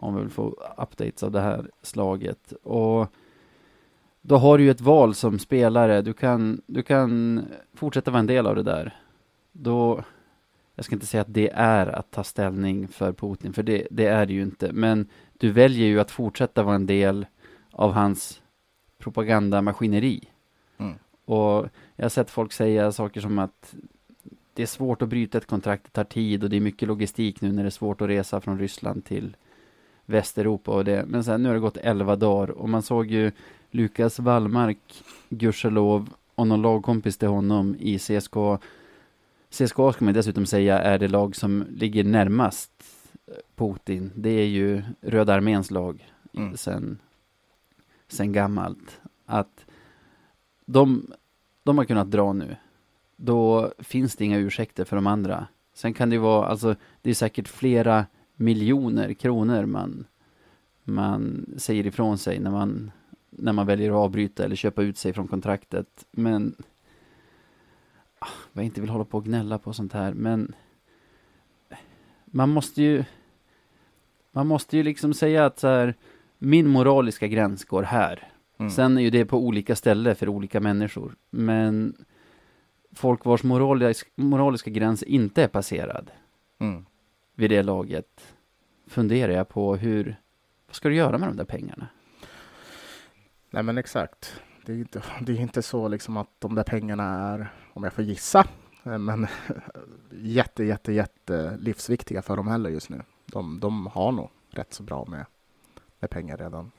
om 0.00 0.14
man 0.14 0.22
vill 0.22 0.30
få 0.30 0.54
updates 0.78 1.22
av 1.22 1.30
det 1.30 1.40
här 1.40 1.70
slaget. 1.82 2.52
Och 2.62 3.12
då 4.20 4.36
har 4.36 4.58
du 4.58 4.64
ju 4.64 4.70
ett 4.70 4.80
val 4.80 5.14
som 5.14 5.38
spelare. 5.38 6.02
Du 6.02 6.12
kan, 6.12 6.60
du 6.66 6.82
kan 6.82 7.42
fortsätta 7.74 8.10
vara 8.10 8.20
en 8.20 8.26
del 8.26 8.46
av 8.46 8.56
det 8.56 8.62
där. 8.62 8.96
Då, 9.52 10.04
jag 10.74 10.84
ska 10.84 10.94
inte 10.94 11.06
säga 11.06 11.20
att 11.20 11.34
det 11.34 11.50
är 11.54 11.86
att 11.86 12.10
ta 12.10 12.24
ställning 12.24 12.88
för 12.88 13.12
Putin, 13.12 13.52
för 13.52 13.62
det, 13.62 13.88
det 13.90 14.06
är 14.06 14.26
det 14.26 14.32
ju 14.32 14.42
inte. 14.42 14.72
Men 14.72 15.06
du 15.38 15.50
väljer 15.50 15.86
ju 15.86 16.00
att 16.00 16.10
fortsätta 16.10 16.62
vara 16.62 16.74
en 16.74 16.86
del 16.86 17.26
av 17.78 17.92
hans 17.92 18.42
propagandamaskineri. 18.98 20.24
Mm. 20.78 20.94
Och 21.24 21.68
jag 21.96 22.04
har 22.04 22.08
sett 22.08 22.30
folk 22.30 22.52
säga 22.52 22.92
saker 22.92 23.20
som 23.20 23.38
att 23.38 23.74
det 24.54 24.62
är 24.62 24.66
svårt 24.66 25.02
att 25.02 25.08
bryta 25.08 25.38
ett 25.38 25.46
kontrakt, 25.46 25.84
det 25.84 25.90
tar 25.90 26.04
tid 26.04 26.44
och 26.44 26.50
det 26.50 26.56
är 26.56 26.60
mycket 26.60 26.88
logistik 26.88 27.40
nu 27.40 27.52
när 27.52 27.62
det 27.62 27.68
är 27.68 27.70
svårt 27.70 28.00
att 28.00 28.08
resa 28.08 28.40
från 28.40 28.58
Ryssland 28.58 29.04
till 29.04 29.36
Västeuropa 30.06 30.72
och 30.72 30.84
det. 30.84 31.04
Men 31.06 31.24
sen 31.24 31.42
nu 31.42 31.48
har 31.48 31.54
det 31.54 31.60
gått 31.60 31.76
11 31.76 32.16
dagar 32.16 32.50
och 32.50 32.68
man 32.68 32.82
såg 32.82 33.06
ju 33.06 33.32
Lukas 33.70 34.18
Wallmark, 34.18 35.04
gudskelov, 35.28 36.10
och 36.34 36.46
någon 36.46 36.62
lagkompis 36.62 37.18
till 37.18 37.28
honom 37.28 37.76
i 37.78 37.98
CSKA. 37.98 38.58
CSKA 39.50 39.92
ska 39.92 40.04
man 40.04 40.14
dessutom 40.14 40.46
säga 40.46 40.78
är 40.78 40.98
det 40.98 41.08
lag 41.08 41.36
som 41.36 41.64
ligger 41.70 42.04
närmast 42.04 42.70
Putin. 43.56 44.10
Det 44.14 44.30
är 44.30 44.46
ju 44.46 44.82
Röda 45.00 45.34
arméns 45.34 45.70
lag 45.70 46.04
Mm. 46.32 46.56
sen, 46.56 46.98
sen 48.08 48.32
gammalt. 48.32 49.00
Att 49.26 49.66
de, 50.64 51.12
de 51.62 51.78
har 51.78 51.84
kunnat 51.84 52.10
dra 52.10 52.32
nu. 52.32 52.56
Då 53.16 53.72
finns 53.78 54.16
det 54.16 54.24
inga 54.24 54.38
ursäkter 54.38 54.84
för 54.84 54.96
de 54.96 55.06
andra. 55.06 55.46
Sen 55.74 55.94
kan 55.94 56.10
det 56.10 56.14
ju 56.14 56.20
vara, 56.20 56.46
alltså 56.46 56.76
det 57.02 57.10
är 57.10 57.14
säkert 57.14 57.48
flera 57.48 58.06
miljoner 58.36 59.14
kronor 59.14 59.66
man, 59.66 60.06
man 60.84 61.46
säger 61.56 61.86
ifrån 61.86 62.18
sig 62.18 62.38
när 62.38 62.50
man, 62.50 62.90
när 63.30 63.52
man 63.52 63.66
väljer 63.66 63.90
att 63.90 63.96
avbryta 63.96 64.44
eller 64.44 64.56
köpa 64.56 64.82
ut 64.82 64.98
sig 64.98 65.12
från 65.12 65.28
kontraktet. 65.28 66.06
Men 66.10 66.54
ah, 68.18 68.28
jag 68.52 68.64
inte 68.64 68.80
vill 68.80 68.90
hålla 68.90 69.04
på 69.04 69.18
och 69.18 69.24
gnälla 69.24 69.58
på 69.58 69.72
sånt 69.72 69.92
här, 69.92 70.12
men 70.12 70.54
man 72.24 72.48
måste 72.48 72.82
ju 72.82 73.04
man 74.30 74.46
måste 74.46 74.76
ju 74.76 74.82
liksom 74.82 75.14
säga 75.14 75.46
att 75.46 75.58
så 75.58 75.68
här, 75.68 75.94
min 76.38 76.68
moraliska 76.68 77.26
gräns 77.26 77.64
går 77.64 77.82
här. 77.82 78.32
Mm. 78.58 78.70
Sen 78.70 78.98
är 78.98 79.02
ju 79.02 79.10
det 79.10 79.24
på 79.26 79.38
olika 79.38 79.76
ställen 79.76 80.16
för 80.16 80.28
olika 80.28 80.60
människor. 80.60 81.16
Men 81.30 81.94
folk 82.92 83.24
vars 83.24 83.42
moralisk, 83.42 84.08
moraliska 84.14 84.70
gräns 84.70 85.02
inte 85.02 85.42
är 85.42 85.48
passerad 85.48 86.10
Mm. 86.60 86.86
vid 87.34 87.50
det 87.50 87.62
laget 87.62 88.34
funderar 88.86 89.32
jag 89.32 89.48
på 89.48 89.76
hur, 89.76 90.16
vad 90.66 90.76
ska 90.76 90.88
du 90.88 90.94
göra 90.94 91.18
med 91.18 91.28
de 91.28 91.36
där 91.36 91.44
pengarna? 91.44 91.86
Nej 93.50 93.62
men 93.62 93.78
exakt. 93.78 94.40
Det 94.66 94.72
är 94.72 94.76
inte, 94.76 95.02
det 95.20 95.32
är 95.32 95.40
inte 95.40 95.62
så 95.62 95.88
liksom 95.88 96.16
att 96.16 96.30
de 96.38 96.54
där 96.54 96.62
pengarna 96.62 97.04
är, 97.04 97.52
om 97.72 97.84
jag 97.84 97.92
får 97.92 98.04
gissa, 98.04 98.46
eh, 98.84 98.98
men 98.98 99.26
jätte, 100.10 100.64
jätte, 100.64 100.92
jätte 100.92 101.56
livsviktiga 101.60 102.22
för 102.22 102.36
dem 102.36 102.48
heller 102.48 102.70
just 102.70 102.88
nu. 102.90 103.02
De, 103.26 103.60
de 103.60 103.86
har 103.86 104.12
nog 104.12 104.30
rätt 104.50 104.74
så 104.74 104.82
bra 104.82 105.04
med, 105.08 105.26
med 106.00 106.10
pengar 106.10 106.36
redan. 106.36 106.70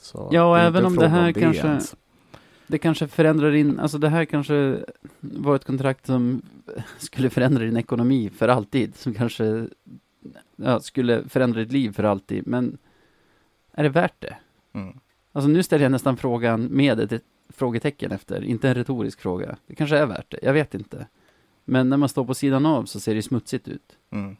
Så 0.00 0.28
Ja, 0.32 0.50
och 0.50 0.56
det 0.56 0.62
även 0.62 0.84
om 0.86 0.96
det 0.96 1.08
här 1.08 1.32
kanske- 1.32 1.66
ens. 1.66 1.96
Det 2.66 2.78
kanske 2.78 3.08
förändrar 3.08 3.50
din, 3.50 3.80
alltså 3.80 3.98
det 3.98 4.08
här 4.08 4.24
kanske 4.24 4.78
var 5.20 5.56
ett 5.56 5.64
kontrakt 5.64 6.06
som 6.06 6.42
skulle 6.98 7.30
förändra 7.30 7.64
din 7.64 7.76
ekonomi 7.76 8.30
för 8.30 8.48
alltid, 8.48 8.96
som 8.96 9.14
kanske 9.14 9.68
ja, 10.56 10.80
skulle 10.80 11.28
förändra 11.28 11.60
ditt 11.60 11.72
liv 11.72 11.92
för 11.92 12.04
alltid, 12.04 12.46
men 12.46 12.78
är 13.72 13.82
det 13.82 13.88
värt 13.88 14.20
det? 14.20 14.36
Mm. 14.72 14.98
Alltså 15.32 15.48
nu 15.48 15.62
ställer 15.62 15.84
jag 15.84 15.92
nästan 15.92 16.16
frågan 16.16 16.64
med 16.64 17.12
ett 17.12 17.22
frågetecken 17.48 18.12
efter, 18.12 18.44
inte 18.44 18.68
en 18.68 18.74
retorisk 18.74 19.20
fråga. 19.20 19.56
Det 19.66 19.74
kanske 19.74 19.98
är 19.98 20.06
värt 20.06 20.30
det, 20.30 20.38
jag 20.42 20.52
vet 20.52 20.74
inte. 20.74 21.06
Men 21.64 21.88
när 21.88 21.96
man 21.96 22.08
står 22.08 22.24
på 22.24 22.34
sidan 22.34 22.66
av 22.66 22.84
så 22.84 23.00
ser 23.00 23.14
det 23.14 23.22
smutsigt 23.22 23.68
ut. 23.68 23.98
Mm. 24.10 24.36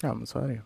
Ja, 0.00 0.14
men 0.14 0.26
så 0.26 0.38
är 0.38 0.48
det 0.48 0.54
ju. 0.54 0.60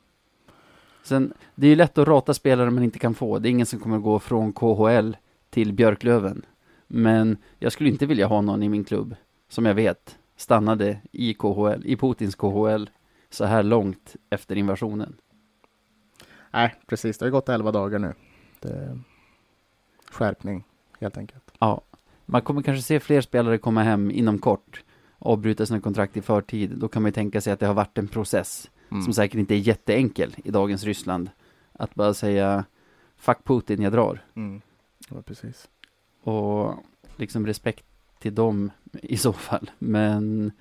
Sen, 1.03 1.33
det 1.55 1.67
är 1.67 1.71
ju 1.71 1.77
lätt 1.77 1.99
att 1.99 2.09
rata 2.09 2.35
spelare 2.35 2.71
man 2.71 2.85
inte 2.85 2.99
kan 2.99 3.15
få. 3.15 3.39
Det 3.39 3.49
är 3.49 3.51
ingen 3.51 3.67
som 3.67 3.79
kommer 3.79 3.99
gå 3.99 4.19
från 4.19 4.53
KHL 4.53 5.17
till 5.51 5.73
Björklöven. 5.73 6.43
Men 6.87 7.37
jag 7.59 7.73
skulle 7.73 7.89
inte 7.89 8.07
vilja 8.07 8.27
ha 8.27 8.41
någon 8.41 8.63
i 8.63 8.69
min 8.69 8.85
klubb 8.85 9.17
som 9.49 9.67
jag 9.67 9.75
vet 9.75 10.19
stannade 10.37 10.99
i 11.13 11.35
KHL, 11.35 11.83
i 11.85 11.97
Putins 11.97 12.35
KHL 12.35 12.85
så 13.31 13.45
här 13.45 13.63
långt 13.63 14.17
efter 14.31 14.57
invasionen. 14.57 15.17
Nej, 16.51 16.75
precis. 16.87 17.19
Det 17.19 17.25
har 17.25 17.31
gått 17.31 17.49
11 17.49 17.73
dagar 17.73 17.99
nu. 17.99 18.15
Skärpning, 20.11 20.65
helt 21.01 21.17
enkelt. 21.17 21.53
Ja, 21.59 21.81
man 22.27 22.43
kommer 22.43 22.63
kanske 22.63 22.83
se 22.83 23.01
fler 23.01 23.21
spelare 23.21 23.59
komma 23.59 23.83
hem 23.83 24.11
inom 24.11 24.39
kort 24.39 24.85
och 25.19 25.33
avbryta 25.33 25.67
sina 25.67 25.81
kontrakt 25.81 26.17
i 26.17 26.23
förtid. 26.23 26.71
Då 26.77 26.89
kan 26.89 27.03
man 27.03 27.09
ju 27.09 27.13
tänka 27.13 27.41
sig 27.41 27.53
att 27.53 27.61
det 27.61 27.67
har 27.67 27.75
varit 27.75 27.99
en 27.99 28.09
process 28.09 28.71
Mm. 28.93 29.03
som 29.05 29.15
säkert 29.15 29.39
inte 29.39 29.55
är 29.55 29.59
jätteenkel 29.59 30.37
i 30.45 30.51
dagens 30.51 30.85
Ryssland. 30.85 31.31
Att 31.73 31.95
bara 31.95 32.15
säga 32.15 32.65
fuck 33.17 33.45
Putin, 33.45 33.83
jag 33.83 33.93
drar. 33.93 34.25
Mm. 34.35 34.61
Ja, 35.09 35.23
precis. 35.23 35.69
Och 36.23 36.75
liksom 37.17 37.47
respekt 37.47 37.85
till 38.19 38.35
dem 38.35 38.71
i 38.93 39.17
så 39.17 39.33
fall. 39.33 39.71
Men 39.79 40.53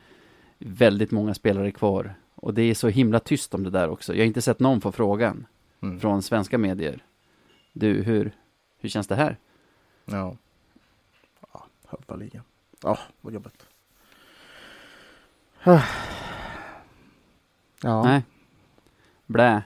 väldigt 0.59 1.11
många 1.11 1.33
spelare 1.33 1.71
kvar. 1.71 2.13
Och 2.35 2.53
det 2.53 2.61
är 2.61 2.73
så 2.73 2.87
himla 2.87 3.19
tyst 3.19 3.53
om 3.53 3.63
det 3.63 3.69
där 3.69 3.89
också. 3.89 4.13
Jag 4.13 4.19
har 4.21 4.27
inte 4.27 4.41
sett 4.41 4.59
någon 4.59 4.81
få 4.81 4.91
frågan 4.91 5.45
Mm. 5.83 5.99
från 5.99 6.21
svenska 6.21 6.57
medier. 6.57 7.03
Du, 7.73 8.03
hur, 8.03 8.31
hur 8.77 8.89
känns 8.89 9.07
det 9.07 9.15
här? 9.15 9.37
Ja. 10.05 10.35
Ja, 11.53 11.65
högvaligen. 11.87 12.43
Ja, 12.83 12.97
vad 13.21 13.33
jobbigt. 13.33 13.65
Ja. 17.83 18.03
Nej. 18.03 18.23
Blä. 19.25 19.63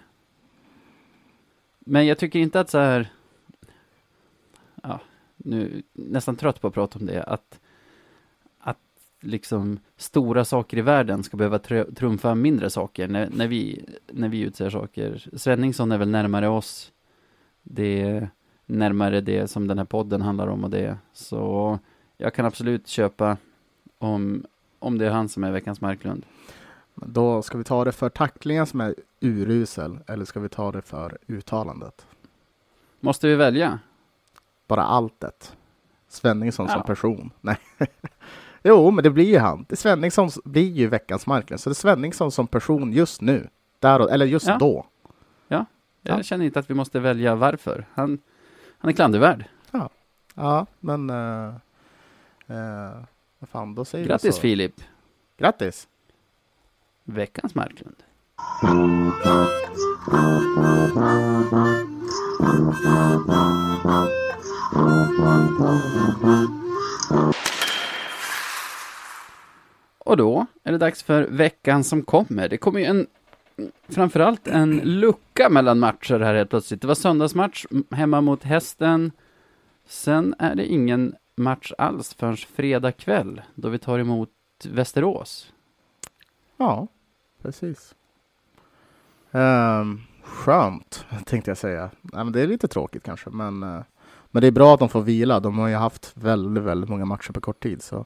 Men 1.80 2.06
jag 2.06 2.18
tycker 2.18 2.40
inte 2.40 2.60
att 2.60 2.70
så 2.70 2.78
här, 2.78 3.12
ja, 4.84 5.00
nu 5.38 5.84
nästan 5.94 6.36
trött 6.36 6.62
på 6.62 6.68
att 6.68 6.74
prata 6.74 7.00
om 7.00 7.06
det, 7.06 7.24
att, 7.24 7.60
att 8.60 8.78
liksom 9.22 9.80
stora 9.98 10.46
saker 10.46 10.78
i 10.78 10.82
världen 10.82 11.24
ska 11.24 11.38
behöva 11.38 11.60
tr 11.60 11.84
trumfa 11.84 12.36
mindre 12.36 12.70
saker 12.70 13.08
när, 13.08 13.30
när, 13.30 13.48
vi, 13.48 13.86
när 14.08 14.30
vi 14.30 14.40
utser 14.40 14.70
saker. 14.70 15.30
Svenningsson 15.34 15.92
är 15.92 15.98
väl 15.98 16.10
närmare 16.10 16.48
oss. 16.48 16.92
Det 17.64 18.02
är 18.02 18.30
närmare 18.66 19.22
det 19.22 19.48
som 19.48 19.68
den 19.68 19.78
här 19.78 19.86
podden 19.86 20.22
handlar 20.22 20.48
om 20.48 20.64
och 20.64 20.70
det. 20.70 20.98
Så 21.14 21.80
jag 22.18 22.34
kan 22.34 22.46
absolut 22.46 22.88
köpa 22.88 23.38
om, 23.98 24.46
om 24.80 24.98
det 24.98 25.06
är 25.06 25.12
han 25.12 25.30
som 25.30 25.44
är 25.44 25.52
veckans 25.52 25.82
Marklund. 25.82 26.26
Då 26.96 27.42
ska 27.42 27.58
vi 27.58 27.64
ta 27.64 27.84
det 27.86 27.92
för 27.92 28.10
tacklingen 28.10 28.66
som 28.66 28.82
är 28.82 28.96
urusel 29.20 30.00
eller 30.08 30.26
ska 30.26 30.40
vi 30.40 30.50
ta 30.50 30.72
det 30.72 30.82
för 30.82 31.18
uttalandet? 31.28 32.06
Måste 33.00 33.28
vi 33.28 33.36
välja? 33.36 33.80
Bara 34.68 34.84
alltet. 34.84 35.56
Svenningsson 36.08 36.66
Ja. 36.70 36.74
som 36.74 36.84
person. 36.84 37.32
Nej. 37.42 37.58
jo, 38.64 38.92
men 38.92 39.04
det 39.04 39.10
blir 39.10 39.26
ju 39.26 39.38
han. 39.38 39.66
Det 39.70 39.76
Svenningsson 39.76 40.30
blir 40.46 40.72
ju 40.72 40.88
veckans 40.88 41.28
Marklund. 41.28 41.60
Så 41.60 41.70
det 41.70 41.72
är 41.72 41.76
Svenningsson 41.76 42.32
som 42.32 42.48
person 42.48 42.94
just 42.94 43.22
nu. 43.22 43.50
Där, 43.80 44.00
och- 44.02 44.12
eller 44.12 44.26
just 44.26 44.48
Ja. 44.48 44.58
då. 44.58 44.86
Jag 45.48 46.20
Ja. 46.20 46.24
känner 46.24 46.46
inte 46.46 46.60
att 46.60 46.70
vi 46.70 46.74
måste 46.74 47.00
välja 47.00 47.36
varför. 47.36 47.86
Han, 47.94 48.20
han 48.78 48.90
är 48.90 48.94
klandervärd. 48.94 49.46
Ja, 50.36 50.66
men... 50.80 51.10
Uh, 51.10 51.54
uh, 52.50 53.04
vad 53.40 53.50
fan, 53.50 53.76
då 53.76 53.86
säger 53.86 54.08
Grattis 54.08 54.36
så. 54.36 54.42
Filip! 54.42 54.74
Grattis! 55.38 55.88
Veckans 57.06 57.56
Marklund. 57.56 57.96
Och 69.98 70.18
då 70.18 70.46
är 70.64 70.72
det 70.72 70.78
dags 70.78 71.04
för 71.04 71.24
veckan 71.24 71.84
som 71.84 72.04
kommer. 72.04 72.50
Det 72.50 72.58
kommer 72.58 72.80
ju 72.80 72.86
en, 72.86 73.08
framförallt 73.90 74.48
en 74.48 74.78
lucka 74.78 75.50
mellan 75.50 75.80
matcher 75.80 76.20
här 76.20 76.36
helt 76.36 76.50
plötsligt. 76.50 76.82
Det 76.82 76.88
var 76.88 76.96
söndagsmatch 76.96 77.66
hemma 77.92 78.22
mot 78.22 78.44
Hästen. 78.44 79.12
Sen 79.88 80.36
är 80.40 80.56
det 80.56 80.66
ingen 80.66 81.16
match 81.38 81.72
alls 81.78 82.14
förrän 82.14 82.38
fredag 82.38 82.92
kväll, 82.92 83.42
då 83.56 83.70
vi 83.70 83.80
tar 83.80 84.00
emot 84.00 84.30
Västerås. 84.64 85.52
Ja, 86.58 86.88
precis. 87.42 87.96
Um, 89.32 90.02
skönt, 90.24 91.06
tänkte 91.26 91.52
jag 91.52 91.58
säga. 91.58 91.90
Nej, 92.02 92.24
men 92.24 92.34
det 92.34 92.42
är 92.42 92.48
lite 92.48 92.68
tråkigt 92.68 93.04
kanske, 93.04 93.30
men, 93.30 93.64
eh, 93.64 93.82
men 94.32 94.42
det 94.42 94.48
är 94.48 94.52
bra 94.52 94.74
att 94.74 94.80
de 94.80 94.90
får 94.90 95.02
vila. 95.02 95.40
De 95.40 95.60
har 95.60 95.68
ju 95.68 95.76
haft 95.76 96.12
väldigt, 96.14 96.64
väldigt 96.64 96.90
många 96.90 97.06
matcher 97.06 97.32
på 97.32 97.42
kort 97.42 97.64
tid. 97.64 97.82
Så, 97.82 98.06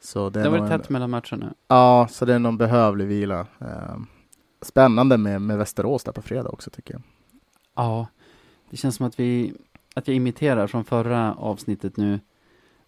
så 0.00 0.30
det 0.30 0.42
har 0.42 0.58
varit 0.58 0.70
tätt 0.70 0.88
mellan 0.88 1.10
matcherna. 1.10 1.54
Ja, 1.68 2.08
så 2.10 2.24
det 2.24 2.34
är 2.34 2.38
någon 2.38 2.58
behövlig 2.58 3.06
vila. 3.06 3.46
Ehm, 3.58 4.06
spännande 4.62 5.18
med, 5.18 5.42
med 5.42 5.58
Västerås 5.58 6.04
där 6.04 6.12
på 6.12 6.22
fredag 6.22 6.48
också 6.48 6.70
tycker 6.70 6.94
jag. 6.94 7.02
Ja, 7.74 8.06
det 8.70 8.76
känns 8.76 8.96
som 8.96 9.06
att 9.06 9.20
vi, 9.20 9.54
att 9.94 10.08
jag 10.08 10.16
imiterar 10.16 10.66
från 10.66 10.84
förra 10.84 11.34
avsnittet 11.34 11.96
nu. 11.96 12.20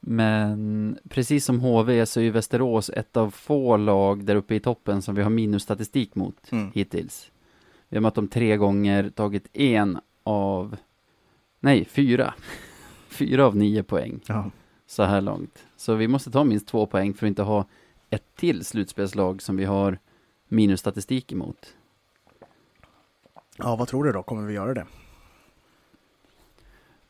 Men 0.05 0.99
precis 1.09 1.45
som 1.45 1.61
HV 1.61 2.07
så 2.07 2.21
är 2.21 2.25
ju 2.25 2.31
Västerås 2.31 2.91
ett 2.91 3.17
av 3.17 3.31
få 3.31 3.77
lag 3.77 4.25
där 4.25 4.37
uppe 4.37 4.55
i 4.55 4.61
toppen 4.61 5.03
som 5.03 5.15
vi 5.15 5.23
har 5.23 5.31
minusstatistik 5.31 6.15
mot 6.15 6.53
Mm. 6.53 6.71
hittills. 6.75 7.31
Vi 7.89 7.97
har 7.97 8.03
mött 8.03 8.15
dem 8.15 8.29
tre 8.29 8.57
gånger, 8.57 9.11
tagit 9.11 9.49
en 9.57 9.99
av, 10.25 10.77
nej, 11.61 11.85
fyra. 11.85 12.35
fyra 13.09 13.47
av 13.47 13.57
nio 13.57 13.83
poäng 13.83 14.21
Ja. 14.27 14.51
så 14.87 15.03
här 15.03 15.21
långt. 15.21 15.67
Så 15.77 15.95
vi 15.95 16.09
måste 16.09 16.31
ta 16.31 16.45
minst 16.45 16.67
två 16.69 16.87
poäng 16.87 17.15
för 17.15 17.27
att 17.27 17.29
inte 17.29 17.43
ha 17.43 17.67
ett 18.11 18.37
till 18.37 18.65
slutspelslag 18.65 19.43
som 19.43 19.57
vi 19.57 19.65
har 19.65 19.99
minusstatistik 20.49 21.33
emot. 21.33 21.75
ja, 23.57 23.77
vad 23.77 23.89
tror 23.89 24.05
du 24.05 24.13
då? 24.13 24.23
Kommer 24.23 24.47
vi 24.47 24.55
göra 24.55 24.75
det? 24.75 24.87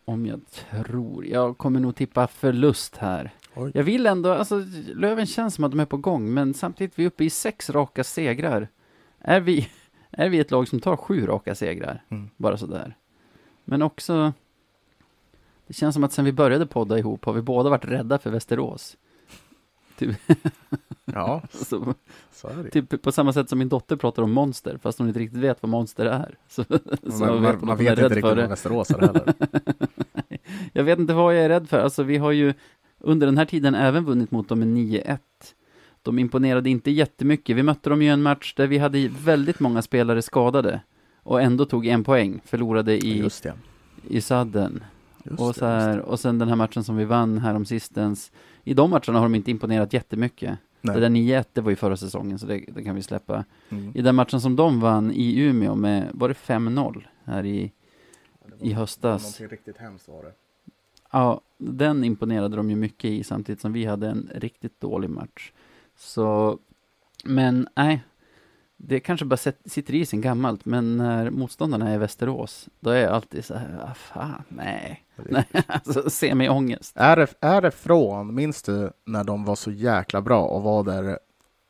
Om 0.05 0.26
jag 0.26 0.40
tror, 0.50 1.26
jag 1.26 1.59
kommer 1.59 1.80
nog 1.80 1.94
tippa 1.94 2.26
förlust 2.26 2.96
här. 2.96 3.30
Oj. 3.55 3.70
Jag 3.74 3.82
vill 3.82 4.07
ändå, 4.07 4.32
alltså 4.32 4.64
Löven 4.94 5.26
känns 5.26 5.55
som 5.55 5.64
att 5.64 5.70
de 5.70 5.80
är 5.80 5.86
på 5.86 5.96
gång, 5.96 6.34
men 6.34 6.55
samtidigt 6.55 6.98
vi 6.98 7.03
är 7.03 7.07
uppe 7.07 7.24
i 7.24 7.30
sex 7.30 7.70
raka 7.70 8.05
segrar. 8.05 8.68
Är 9.18 9.40
vi, 9.40 9.68
är 10.11 10.28
vi 10.28 10.38
ett 10.38 10.50
lag 10.50 10.68
som 10.68 10.80
tar 10.80 10.96
sju 10.96 11.26
raka 11.26 11.55
segrar? 11.55 12.05
Mm. 12.09 12.30
Bara 12.36 12.57
sådär. 12.57 12.96
Men 13.64 13.82
också, 13.82 14.32
det 15.66 15.74
känns 15.74 15.94
som 15.94 16.05
att 16.05 16.12
sen 16.12 16.24
vi 16.24 16.32
började 16.32 16.66
podda 16.66 16.98
ihop 16.98 17.24
har 17.24 17.32
vi 17.32 17.42
båda 17.42 17.70
varit 17.70 17.84
rädda 17.84 18.18
för 18.18 18.30
Västerås. 18.30 18.96
Ja, 21.05 21.42
Så, 21.50 21.94
så 22.32 22.48
är 22.48 22.62
det. 22.62 22.70
typ 22.70 23.03
på 23.03 23.12
samma 23.12 23.32
sätt 23.32 23.48
som 23.48 23.59
min 23.59 23.68
dotter 23.68 23.96
pratar 23.96 24.22
om 24.22 24.32
monster, 24.32 24.78
fast 24.82 24.98
hon 24.98 25.09
inte 25.09 25.20
riktigt 25.20 25.40
vet 25.40 25.62
vad 25.62 25.70
monster 25.70 26.07
är. 26.07 26.34
Så, 26.48 26.64
så 26.64 26.78
man, 27.18 27.28
hon 27.28 27.42
man, 27.42 27.57
hon 27.57 27.68
man 27.68 27.76
vet 27.76 27.90
inte 27.90 28.09
riktigt 28.09 28.24
vad 28.24 28.36
Västerås 28.36 28.90
är 28.90 28.98
heller. 29.00 29.34
Jag 30.72 30.84
vet 30.84 30.98
inte 30.98 31.14
vad 31.14 31.36
jag 31.36 31.44
är 31.44 31.48
rädd 31.48 31.68
för. 31.68 31.78
Alltså, 31.78 32.03
vi 32.03 32.16
har 32.16 32.32
ju 32.32 32.55
under 32.98 33.26
den 33.26 33.38
här 33.38 33.44
tiden 33.44 33.74
även 33.74 34.05
vunnit 34.05 34.30
mot 34.30 34.48
dem 34.48 34.59
med 34.59 34.68
9-1. 34.68 35.18
De 36.03 36.18
imponerade 36.18 36.70
inte 36.70 36.90
jättemycket. 36.90 37.57
Vi 37.57 37.62
mötte 37.62 37.90
dem 37.90 38.03
ju 38.03 38.09
i 38.09 38.11
en 38.11 38.22
match 38.22 38.55
där 38.57 38.66
vi 38.66 38.78
hade 38.78 39.09
väldigt 39.09 39.61
många 39.61 39.82
spelare 39.82 40.22
skadade 40.22 40.80
och 41.22 41.42
ändå 41.42 41.64
tog 41.64 41.86
en 41.86 42.05
poäng. 42.05 42.40
Förlorade 42.44 42.96
i, 43.07 43.30
i 44.09 44.20
sadden. 44.20 44.84
Just 45.22 45.40
Och, 45.40 45.48
det, 45.48 45.58
så 45.58 45.66
här, 45.66 45.98
och 45.98 46.20
sen 46.20 46.38
den 46.38 46.48
här 46.48 46.56
matchen 46.56 46.84
som 46.84 46.96
vi 46.96 47.04
vann 47.04 47.38
här 47.38 47.54
om 47.54 47.64
sistens. 47.64 48.32
I 48.64 48.74
de 48.74 48.90
matcherna 48.90 49.18
har 49.18 49.22
de 49.22 49.34
inte 49.34 49.50
imponerat 49.50 49.92
jättemycket. 49.92 50.58
Nej. 50.80 50.94
Det 50.94 51.00
där 51.00 51.08
9-1, 51.08 51.44
det 51.52 51.60
var 51.60 51.70
ju 51.70 51.76
förra 51.76 51.96
säsongen, 51.96 52.38
så 52.38 52.46
det, 52.46 52.64
det 52.68 52.84
kan 52.84 52.94
vi 52.94 53.02
släppa. 53.02 53.44
Mm. 53.68 53.92
I 53.94 54.02
den 54.02 54.14
matchen 54.14 54.40
som 54.40 54.56
de 54.56 54.80
vann 54.80 55.10
i 55.12 55.40
Umeå 55.40 55.74
med, 55.74 56.10
var 56.12 56.28
det 56.28 56.34
5-0 56.34 57.04
här 57.24 57.46
i, 57.46 57.72
i 58.60 58.72
höstas? 58.72 59.22
Någonting 59.22 59.48
riktigt 59.48 59.78
hemskt 59.78 60.08
var 60.08 60.22
det. 60.22 60.32
Ja, 61.10 61.40
den 61.58 62.04
imponerade 62.04 62.56
de 62.56 62.70
ju 62.70 62.76
mycket 62.76 63.10
i 63.10 63.24
samtidigt 63.24 63.60
som 63.60 63.72
vi 63.72 63.84
hade 63.84 64.08
en 64.08 64.30
riktigt 64.34 64.80
dålig 64.80 65.10
match. 65.10 65.52
Så, 65.96 66.58
men 67.24 67.68
nej, 67.76 68.04
det 68.85 69.01
kanske 69.01 69.26
bara 69.26 69.37
sitter 69.64 69.95
i 69.95 70.07
sin 70.07 70.20
gammalt, 70.20 70.64
men 70.64 70.97
när 70.97 71.30
motståndarna 71.30 71.91
är 71.91 71.99
Västerås, 71.99 72.68
då 72.80 72.91
är 72.91 73.01
jag 73.03 73.12
alltid 73.12 73.45
så 73.45 73.55
här, 73.55 73.89
ah, 73.91 73.95
fan, 73.95 74.43
nej, 74.49 75.05
nej, 75.16 75.45
alltså 75.66 76.11
semi-ångest. 76.11 76.93
Är 76.97 77.16
det, 77.16 77.35
är 77.41 77.61
det 77.61 77.70
från, 77.70 78.35
minns 78.35 78.62
du 78.62 78.91
när 79.07 79.24
de 79.24 79.45
var 79.45 79.55
så 79.55 79.70
jäkla 79.70 80.22
bra 80.22 80.45
och 80.45 80.62
var 80.62 80.85
där 80.85 81.18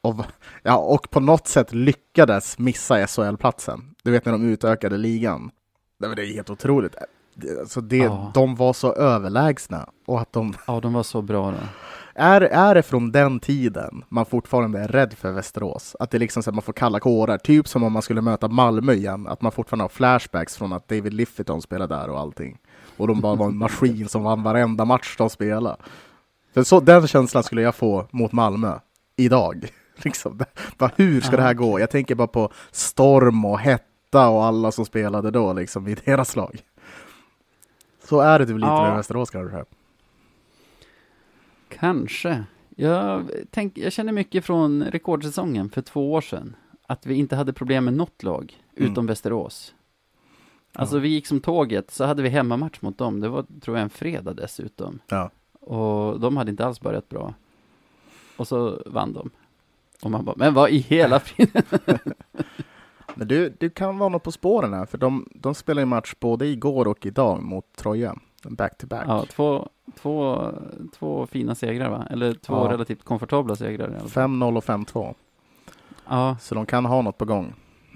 och, 0.03 0.15
ja, 0.63 0.77
och 0.77 1.11
på 1.11 1.21
något 1.21 1.47
sätt 1.49 1.73
lyckades 1.73 2.59
missa 2.59 3.07
SHL-platsen? 3.07 3.95
Du 4.03 4.11
vet 4.11 4.25
när 4.25 4.33
de 4.33 4.45
utökade 4.45 4.97
ligan. 4.97 5.51
Det 5.99 6.07
är 6.07 6.35
helt 6.35 6.51
otroligt. 6.51 6.97
Alltså 7.61 7.81
det, 7.81 7.97
Ja. 7.97 8.31
De 8.35 8.57
var 8.57 8.73
så 8.73 8.93
överlägsna 8.93 9.89
och 10.07 10.21
att 10.21 10.33
de 10.33 10.55
Ja, 10.67 10.81
de 10.81 10.93
var 10.93 11.03
så 11.03 11.23
bra 11.23 11.51
då. 11.51 11.57
Är, 12.15 12.41
är 12.41 12.75
det 12.75 12.83
från 12.83 13.13
den 13.13 13.41
tiden 13.41 14.05
man 14.09 14.27
fortfarande 14.27 14.79
är 14.81 14.89
rädd 14.89 15.13
för 15.15 15.33
Västerås? 15.33 15.97
Att 16.01 16.11
det 16.11 16.19
liksom 16.19 16.43
så 16.43 16.51
att 16.51 16.55
man 16.55 16.63
får 16.63 16.73
kalla 16.73 17.01
kårar, 17.01 17.39
typ 17.39 17.69
som 17.69 17.83
om 17.83 17.93
man 17.93 18.03
skulle 18.03 18.21
möta 18.21 18.49
Malmö 18.49 18.93
igen, 18.93 19.27
att 19.27 19.43
man 19.43 19.53
fortfarande 19.53 19.85
har 19.85 19.89
flashbacks 19.89 20.57
från 20.57 20.73
att 20.73 20.89
David 20.89 21.13
Lifferton 21.15 21.63
spelade 21.63 21.95
där 21.95 22.11
och 22.11 22.21
allting. 22.21 22.59
Och 22.97 23.09
de 23.09 23.21
bara 23.21 23.35
var 23.35 23.47
en 23.47 23.57
maskin 23.57 24.09
som 24.09 24.23
vann 24.23 24.43
varenda 24.43 24.85
match 24.85 25.15
de 25.19 25.31
spelade. 25.31 25.77
För 26.55 26.63
så, 26.63 26.81
den 26.81 27.07
känslan 27.07 27.43
skulle 27.43 27.63
jag 27.63 27.75
få 27.75 28.07
mot 28.11 28.33
Malmö 28.33 28.79
idag. 29.17 29.69
Liksom, 29.97 30.41
bara, 30.79 30.91
hur 30.97 31.21
ska 31.21 31.37
det 31.37 31.43
här 31.43 31.55
gå? 31.55 31.81
Jag 31.81 31.91
tänker 31.91 32.15
bara 32.15 32.29
på 32.29 32.53
Storm 32.71 33.45
och 33.45 33.59
Hetta 33.59 34.29
och 34.29 34.45
alla 34.45 34.73
som 34.73 34.85
spelade 34.85 35.31
då 35.31 35.53
liksom, 35.53 35.89
i 35.89 35.95
deras 35.95 36.37
lag. 36.37 36.61
Så 38.09 38.21
är 38.21 38.39
det 38.39 38.47
typ 38.47 38.57
lite 38.57 38.67
Ja. 38.67 38.83
med 38.87 38.97
Västerås 38.97 39.31
kanske. 39.31 39.65
Kanske. 41.79 42.45
Jag, 42.77 43.31
tänk, 43.51 43.79
jag 43.79 43.93
känner 43.93 44.13
mycket 44.13 44.45
från 44.45 44.85
rekordsäsongen 44.85 45.71
för 45.71 45.83
två 45.83 46.13
år 46.13 46.21
sedan. 46.21 46.57
Att 46.87 47.07
vi 47.07 47.15
inte 47.15 47.37
hade 47.37 47.53
problem 47.53 47.85
med 47.85 47.95
något 47.95 48.23
lag, 48.23 48.59
Mm. 48.77 48.91
utom 48.93 49.07
Västerås. 49.07 49.75
Alltså 50.73 50.97
Ja. 50.97 51.01
vi 51.01 51.09
gick 51.09 51.27
som 51.27 51.41
tåget, 51.41 51.91
så 51.91 52.05
hade 52.05 52.23
vi 52.23 52.29
hemmamatch 52.29 52.81
mot 52.83 52.99
dem. 52.99 53.21
Det 53.21 53.29
var, 53.29 53.47
tror 53.61 53.77
jag, 53.77 53.83
en 53.83 53.91
fredag 53.91 54.33
dessutom. 54.35 54.99
Ja. 55.09 55.31
Och 55.61 56.21
de 56.21 56.37
hade 56.37 56.51
inte 56.51 56.67
alls 56.67 56.81
börjat 56.81 57.09
bra. 57.09 57.35
Och 58.37 58.49
så 58.49 58.83
vann 58.87 59.13
de. 59.13 59.31
Och 60.03 60.11
man 60.11 60.25
bara, 60.25 60.37
men 60.39 60.55
vad 60.55 60.71
i 60.71 60.79
hela 60.79 61.21
friden? 61.25 61.63
Men 63.15 63.29
du, 63.29 63.55
du 63.61 63.71
kan 63.71 63.99
vara 63.99 64.09
något 64.09 64.23
på 64.23 64.33
spåren 64.33 64.73
här, 64.73 64.87
för 64.87 64.99
de, 64.99 65.29
de 65.35 65.55
spelar 65.55 65.83
ju 65.83 65.87
match 65.87 66.15
både 66.21 66.47
igår 66.47 66.89
och 66.89 67.07
idag 67.07 67.43
mot 67.43 67.73
Troja. 67.77 68.17
Back 68.51 68.79
to 68.79 68.87
back. 68.87 69.05
Ja, 69.09 69.25
två, 69.29 69.69
två, 69.97 70.51
två 70.95 71.27
fina 71.27 71.55
segrar 71.55 71.91
va? 71.91 72.07
Eller 72.11 72.35
två 72.35 72.55
Ja. 72.55 72.73
relativt 72.73 73.03
komfortabla 73.05 73.57
segrar 73.57 73.89
i 73.89 73.95
alla 73.97 74.09
fall. 74.09 74.29
5-0 74.31 74.57
och 74.57 74.65
5-2. 74.65 75.15
Ja, 76.09 76.37
Så 76.41 76.55
de 76.55 76.67
kan 76.67 76.85
ha 76.85 77.03
något 77.03 77.19
på 77.19 77.25
gång. 77.25 77.55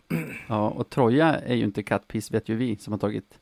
ja, 0.49 0.69
och 0.69 0.91
Troja 0.91 1.35
är 1.35 1.55
ju 1.55 1.65
inte 1.65 1.83
kattpiss 1.83 2.31
vet 2.31 2.49
ju 2.49 2.57
vi 2.57 2.77
som 2.77 2.93
har 2.93 2.99
tagit 2.99 3.39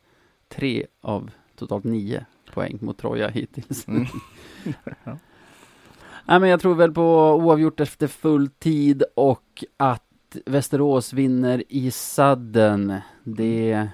tre 0.49 0.87
av 1.01 1.31
totalt 1.57 1.85
nio 1.85 2.27
poäng 2.55 2.79
mot 2.81 2.99
Troja 2.99 3.29
hittills. 3.29 3.89
Mm. 3.89 4.07
Nej, 6.27 6.41
men 6.41 6.49
jag 6.49 6.61
tror 6.61 6.75
väl 6.75 6.93
på 6.93 7.35
oavgjort 7.35 7.81
efter 7.81 8.07
full 8.07 8.49
tid 8.49 9.03
och 9.17 9.65
att 9.77 10.37
Västerås 10.47 11.13
vinner 11.13 11.63
i 11.69 11.91
sadden. 11.91 12.95
Det 13.25 13.73
är 13.73 13.89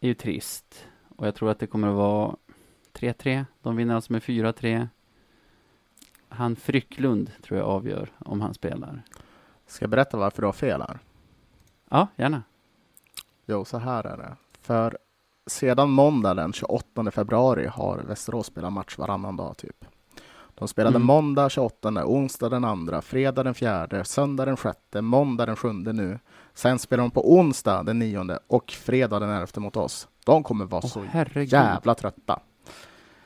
ju 0.00 0.14
trist. 0.14 0.86
Och 1.16 1.26
jag 1.26 1.34
tror 1.34 1.50
att 1.50 1.58
det 1.58 1.66
kommer 1.66 1.88
att 1.88 1.94
vara 1.94 2.36
3-3. 2.92 3.44
De 3.62 3.76
vinner 3.76 3.94
alltså 3.94 4.12
med 4.12 4.22
4-3. 4.22 4.88
Han 6.28 6.56
Frycklund 6.56 7.30
tror 7.42 7.58
jag 7.58 7.68
avgör 7.68 8.12
om 8.18 8.40
han 8.40 8.54
spelar. 8.54 9.02
Ska 9.66 9.82
jag 9.82 9.90
berätta 9.90 10.16
varför 10.16 10.42
du 10.42 10.46
har 10.46 10.52
fel 10.52 10.82
här? 10.82 10.98
Ja, 11.90 12.08
gärna. 12.16 12.42
Jo, 13.46 13.64
så 13.64 13.78
här 13.78 14.06
är 14.06 14.16
det. 14.16 14.36
För 14.60 14.98
sedan 15.46 15.90
måndag 15.90 16.34
den 16.34 16.52
28 16.52 17.10
februari 17.10 17.66
har 17.66 17.98
Västerås 17.98 18.46
spelat 18.46 18.72
match 18.72 18.98
varannan 18.98 19.36
dag 19.36 19.56
typ. 19.56 19.84
De 20.54 20.68
spelade 20.68 20.96
Mm. 20.96 21.06
måndag 21.06 21.48
28, 21.48 22.06
onsdag 22.06 22.48
den 22.48 22.64
andra, 22.64 23.02
fredag 23.02 23.42
den 23.42 23.54
fjärde, 23.54 24.04
söndag 24.04 24.44
den 24.44 24.56
sjätte, 24.56 25.00
måndag 25.02 25.46
den 25.46 25.56
sjunde 25.56 25.92
nu. 25.92 26.18
Sen 26.54 26.78
spelar 26.78 27.02
de 27.02 27.10
på 27.10 27.34
onsdag 27.34 27.82
den 27.82 27.98
nionde 27.98 28.38
och 28.46 28.70
fredag 28.70 29.20
den 29.20 29.30
elfte 29.30 29.60
mot 29.60 29.76
oss. 29.76 30.08
De 30.24 30.42
kommer 30.42 30.64
vara 30.64 30.80
Åh, 30.84 30.90
så 30.90 31.02
herregud. 31.02 31.52
jävla 31.52 31.94
trötta. 31.94 32.40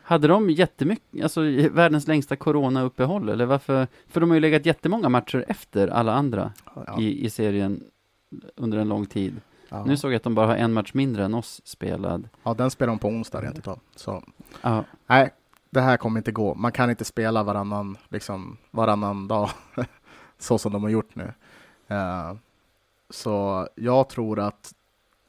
Hade 0.02 0.28
de 0.28 0.50
jättemycket, 0.50 1.22
alltså 1.22 1.40
världens 1.70 2.06
längsta 2.06 2.36
corona-uppehåll? 2.36 3.28
Eller 3.28 3.46
varför? 3.46 3.86
För 4.08 4.20
de 4.20 4.30
har 4.30 4.34
ju 4.34 4.40
legat 4.40 4.66
jättemånga 4.66 5.08
matcher 5.08 5.44
efter 5.48 5.88
alla 5.88 6.12
andra 6.14 6.52
Ja, 6.86 7.00
i, 7.00 7.24
i 7.26 7.30
serien 7.30 7.84
under 8.56 8.78
en 8.78 8.88
lång 8.88 9.06
tid. 9.06 9.40
ja. 9.68 9.84
Nu 9.84 9.96
såg 9.96 10.12
jag 10.12 10.16
att 10.16 10.22
de 10.22 10.34
bara 10.34 10.46
har 10.46 10.56
en 10.56 10.72
match 10.72 10.90
mindre 10.94 11.24
än 11.24 11.34
oss 11.34 11.60
spelad. 11.64 12.28
ja, 12.42 12.54
den 12.54 12.70
spelar 12.70 12.90
de 12.92 12.98
på 12.98 13.08
onsdag 13.08 13.40
rent 13.42 13.58
utav. 13.58 13.78
Så 13.96 14.22
Ja, 14.62 14.84
nej, 15.06 15.30
det 15.70 15.80
här 15.80 15.96
kommer 15.96 16.20
inte 16.20 16.32
gå. 16.32 16.54
Man 16.54 16.72
kan 16.72 16.90
inte 16.90 17.04
spela 17.04 17.42
varannan, 17.42 17.96
liksom, 18.08 18.56
varannan 18.70 19.28
dag 19.28 19.50
så 20.38 20.58
som 20.58 20.72
de 20.72 20.82
har 20.82 20.90
gjort 20.90 21.14
nu. 21.14 21.32
Eh, 21.88 22.34
så 23.10 23.68
jag 23.74 24.08
tror 24.08 24.38
att 24.40 24.72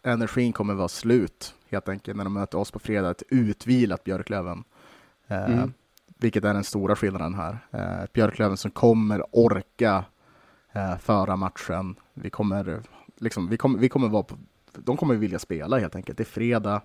energin 0.03 0.53
kommer 0.53 0.73
vara 0.73 0.87
slut 0.87 1.55
helt 1.69 1.89
enkelt 1.89 2.17
när 2.17 2.23
de 2.23 2.33
möter 2.33 2.57
oss 2.57 2.71
på 2.71 2.79
fredag. 2.79 3.09
Ett 3.09 3.23
utvilat 3.29 4.03
Björklöven. 4.03 4.63
Eh, 5.27 5.45
Mm. 5.45 5.73
Vilket 6.21 6.43
är 6.43 6.53
den 6.53 6.63
stora 6.63 6.95
skillnaden 6.95 7.33
här. 7.33 7.57
Eh, 7.71 8.05
Björklöven 8.13 8.57
som 8.57 8.71
kommer 8.71 9.23
orka 9.31 10.05
eh, 10.71 10.97
föra 10.97 11.35
matchen. 11.35 11.95
Vi 12.13 12.29
kommer, 12.29 12.81
liksom, 13.17 13.47
vi 13.49 13.57
kommer, 13.57 13.79
vi 13.79 13.89
kommer 13.89 14.07
vara 14.09 14.23
på, 14.23 14.37
de 14.73 14.97
kommer 14.97 15.15
vilja 15.15 15.39
spela 15.39 15.79
helt 15.79 15.95
enkelt. 15.95 16.17
Det 16.17 16.23
är 16.23 16.25
fredag, 16.25 16.81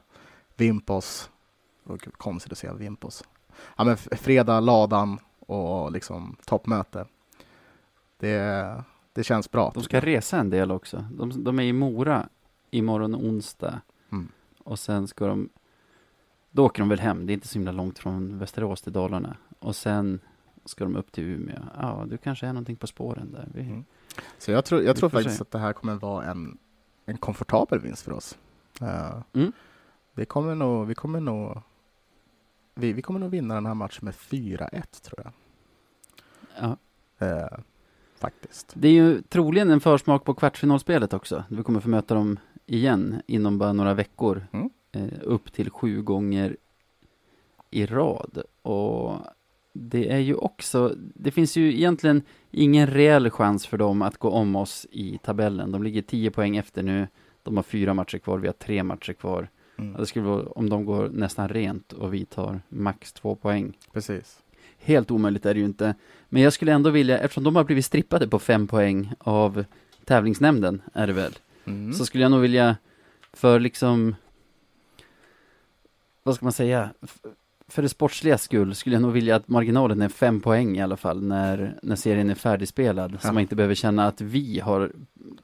Vimpos, 0.57 1.31
och 1.85 2.09
konstigt 2.17 2.53
att 2.53 2.59
säga 2.59 2.75
Vimpos. 2.75 3.25
Ja, 3.77 3.85
men 3.85 3.97
fredag, 3.97 4.61
ladan 4.61 5.19
och 5.39 5.93
liksom 5.93 6.37
toppmöte. 6.47 7.07
Det, 8.19 8.85
det 9.13 9.25
känns 9.25 9.51
bra. 9.51 9.71
de 9.75 9.83
ska 9.83 10.01
resa 10.01 10.39
en 10.39 10.51
del 10.51 10.71
också. 10.71 11.05
De, 11.19 11.45
de 11.45 11.59
är 11.59 11.63
i 11.63 11.73
Mora 11.73 12.29
imorgon 12.71 13.15
onsdag. 13.15 13.81
Och 14.65 14.79
sen 14.79 15.09
ska 15.09 15.27
de, 15.27 15.49
då 16.51 16.65
åker 16.67 16.83
de 16.83 16.89
väl 16.89 17.01
hem. 17.01 17.27
Det 17.27 17.33
är 17.33 17.35
inte 17.35 17.49
så 17.49 17.55
himla 17.59 17.73
långt 17.73 17.99
från 17.99 18.39
Västerås 18.39 18.83
till 18.83 18.93
Dalarna. 18.93 19.37
Och 19.59 19.77
sen 19.77 20.21
ska 20.65 20.85
de 20.85 20.97
upp 20.97 21.13
till 21.13 21.25
Umeå. 21.25 21.63
Ja, 21.81 22.05
du 22.09 22.17
kanske 22.19 22.47
är 22.47 22.53
någonting 22.53 22.77
på 22.77 22.87
spåren 22.87 23.33
där. 23.33 23.49
Vi, 23.55 23.61
Mm. 23.61 23.85
Så 24.39 24.51
jag 24.51 24.65
tror, 24.65 24.83
jag 24.83 24.97
tror 24.97 25.11
faktiskt 25.11 25.37
se. 25.37 25.43
att 25.43 25.51
det 25.51 25.59
här 25.59 25.73
kommer 25.73 25.95
vara 25.95 26.25
en, 26.25 26.59
en 27.07 27.17
komfortabel 27.17 27.79
vinst 27.81 28.03
för 28.03 28.13
oss. 28.13 28.39
Eh, 28.81 29.23
Mm. 29.33 29.53
Vi 30.17 30.25
kommer 30.25 30.55
nog, 30.55 30.87
vi 30.87 30.95
kommer 30.95 31.21
nog 31.21 31.63
vi, 32.75 32.93
vi 32.93 33.03
kommer 33.03 33.21
nog 33.21 33.31
vinna 33.31 33.55
den 33.55 33.67
här 33.67 33.75
matchen 33.75 34.05
med 34.05 34.15
4-1 34.15 35.03
tror 35.03 35.21
jag. 35.25 35.33
Ja. 36.61 36.77
Eh, 37.27 37.59
faktiskt. 38.19 38.73
Det 38.77 38.89
är 38.89 38.93
ju 38.93 39.23
troligen 39.23 39.71
en 39.71 39.81
försmak 39.81 40.25
på 40.25 40.35
kvartsfinalspelet 40.35 41.13
också. 41.13 41.45
Vi 41.49 41.63
kommer 41.63 41.81
få 41.81 41.89
möta 41.89 42.15
dem 42.15 42.39
igen 42.67 43.23
inom 43.27 43.59
bara 43.59 43.73
några 43.73 43.95
veckor. 43.95 44.47
Mm. 44.53 44.71
Eh, 44.93 45.19
upp 45.23 45.53
till 45.53 45.71
sju 45.71 46.03
gånger 46.03 46.57
i 47.71 47.87
rad. 47.87 48.43
Och 48.63 49.19
det 49.73 50.13
är 50.13 50.19
ju 50.19 50.35
också, 50.35 50.95
det 50.97 51.31
finns 51.31 51.57
ju 51.57 51.75
egentligen 51.75 52.23
ingen 52.51 52.87
reell 52.87 53.31
chans 53.31 53.67
för 53.67 53.79
dem 53.79 54.03
att 54.03 54.19
gå 54.19 54.31
om 54.31 54.57
oss 54.57 54.87
i 54.91 55.19
tabellen. 55.23 55.73
De 55.73 55.83
ligger 55.83 56.03
10 56.03 56.31
poäng 56.31 56.57
efter 56.57 56.83
nu. 56.83 57.09
De 57.43 57.57
har 57.57 57.63
fyra 57.63 57.95
matcher 57.95 58.19
kvar, 58.19 58.39
vi 58.39 58.47
har 58.47 58.53
tre 58.53 58.83
matcher 58.83 59.13
kvar. 59.13 59.49
Mm. 59.79 59.93
Det 59.93 60.07
skulle 60.07 60.25
vara 60.25 60.47
om 60.47 60.69
de 60.69 60.85
går 60.85 61.09
nästan 61.09 61.49
rent 61.49 61.93
och 61.93 62.15
vi 62.15 62.25
tar 62.25 62.61
max 62.69 63.13
två 63.13 63.35
poäng. 63.35 63.79
Precis. 63.93 64.41
Helt 64.79 65.11
omöjligt 65.11 65.47
är 65.47 65.55
det 65.55 65.61
ju 65.61 65.67
inte. 65.67 65.95
Men 66.29 66.43
jag 66.43 66.53
skulle 66.53 66.73
ändå 66.73 66.91
vilja, 66.91 67.19
eftersom 67.19 67.45
de 67.45 67.57
har 67.57 67.65
blivit 67.65 67.85
strippade 67.85 68.29
på 68.29 68.39
fem 68.39 68.67
poäng 68.67 69.13
av 69.19 69.65
tävlingsnämnden, 70.05 70.83
är 70.93 71.07
det 71.07 71.13
väl? 71.13 71.33
Mm. 71.65 71.93
Så 71.93 72.07
skulle 72.07 72.23
jag 72.25 72.31
nog 72.31 72.41
vilja, 72.41 72.77
för 73.33 73.61
liksom, 73.61 74.15
vad 76.23 76.35
ska 76.35 76.45
man 76.47 76.53
säga? 76.53 76.91
För 77.69 77.83
det 77.83 77.89
sportsliga 77.89 78.39
skull 78.39 78.75
skulle 78.75 78.95
jag 78.97 79.03
nog 79.03 79.13
vilja 79.13 79.37
att 79.37 79.49
marginalen 79.49 80.03
är 80.03 80.09
fem 80.09 80.41
poäng 80.41 80.77
i 80.77 80.83
alla 80.83 80.97
fall 80.97 81.23
när, 81.23 81.79
när 81.83 81.97
serien 81.97 82.31
är 82.31 82.35
färdigspelad. 82.35 83.11
Så 83.21 83.29
Ja. 83.29 83.33
man 83.33 83.41
inte 83.41 83.57
behöver 83.57 83.75
känna 83.75 84.07
att 84.07 84.21
vi 84.21 84.61
har 84.61 84.93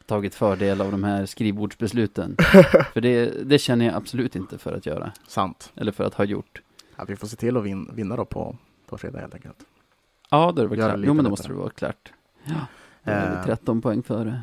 tagit 0.06 0.34
fördel 0.34 0.80
av 0.80 0.90
de 0.90 1.04
här 1.04 1.26
skrivbordsbesluten. 1.26 2.36
för 2.92 3.00
det, 3.00 3.26
det 3.48 3.58
känner 3.58 3.84
jag 3.86 3.94
absolut 3.94 4.36
inte 4.36 4.58
för 4.58 4.72
att 4.72 4.86
göra, 4.86 5.12
Sant. 5.26 5.72
eller 5.76 5.92
för 5.92 6.04
att 6.04 6.14
ha 6.14 6.24
gjort. 6.24 6.62
Ja, 6.96 7.04
vi 7.08 7.16
får 7.16 7.26
se 7.26 7.36
till 7.36 7.56
att 7.56 7.64
vin, 7.64 7.90
vinna 7.94 8.16
då 8.16 8.24
på, 8.24 8.56
på 8.86 8.98
fredag 8.98 9.18
helt 9.20 9.34
enkelt. 9.34 9.58
Ja, 10.30 10.52
då 10.56 10.62
är 10.62 10.66
det 10.68 10.68
väl 10.76 10.78
klart. 10.78 11.00
Jo, 11.04 11.14
men 11.14 11.24
då 11.24 11.30
måste 11.30 11.48
det 11.48 11.54
vara 11.54 11.70
klart. 11.70 12.12
Ja, 12.44 12.54
då 13.04 13.10
är 13.10 13.30
vi 13.30 13.36
Eh. 13.36 13.44
13 13.44 13.80
poäng 13.82 14.02
före. 14.02 14.42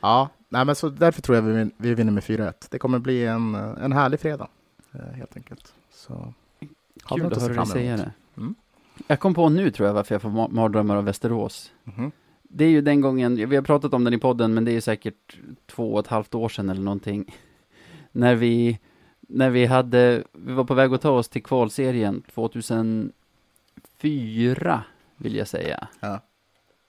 Ja, 0.00 0.28
nej, 0.50 0.64
men 0.64 0.74
så 0.74 0.88
därför 0.88 1.22
tror 1.22 1.36
jag 1.36 1.42
vi, 1.42 1.70
vi 1.76 1.94
vinner 1.94 2.12
med 2.12 2.22
4-1. 2.22 2.52
Det 2.70 2.78
kommer 2.78 2.98
bli 2.98 3.26
en, 3.26 3.54
en 3.54 3.92
härlig 3.92 4.20
fredag 4.20 4.48
eh, 4.92 5.00
helt 5.00 5.36
enkelt. 5.36 5.74
Så 5.90 6.34
har 7.02 7.16
Kul 7.16 7.26
att 7.26 7.42
höra 7.42 7.54
dig 7.54 7.66
säga 7.66 7.96
det. 7.96 8.12
Mm. 8.36 8.54
Jag 9.06 9.20
kom 9.20 9.34
på 9.34 9.48
nu 9.48 9.70
tror 9.70 9.86
jag 9.86 9.94
varför 9.94 10.14
jag 10.14 10.22
får 10.22 10.28
ma- 10.28 10.50
mardrömmar 10.50 10.96
av 10.96 11.04
Västerås. 11.04 11.72
Mhm. 11.84 12.12
Det 12.42 12.64
är 12.64 12.68
ju 12.68 12.80
den 12.80 13.00
gången, 13.00 13.48
vi 13.50 13.56
har 13.56 13.62
pratat 13.62 13.94
om 13.94 14.04
den 14.04 14.14
i 14.14 14.18
podden, 14.18 14.54
men 14.54 14.64
det 14.64 14.70
är 14.70 14.74
ju 14.74 14.80
säkert 14.80 15.38
två 15.66 15.92
och 15.94 16.00
ett 16.00 16.06
halvt 16.06 16.34
år 16.34 16.48
sedan 16.48 16.70
eller 16.70 16.82
någonting. 16.82 17.34
När 18.12 18.34
vi, 18.34 18.78
när 19.20 19.50
vi 19.50 19.66
hade, 19.66 20.24
vi 20.32 20.52
var 20.52 20.64
på 20.64 20.74
väg 20.74 20.92
att 20.94 21.00
ta 21.00 21.10
oss 21.10 21.28
till 21.28 21.42
kvalserien 21.42 22.22
2004, 22.34 24.82
vill 25.16 25.36
jag 25.36 25.48
säga. 25.48 25.88
Ja. 26.00 26.20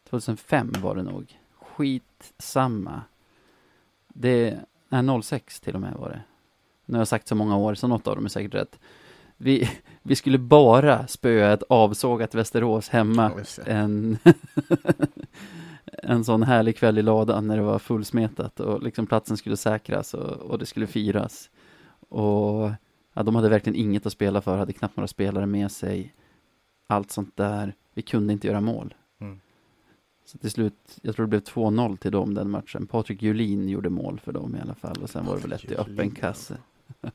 2005 0.10 0.74
var 0.82 0.96
det 0.96 1.04
nog. 1.04 1.38
Skitsamma. 1.60 3.02
Det, 4.14 4.60
nej 4.90 5.22
06 5.22 5.60
till 5.60 5.76
och 5.76 5.82
med 5.82 5.94
var 5.94 6.10
det. 6.10 6.22
Nu 6.86 6.94
har 6.94 7.02
jag 7.02 7.08
sagt 7.08 7.28
så 7.28 7.36
många 7.36 7.58
år, 7.58 7.76
så 7.76 7.88
något 7.88 8.08
av 8.08 8.16
dem 8.16 8.26
är 8.26 8.30
säkert 8.30 8.54
rätt. 8.54 8.80
Vi, 9.38 9.70
vi 10.02 10.16
skulle 10.16 10.38
bara 10.38 11.08
spöa 11.08 11.54
ett 11.54 11.64
avsågat 11.70 12.36
Västerås 12.36 12.90
hemma 12.90 13.32
en, 13.66 14.18
en 15.86 16.24
sån 16.24 16.44
härlig 16.44 16.78
kväll 16.78 16.98
i 16.98 17.02
ladan 17.02 17.48
när 17.48 17.58
det 17.58 17.64
var 17.64 17.80
fullsmetat 17.80 18.60
och 18.60 18.84
liksom 18.84 19.08
platsen 19.08 19.38
skulle 19.38 19.58
säkras 19.58 20.14
och, 20.14 20.30
och 20.30 20.60
det 20.60 20.66
skulle 20.66 20.88
firas. 20.88 21.50
Och 22.10 22.72
ja, 23.14 23.24
de 23.24 23.36
hade 23.36 23.50
verkligen 23.50 23.80
inget 23.80 24.06
att 24.06 24.14
spela 24.14 24.42
för, 24.42 24.58
hade 24.58 24.74
knappt 24.74 24.98
några 24.98 25.08
spelare 25.08 25.46
med 25.46 25.72
sig. 25.72 26.14
Allt 26.88 27.12
sånt 27.12 27.38
där. 27.38 27.76
Vi 27.94 28.02
kunde 28.02 28.34
inte 28.34 28.48
göra 28.48 28.62
mål. 28.62 28.94
Så 30.32 30.38
till 30.38 30.52
slut, 30.52 31.00
jag 31.02 31.16
tror 31.16 31.26
det 31.26 31.30
blev 31.30 31.42
2-0 31.42 31.98
till 31.98 32.12
dem 32.12 32.34
den 32.34 32.50
matchen. 32.50 32.88
Patrik 32.88 33.22
Julin 33.22 33.70
gjorde 33.70 33.90
mål 33.90 34.20
för 34.20 34.32
dem 34.32 34.56
i 34.56 34.60
alla 34.60 34.76
fall 34.76 34.98
och 35.02 35.10
sen 35.10 35.26
var 35.26 35.36
det 35.36 35.42
väl 35.42 35.52
ett 35.52 35.72
i 35.72 35.76
öppen 35.76 36.12
kasse. 36.12 36.58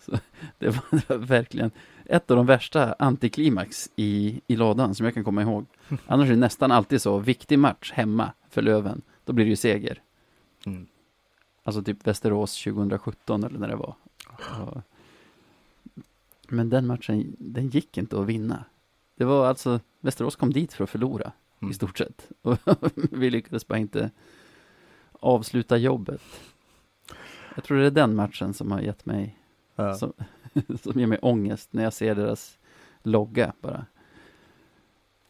Så 0.00 0.18
det 0.58 0.68
var, 0.68 1.16
verkligen 1.16 1.70
ett 2.04 2.30
av 2.30 2.36
de 2.36 2.46
värsta 2.46 2.92
antiklimax 2.98 3.90
i, 3.96 4.40
i 4.46 4.56
ladan 4.56 4.94
som 4.94 5.04
jag 5.04 5.14
kan 5.14 5.24
komma 5.24 5.42
ihåg. 5.42 5.66
Annars 6.06 6.26
är 6.26 6.30
det 6.30 6.38
nästan 6.38 6.72
alltid 6.72 7.02
så, 7.02 7.18
viktig 7.18 7.58
match 7.58 7.92
hemma 7.92 8.32
för 8.50 8.62
Löven, 8.62 9.02
då 9.24 9.32
blir 9.32 9.44
det 9.44 9.50
ju 9.50 9.56
seger. 9.56 10.02
Mm. 10.66 10.86
Alltså 11.62 11.82
typ 11.82 12.06
Västerås 12.06 12.64
2017 12.64 13.44
eller 13.44 13.58
när 13.58 13.68
det 13.68 13.76
var. 13.76 13.94
Ja. 14.38 14.82
Men 16.48 16.70
den 16.70 16.86
matchen, 16.86 17.36
den 17.38 17.68
gick 17.68 17.98
inte 17.98 18.20
att 18.20 18.26
vinna. 18.26 18.64
Det 19.16 19.24
var 19.24 19.46
alltså, 19.46 19.80
Västerås 20.00 20.36
kom 20.36 20.52
dit 20.52 20.72
för 20.72 20.84
att 20.84 20.90
förlora 20.90 21.32
Mm. 21.60 21.70
i 21.70 21.74
stort 21.74 21.98
sett. 21.98 22.30
Och 22.42 22.58
vi 22.94 23.30
lyckades 23.30 23.66
bara 23.68 23.78
inte 23.78 24.10
avsluta 25.20 25.76
jobbet. 25.76 26.22
Jag 27.54 27.64
tror 27.64 27.78
det 27.78 27.86
är 27.86 27.90
den 27.90 28.14
matchen 28.14 28.54
som 28.54 28.72
har 28.72 28.80
gett 28.80 29.06
mig, 29.06 29.38
Ja. 29.76 29.94
som, 29.94 30.12
som 30.82 31.00
ger 31.00 31.06
mig 31.06 31.18
ångest 31.22 31.72
när 31.72 31.82
jag 31.84 31.92
ser 31.92 32.14
deras 32.14 32.58
logga 33.02 33.52
bara. 33.60 33.86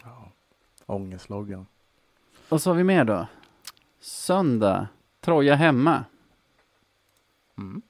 Ja. 0.02 0.32
Ångestloggan. 0.86 1.66
Och 2.48 2.62
så 2.62 2.70
har 2.70 2.74
vi 2.76 2.84
mer 2.84 3.04
då. 3.04 3.26
Söndag, 4.00 4.88
Troja 5.20 5.54
hemma. 5.54 6.04
Mm. 7.58 7.82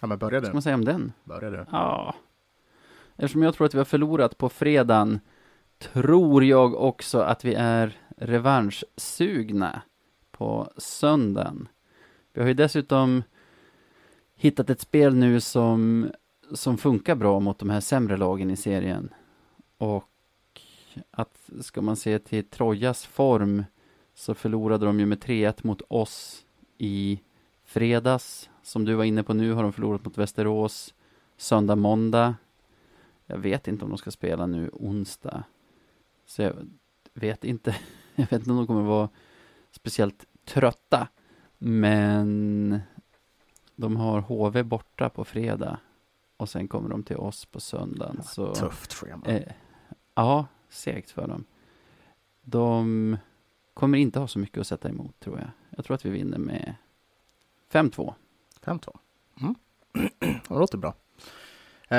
Ja 0.00 0.06
men 0.06 0.18
börja 0.18 0.40
Vad 0.40 0.44
ska 0.46 0.50
du. 0.50 0.54
man 0.54 0.62
säga 0.62 0.74
om 0.74 0.84
den? 0.84 1.12
Börja 1.24 1.50
du. 1.50 1.66
Ja. 1.70 2.14
Eftersom 3.16 3.42
jag 3.42 3.54
tror 3.54 3.66
att 3.66 3.74
vi 3.74 3.78
har 3.78 3.84
förlorat 3.84 4.38
på 4.38 4.48
fredagen 4.48 5.20
tror 5.78 6.44
jag 6.44 6.74
också 6.74 7.18
att 7.18 7.44
vi 7.44 7.54
är 7.54 7.98
revanschsugna 8.16 9.82
på 10.30 10.72
söndagen. 10.76 11.68
Vi 12.32 12.40
har 12.40 12.48
ju 12.48 12.54
dessutom 12.54 13.22
hittat 14.34 14.70
ett 14.70 14.80
spel 14.80 15.14
nu 15.14 15.40
som, 15.40 16.08
som 16.52 16.78
funkar 16.78 17.14
bra 17.14 17.40
mot 17.40 17.58
de 17.58 17.70
här 17.70 17.80
sämre 17.80 18.16
lagen 18.16 18.50
i 18.50 18.56
serien. 18.56 19.08
Och 19.78 20.10
att 21.10 21.50
ska 21.60 21.82
man 21.82 21.96
se 21.96 22.18
till 22.18 22.48
Trojas 22.48 23.06
form 23.06 23.64
så 24.14 24.34
förlorade 24.34 24.86
de 24.86 25.00
ju 25.00 25.06
med 25.06 25.18
3-1 25.24 25.66
mot 25.66 25.82
oss 25.88 26.44
i 26.78 27.20
fredags. 27.64 28.50
Som 28.62 28.84
du 28.84 28.94
var 28.94 29.04
inne 29.04 29.22
på 29.22 29.34
nu 29.34 29.52
har 29.52 29.62
de 29.62 29.72
förlorat 29.72 30.04
mot 30.04 30.18
Västerås 30.18 30.94
söndag, 31.36 31.76
måndag. 31.76 32.34
Jag 33.26 33.38
vet 33.38 33.68
inte 33.68 33.84
om 33.84 33.90
de 33.90 33.98
ska 33.98 34.10
spela 34.10 34.46
nu 34.46 34.70
onsdag. 34.72 35.44
Så 36.26 36.42
jag 36.42 36.68
vet 37.14 37.44
inte. 37.44 37.76
Jag 38.16 38.24
vet 38.24 38.32
inte 38.32 38.50
om 38.50 38.56
de 38.56 38.66
kommer 38.66 38.82
vara 38.82 39.08
speciellt 39.70 40.24
trötta. 40.44 41.08
Men 41.58 42.80
de 43.76 43.96
har 43.96 44.20
HV 44.20 44.62
borta 44.62 45.08
på 45.10 45.24
fredag. 45.24 45.78
Och 46.36 46.48
sen 46.48 46.68
kommer 46.68 46.88
de 46.88 47.02
till 47.02 47.16
oss 47.16 47.44
på 47.44 47.60
söndagen. 47.60 48.22
Så, 48.22 48.54
Tufft 48.54 48.92
schema. 48.92 49.26
eh, 49.26 49.52
ja, 50.14 50.46
segt 50.68 51.10
för 51.10 51.28
dem. 51.28 51.44
De 52.42 53.16
kommer 53.74 53.98
inte 53.98 54.18
ha 54.20 54.28
så 54.28 54.38
mycket 54.38 54.58
att 54.60 54.66
sätta 54.66 54.88
emot 54.88 55.20
tror 55.20 55.38
jag. 55.38 55.50
Jag 55.76 55.84
tror 55.84 55.94
att 55.94 56.04
vi 56.06 56.10
vinner 56.10 56.38
med 56.38 56.74
5-2. 57.72 58.14
5-2. 58.64 58.96
Mm. 59.40 59.54
det 60.48 60.54
låter 60.54 60.78
bra. 60.78 60.94
Eh, 61.88 61.98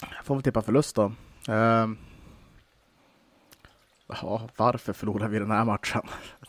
jag 0.00 0.24
får 0.24 0.34
väl 0.34 0.42
tippa 0.42 0.62
förlust 0.62 0.96
då. 0.96 1.04
Eh, 1.48 1.88
ja, 4.06 4.40
varför 4.56 4.92
förlorar 4.92 5.28
vi 5.28 5.38
den 5.38 5.50
här 5.50 5.64
matchen? 5.64 6.02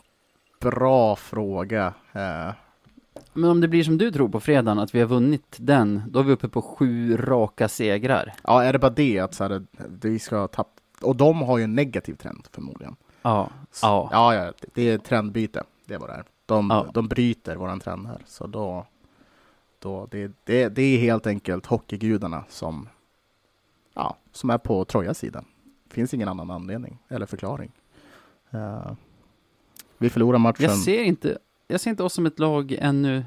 Bra 0.60 1.16
fråga. 1.16 1.94
Eh, 2.12 2.50
Men 3.32 3.50
om 3.50 3.60
det 3.60 3.68
blir 3.68 3.84
som 3.84 3.98
du 3.98 4.10
tror 4.10 4.28
på 4.28 4.40
fredagen, 4.40 4.78
att 4.78 4.94
vi 4.94 5.00
har 5.00 5.06
vunnit 5.06 5.56
den, 5.60 6.02
då 6.08 6.18
är 6.18 6.22
vi 6.22 6.32
uppe 6.32 6.48
på 6.48 6.62
sju 6.62 7.16
raka 7.16 7.68
segrar. 7.68 8.34
ja, 8.44 8.62
är 8.64 8.72
det 8.72 8.78
bara 8.78 8.90
det 8.90 9.18
att 9.18 9.34
så 9.34 9.44
här, 9.44 9.62
vi 10.02 10.18
ska 10.18 10.46
tappa... 10.48 10.70
Och 11.02 11.16
de 11.16 11.42
har 11.42 11.58
ju 11.58 11.64
en 11.64 11.74
negativ 11.74 12.14
trend 12.14 12.46
förmodligen. 12.52 12.96
Ja, 13.22 13.50
Så- 13.70 13.86
ja. 13.86 14.08
ja, 14.12 14.34
ja 14.34 14.52
det 14.74 14.82
är 14.90 14.98
trendbyte. 14.98 15.62
Det 15.86 15.98
vad 15.98 16.08
det 16.08 16.14
är. 16.14 16.24
De, 16.46 16.70
Ja. 16.70 16.86
de 16.94 17.08
bryter 17.08 17.56
våran 17.56 17.80
trend 17.80 18.06
här. 18.06 18.22
Så 18.26 18.46
då... 18.46 18.86
då 19.78 20.06
det, 20.10 20.32
det, 20.44 20.68
det 20.68 20.82
är 20.82 20.98
helt 20.98 21.26
enkelt 21.26 21.66
hockeygudarna 21.66 22.44
som, 22.48 22.88
ja, 23.94 24.16
som 24.32 24.50
är 24.50 24.58
på 24.58 24.84
Trojas 24.84 25.18
sida. 25.18 25.44
Finns 25.98 26.14
ingen 26.14 26.28
annan 26.28 26.50
anledning 26.50 26.98
eller 27.08 27.26
förklaring. 27.26 27.70
Eh, 28.50 28.92
vi 29.98 30.10
förlorar 30.10 30.38
matchen. 30.38 30.64
Jag 30.64 30.78
ser 30.78 31.02
inte, 31.02 31.38
jag 31.68 31.80
ser 31.80 31.90
inte 31.90 32.02
oss 32.02 32.12
som 32.12 32.26
ett 32.26 32.38
lag 32.38 32.72
ännu 32.72 33.24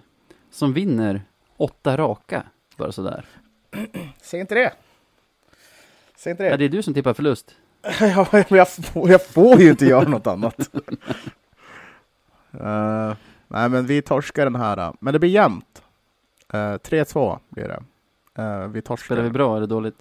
som 0.52 0.74
vinner 0.74 1.22
åtta 1.58 1.98
raka, 1.98 2.44
bara 2.78 2.92
sådär. 2.92 3.26
Säg 4.22 4.40
inte 4.40 4.56
det! 4.56 4.74
Säg 6.16 6.32
inte 6.32 6.44
Ja, 6.44 6.50
det! 6.52 6.58
det 6.58 6.66
är 6.66 6.70
du 6.70 6.82
som 6.84 6.94
tippar 6.94 7.14
förlust. 7.14 7.56
Ja, 8.00 8.28
men 8.32 8.44
jag, 8.50 8.70
får, 8.70 9.10
jag 9.10 9.28
får 9.28 9.62
ju 9.62 9.70
inte 9.70 9.86
göra 9.86 10.10
något 10.10 10.28
annat. 10.28 10.70
Eh, 12.60 13.14
nej, 13.48 13.70
men 13.70 13.86
vi 13.86 14.02
torskar 14.02 14.44
den 14.44 14.56
här. 14.56 14.88
uh, 14.88 14.94
Men 15.00 15.14
det 15.14 15.20
blir 15.20 15.30
jämnt. 15.30 15.84
Uh, 16.54 16.58
3-2 16.58 17.40
blir 17.50 17.68
det. 17.68 17.84
Uh, 18.44 18.68
vi 18.68 18.82
torskar. 18.82 19.06
Spelar 19.06 19.24
vi 19.24 19.30
bra 19.30 19.58
eller 19.58 19.68
dåligt? 19.68 19.96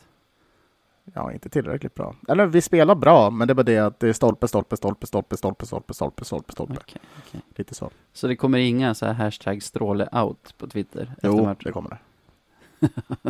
Ja, 1.15 1.33
inte 1.33 1.49
tillräckligt 1.49 1.95
bra. 1.95 2.17
Eller 2.29 2.47
vi 2.47 2.61
spelar 2.63 2.95
bra, 2.95 3.31
men 3.31 3.49
det 3.49 3.53
är 3.53 3.55
bara 3.55 3.63
det 3.63 3.79
att 3.79 4.01
det 4.01 4.09
är 4.09 4.13
stolpe, 4.13 4.49
stolpe, 4.49 4.77
stolpe, 4.77 5.07
stolpe, 5.07 5.37
stolpe, 5.37 5.67
stolpe, 5.67 5.95
stolpe, 5.95 6.25
stolpe, 6.25 6.53
stolpe. 6.53 6.75
Okej, 6.81 7.01
okej. 7.19 7.41
Lite 7.57 7.75
så. 7.75 7.91
Så 8.13 8.27
det 8.27 8.37
kommer 8.37 8.59
inga 8.59 8.95
så 8.95 9.07
här 9.07 9.13
hashtag 9.13 9.63
stråle 9.63 10.09
out 10.13 10.55
på 10.59 10.67
Twitter 10.67 11.15
Jo, 11.23 11.37
matchen? 11.45 11.61
det 11.65 11.73
kommer 11.73 11.91
det. 11.91 11.99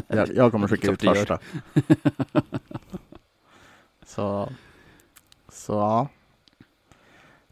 Jag, 0.16 0.34
jag 0.34 0.52
kommer 0.52 0.68
skicka 0.68 0.90
ut 0.90 1.02
första. 1.02 1.38
så, 4.06 4.48
så 5.48 5.72
ja. 5.72 6.08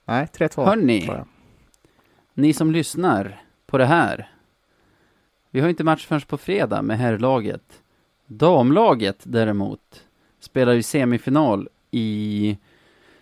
Nej, 0.05 0.27
3-2. 0.27 0.65
Hörni, 0.65 1.11
ni 2.35 2.53
som 2.53 2.73
lyssnar 2.73 3.43
på 3.67 3.79
det 3.79 3.87
här. 3.87 4.31
Vi 5.51 5.61
har 5.61 5.69
inte 5.69 5.85
match 5.85 6.07
förrän 6.07 6.21
på 6.21 6.39
fredag 6.39 6.83
med 6.83 6.99
herrlaget. 6.99 7.83
Damlaget 8.27 9.21
däremot 9.23 10.05
spelar 10.41 10.73
ju 10.73 10.83
semifinal 10.83 11.69
i, 11.91 12.59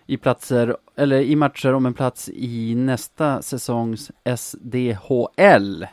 i 0.05 0.17
platser, 0.17 0.77
eller 0.95 1.21
i 1.21 1.35
matcher 1.35 1.73
om 1.73 1.85
en 1.85 1.93
plats 1.93 2.29
i 2.29 2.75
nästa 2.75 3.41
säsongs 3.41 4.11
SDHL. 4.37 5.75
Mm. 5.77 5.89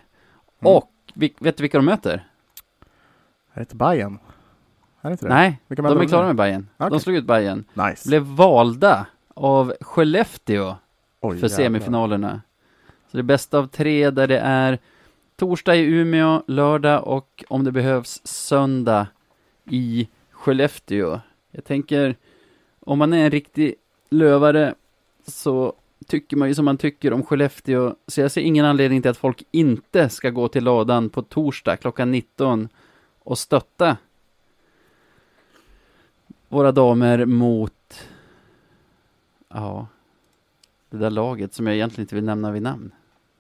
Och, 0.76 0.90
vet 1.14 1.56
du 1.56 1.62
vilka 1.62 1.78
de 1.78 1.84
möter? 1.84 2.28
Är 3.52 3.54
det 3.54 3.60
inte 3.60 3.76
Bajen? 3.76 4.18
Är 5.00 5.08
det 5.08 5.12
inte 5.12 5.26
det? 5.26 5.34
Nej, 5.34 5.60
de 5.68 5.86
är 5.86 6.08
klara 6.08 6.26
med 6.26 6.36
Bayern. 6.36 6.68
De 6.76 6.84
Okej. 6.84 7.00
slog 7.00 7.16
ut 7.16 7.24
Bayern. 7.24 7.64
Nice. 7.74 8.08
Blev 8.08 8.22
valda 8.22 9.06
av 9.34 9.74
Skellefteå 9.80 10.76
Oj, 11.20 11.38
för 11.38 11.48
jävlar. 11.48 11.64
semifinalerna. 11.64 12.42
Så 13.10 13.16
det 13.16 13.20
är 13.20 13.22
bästa 13.22 13.58
av 13.58 13.66
tre 13.66 14.10
där 14.10 14.26
det 14.26 14.38
är 14.38 14.78
torsdag 15.36 15.76
i 15.76 15.84
Umeå, 15.84 16.42
lördag 16.46 17.06
och 17.06 17.44
om 17.48 17.64
det 17.64 17.72
behövs 17.72 18.20
söndag 18.24 19.06
i 19.70 20.08
Skellefteå. 20.44 21.20
Jag 21.50 21.64
tänker, 21.64 22.16
om 22.80 22.98
man 22.98 23.12
är 23.12 23.24
en 23.24 23.30
riktig 23.30 23.74
lövare 24.10 24.74
så 25.26 25.72
tycker 26.06 26.36
man 26.36 26.48
ju 26.48 26.54
som 26.54 26.64
man 26.64 26.78
tycker 26.78 27.12
om 27.12 27.22
Skellefteå. 27.22 27.94
Så 28.06 28.20
jag 28.20 28.30
ser 28.30 28.40
ingen 28.40 28.64
anledning 28.64 29.02
till 29.02 29.10
att 29.10 29.16
folk 29.16 29.42
inte 29.50 30.08
ska 30.08 30.30
gå 30.30 30.48
till 30.48 30.64
ladan 30.64 31.10
på 31.10 31.22
torsdag 31.22 31.76
klockan 31.76 32.10
19 32.10 32.68
och 33.18 33.38
stötta 33.38 33.96
våra 36.48 36.72
damer 36.72 37.24
mot, 37.24 38.08
ja, 39.48 39.86
det 40.90 40.96
där 40.96 41.10
laget 41.10 41.54
som 41.54 41.66
jag 41.66 41.76
egentligen 41.76 42.04
inte 42.04 42.14
vill 42.14 42.24
nämna 42.24 42.50
vid 42.50 42.62
namn. 42.62 42.92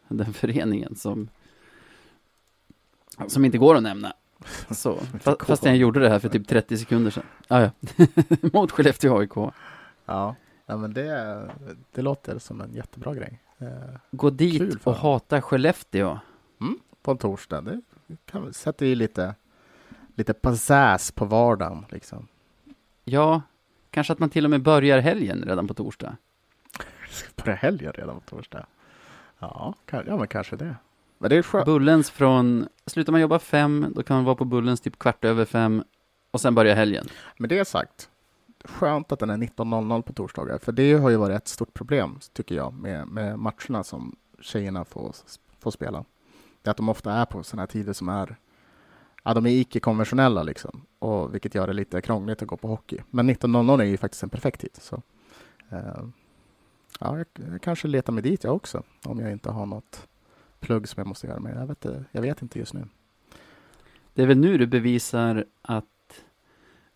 Den 0.08 0.32
föreningen 0.32 0.96
som, 0.96 1.28
som 3.26 3.44
inte 3.44 3.58
går 3.58 3.74
att 3.74 3.82
nämna. 3.82 4.14
Så, 4.70 4.98
fast 5.40 5.64
jag 5.64 5.76
gjorde 5.76 6.00
det 6.00 6.08
här 6.08 6.18
för 6.18 6.28
typ 6.28 6.48
30 6.48 6.78
sekunder 6.78 7.10
sedan. 7.10 7.24
Ah, 7.48 7.60
ja. 7.60 7.70
Mot 8.52 8.70
Skellefteå 8.70 9.18
AIK. 9.18 9.36
Ja, 10.04 10.34
ja 10.66 10.76
men 10.76 10.94
det, 10.94 11.50
det 11.92 12.02
låter 12.02 12.38
som 12.38 12.60
en 12.60 12.74
jättebra 12.74 13.14
grej. 13.14 13.40
Eh, 13.58 13.68
Gå 14.10 14.30
dit 14.30 14.86
och 14.86 14.94
hata 14.94 15.42
Skellefteå. 15.42 16.18
på 17.02 17.10
en 17.10 17.18
torsdag. 17.18 17.60
Det 17.60 17.80
kan 18.24 18.52
sätta 18.52 18.84
i 18.84 18.94
lite, 18.94 19.34
lite 20.14 20.32
pizzazz 20.34 21.12
på 21.12 21.24
vardagen. 21.24 21.86
Liksom. 21.90 22.28
Ja, 23.04 23.42
kanske 23.90 24.12
att 24.12 24.18
man 24.18 24.30
till 24.30 24.44
och 24.44 24.50
med 24.50 24.62
börjar 24.62 24.98
helgen 24.98 25.42
redan 25.46 25.68
på 25.68 25.74
torsdag. 25.74 26.16
Börjar 27.36 27.56
helgen 27.56 27.92
redan 27.92 28.20
på 28.20 28.36
torsdag? 28.36 28.66
Ja, 29.38 29.74
kan, 29.86 30.04
ja 30.06 30.16
men 30.16 30.26
kanske 30.28 30.56
det. 30.56 30.76
Men 31.24 31.30
det 31.30 31.36
är 31.36 31.42
skönt. 31.42 31.64
Bullens 31.64 32.10
från, 32.10 32.68
slutar 32.86 33.12
man 33.12 33.20
jobba 33.20 33.38
fem, 33.38 33.92
då 33.96 34.02
kan 34.02 34.16
man 34.16 34.24
vara 34.24 34.34
på 34.36 34.44
Bullens 34.44 34.80
typ 34.80 34.98
kvart 34.98 35.24
över 35.24 35.44
fem 35.44 35.84
och 36.30 36.40
sen 36.40 36.54
börjar 36.54 36.76
helgen. 36.76 37.06
Med 37.36 37.48
det 37.48 37.64
sagt, 37.64 38.10
skönt 38.64 39.12
att 39.12 39.18
den 39.18 39.30
är 39.30 39.36
19.00 39.36 40.02
på 40.02 40.12
torsdagar. 40.12 40.58
För 40.58 40.72
det 40.72 40.92
har 40.92 41.10
ju 41.10 41.16
varit 41.16 41.36
ett 41.36 41.48
stort 41.48 41.74
problem, 41.74 42.18
tycker 42.32 42.54
jag, 42.54 42.74
med, 42.74 43.08
med 43.08 43.38
matcherna 43.38 43.84
som 43.84 44.16
tjejerna 44.40 44.84
får, 44.84 45.14
får 45.60 45.70
spela. 45.70 46.04
Det 46.62 46.68
är 46.68 46.70
att 46.70 46.76
de 46.76 46.88
ofta 46.88 47.12
är 47.12 47.24
på 47.24 47.42
sådana 47.42 47.62
här 47.62 47.66
tider 47.66 47.92
som 47.92 48.08
är 48.08 48.36
Ja, 49.22 49.34
de 49.34 49.46
är 49.46 49.50
icke-konventionella 49.50 50.42
liksom, 50.42 50.86
och 50.98 51.34
vilket 51.34 51.54
gör 51.54 51.66
det 51.66 51.72
lite 51.72 52.00
krångligt 52.00 52.42
att 52.42 52.48
gå 52.48 52.56
på 52.56 52.68
hockey. 52.68 52.98
Men 53.10 53.30
19.00 53.30 53.80
är 53.80 53.84
ju 53.84 53.96
faktiskt 53.96 54.22
en 54.22 54.30
perfekt 54.30 54.60
tid. 54.60 54.76
Så, 54.80 55.02
eh, 55.70 56.04
ja, 57.00 57.18
jag, 57.18 57.26
jag 57.52 57.62
kanske 57.62 57.88
letar 57.88 58.12
mig 58.12 58.22
dit 58.22 58.44
jag 58.44 58.54
också, 58.54 58.82
om 59.04 59.20
jag 59.20 59.32
inte 59.32 59.50
har 59.50 59.66
något 59.66 60.06
plugg 60.64 60.88
som 60.88 61.00
jag 61.00 61.06
måste 61.06 61.26
göra. 61.26 61.40
Men 61.40 61.58
jag 61.58 61.66
vet, 61.66 61.86
jag 62.10 62.22
vet 62.22 62.42
inte 62.42 62.58
just 62.58 62.74
nu. 62.74 62.86
Det 64.14 64.22
är 64.22 64.26
väl 64.26 64.38
nu 64.38 64.58
du 64.58 64.66
bevisar 64.66 65.44
att 65.62 65.84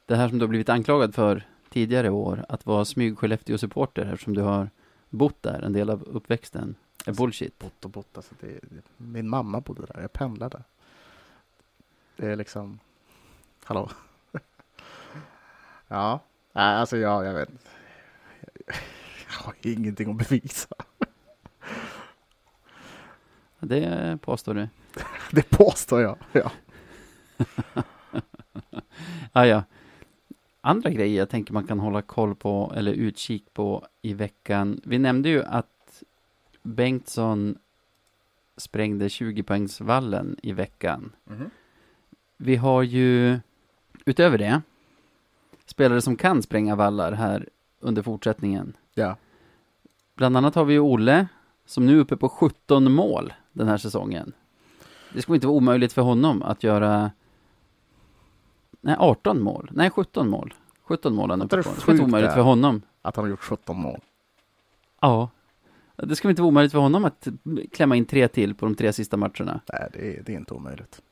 det 0.06 0.16
här 0.16 0.28
som 0.28 0.38
du 0.38 0.44
har 0.44 0.48
blivit 0.48 0.68
anklagad 0.68 1.14
för 1.14 1.46
tidigare 1.68 2.10
år, 2.10 2.44
att 2.48 2.66
vara 2.66 2.84
smyg 2.84 3.18
Skellefteå-supporter 3.18 4.12
eftersom 4.12 4.34
du 4.34 4.42
har 4.42 4.70
bott 5.10 5.42
där 5.42 5.62
en 5.62 5.72
del 5.72 5.90
av 5.90 6.02
uppväxten, 6.02 6.74
är 7.06 7.12
bullshit. 7.12 7.58
Bott 7.58 7.84
och 7.84 7.90
bott, 7.90 8.16
alltså 8.16 8.34
det, 8.40 8.60
min 8.96 9.28
mamma 9.28 9.60
bodde 9.60 9.86
där, 9.86 10.00
jag 10.00 10.12
pendlade. 10.12 10.62
Det 12.16 12.26
är 12.26 12.36
liksom, 12.36 12.78
hallå? 13.64 13.90
ja, 15.88 16.20
alltså 16.52 16.96
ja, 16.96 17.24
jag 17.24 17.34
vet. 17.34 17.50
Jag 19.30 19.44
har 19.44 19.54
ingenting 19.62 20.10
att 20.10 20.28
bevisa. 20.28 20.68
Det 23.60 24.18
påstår 24.22 24.54
du. 24.54 24.68
Det 25.32 25.50
påstår 25.50 26.00
jag, 26.00 26.16
ja. 26.32 26.50
Ah, 29.32 29.44
ja. 29.44 29.64
Andra 30.60 30.90
grejer 30.90 31.18
jag 31.18 31.28
tänker 31.28 31.52
man 31.52 31.66
kan 31.66 31.78
hålla 31.78 32.02
koll 32.02 32.34
på 32.34 32.72
eller 32.76 32.92
utkik 32.92 33.54
på 33.54 33.86
i 34.02 34.14
veckan. 34.14 34.80
Vi 34.84 34.98
nämnde 34.98 35.28
ju 35.28 35.42
att 35.44 36.02
Bengtsson 36.62 37.58
sprängde 38.56 39.08
20-poängsvallen 39.08 40.36
i 40.42 40.52
veckan. 40.52 41.12
Mhm. 41.24 41.50
Vi 42.36 42.56
har 42.56 42.82
ju 42.82 43.38
utöver 44.04 44.38
det 44.38 44.62
spelare 45.66 46.00
som 46.00 46.16
kan 46.16 46.42
spränga 46.42 46.76
vallar 46.76 47.12
här 47.12 47.48
under 47.80 48.02
fortsättningen. 48.02 48.76
Ja, 48.94 49.16
Bland 50.14 50.36
annat 50.36 50.54
har 50.54 50.64
vi 50.64 50.74
ju 50.74 50.80
Olle 50.80 51.28
som 51.66 51.86
nu 51.86 51.96
är 51.96 52.00
uppe 52.00 52.16
på 52.16 52.28
17 52.28 52.92
mål 52.92 53.32
den 53.58 53.68
här 53.68 53.76
säsongen. 53.76 54.32
Det 55.14 55.22
skulle 55.22 55.36
inte 55.36 55.46
vara 55.46 55.56
omöjligt 55.56 55.92
för 55.92 56.02
honom 56.02 56.42
att 56.42 56.62
göra 56.62 57.10
Nej, 58.80 58.96
18 58.98 59.42
mål. 59.42 59.70
Nej, 59.72 59.90
17 59.90 60.28
mål. 60.28 60.54
17 60.82 61.14
mål 61.14 61.30
han 61.30 61.42
uppe 61.42 61.56
det 61.56 61.62
skulle 61.62 61.76
inte 61.76 61.92
vara 61.92 62.04
omöjligt 62.04 62.32
för 62.32 62.40
honom. 62.40 62.82
att 63.02 63.16
han 63.16 63.24
har 63.24 63.30
gjort 63.30 63.40
17 63.40 63.76
mål. 63.76 64.00
Ja. 65.00 65.30
Det 65.96 66.16
skulle 66.16 66.30
inte 66.30 66.42
vara 66.42 66.48
omöjligt 66.48 66.72
för 66.72 66.78
honom 66.78 67.04
att 67.04 67.28
klämma 67.72 67.96
in 67.96 68.04
tre 68.04 68.28
till 68.28 68.54
på 68.54 68.66
de 68.66 68.74
tre 68.74 68.92
sista 68.92 69.16
matcherna. 69.16 69.60
Nej, 69.72 69.88
det 69.92 70.18
är, 70.18 70.22
det 70.22 70.32
är 70.32 70.36
inte 70.36 70.54
omöjligt. 70.54 71.02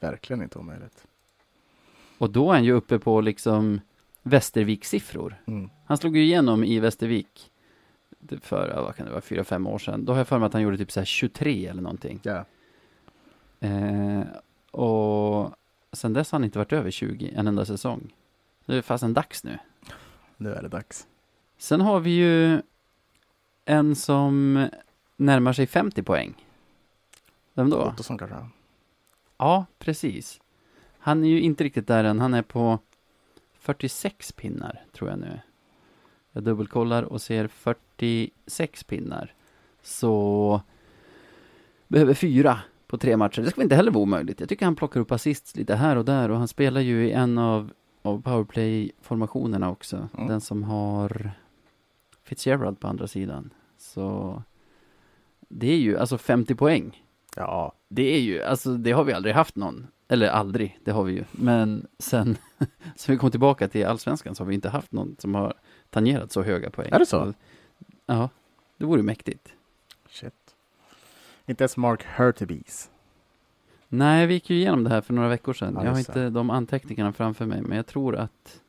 Verkligen 0.00 0.42
inte 0.42 0.58
omöjligt. 0.58 1.06
Och 2.18 2.30
då 2.30 2.50
är 2.50 2.54
han 2.54 2.64
ju 2.64 2.72
uppe 2.72 2.98
på 2.98 3.20
liksom 3.20 3.80
Västervik-siffror. 4.22 5.34
Mm. 5.46 5.70
Han 5.86 5.98
slog 5.98 6.16
ju 6.16 6.22
igenom 6.22 6.64
i 6.64 6.80
Västervik 6.80 7.50
för, 8.40 8.82
vad 8.82 8.96
kan 8.96 9.06
det 9.06 9.12
vara, 9.12 9.20
fyra, 9.20 9.44
fem 9.44 9.66
år 9.66 9.78
sedan. 9.78 10.04
Då 10.04 10.12
har 10.12 10.18
jag 10.18 10.28
för 10.28 10.38
mig 10.38 10.46
att 10.46 10.52
han 10.52 10.62
gjorde 10.62 10.78
typ 10.78 10.92
så 10.92 11.00
här 11.00 11.04
23 11.04 11.66
eller 11.66 11.82
någonting. 11.82 12.20
Ja. 12.22 12.44
Eh, 13.60 14.22
och 14.70 15.54
sen 15.92 16.12
dess 16.12 16.32
har 16.32 16.38
han 16.38 16.44
inte 16.44 16.58
varit 16.58 16.72
över 16.72 16.90
20 16.90 17.32
en 17.36 17.46
enda 17.46 17.64
säsong. 17.64 18.14
Det 18.66 18.76
är 18.76 18.82
fasen 18.82 19.14
dags 19.14 19.44
nu. 19.44 19.58
Nu 20.36 20.54
är 20.54 20.62
det 20.62 20.68
dags. 20.68 21.06
Sen 21.58 21.80
har 21.80 22.00
vi 22.00 22.10
ju 22.10 22.62
en 23.64 23.96
som 23.96 24.66
närmar 25.16 25.52
sig 25.52 25.66
50 25.66 26.02
poäng. 26.02 26.46
Vem 27.54 27.70
då? 27.70 27.82
Ottosson 27.82 28.18
kanske? 28.18 28.36
Ja, 29.36 29.66
precis. 29.78 30.40
Han 30.98 31.24
är 31.24 31.28
ju 31.28 31.40
inte 31.40 31.64
riktigt 31.64 31.86
där 31.86 32.04
än. 32.04 32.20
Han 32.20 32.34
är 32.34 32.42
på 32.42 32.78
46 33.58 34.32
pinnar, 34.32 34.84
tror 34.92 35.10
jag 35.10 35.18
nu. 35.18 35.40
Jag 36.34 36.44
dubbelkollar 36.44 37.02
och 37.02 37.22
ser 37.22 37.48
46 37.48 38.84
pinnar. 38.84 39.34
Så 39.82 40.60
behöver 41.88 42.14
fyra 42.14 42.58
på 42.86 42.98
tre 42.98 43.16
matcher. 43.16 43.42
Det 43.42 43.50
ska 43.50 43.62
inte 43.62 43.76
heller 43.76 43.90
vara 43.90 44.02
omöjligt. 44.02 44.40
Jag 44.40 44.48
tycker 44.48 44.64
han 44.64 44.76
plockar 44.76 45.00
upp 45.00 45.12
assist 45.12 45.56
lite 45.56 45.74
här 45.74 45.96
och 45.96 46.04
där 46.04 46.30
och 46.30 46.38
han 46.38 46.48
spelar 46.48 46.80
ju 46.80 47.06
i 47.06 47.12
en 47.12 47.38
av, 47.38 47.70
av 48.02 48.22
powerplay-formationerna 48.22 49.70
också. 49.70 50.08
Mm. 50.14 50.28
Den 50.28 50.40
som 50.40 50.62
har 50.62 51.30
Fitzgerald 52.24 52.80
på 52.80 52.88
andra 52.88 53.06
sidan. 53.06 53.50
Så 53.78 54.42
det 55.48 55.72
är 55.72 55.78
ju 55.78 55.98
alltså 55.98 56.18
50 56.18 56.54
poäng. 56.54 57.04
Ja, 57.36 57.72
Det 57.88 58.14
är 58.14 58.20
ju, 58.20 58.42
alltså 58.42 58.74
det 58.74 58.92
har 58.92 59.04
vi 59.04 59.12
aldrig 59.12 59.34
haft 59.34 59.56
någon. 59.56 59.86
Eller 60.08 60.28
aldrig, 60.28 60.78
det 60.84 60.90
har 60.90 61.04
vi 61.04 61.12
ju. 61.12 61.24
Men 61.32 61.86
sen, 61.98 62.36
sen 62.96 63.12
vi 63.14 63.18
kom 63.18 63.30
tillbaka 63.30 63.68
till 63.68 63.86
allsvenskan 63.86 64.34
så 64.34 64.42
har 64.42 64.48
vi 64.48 64.54
inte 64.54 64.68
haft 64.68 64.92
någon 64.92 65.16
som 65.18 65.34
har 65.34 65.54
tangerat 65.94 66.32
så 66.32 66.42
höga 66.42 66.70
poäng. 66.70 66.88
Är 66.92 66.98
det 66.98 67.06
så? 67.06 67.34
Ja, 68.06 68.28
det 68.76 68.84
vore 68.84 69.02
mäktigt. 69.02 69.48
shit. 70.08 70.54
Inte 71.46 71.64
ens 71.64 71.76
Mark 71.76 72.04
Hurtubise. 72.04 72.88
Nej, 73.88 74.26
vi 74.26 74.34
gick 74.34 74.50
ju 74.50 74.56
igenom 74.56 74.84
det 74.84 74.90
här 74.90 75.00
för 75.00 75.14
några 75.14 75.28
veckor 75.28 75.52
sedan. 75.52 75.74
Ja, 75.76 75.84
jag 75.84 75.90
har 75.90 75.98
inte 75.98 76.30
de 76.30 76.50
anteckningarna 76.50 77.12
framför 77.12 77.46
mig, 77.46 77.62
men 77.62 77.76
jag 77.76 77.86
tror 77.86 78.16
att 78.16 78.60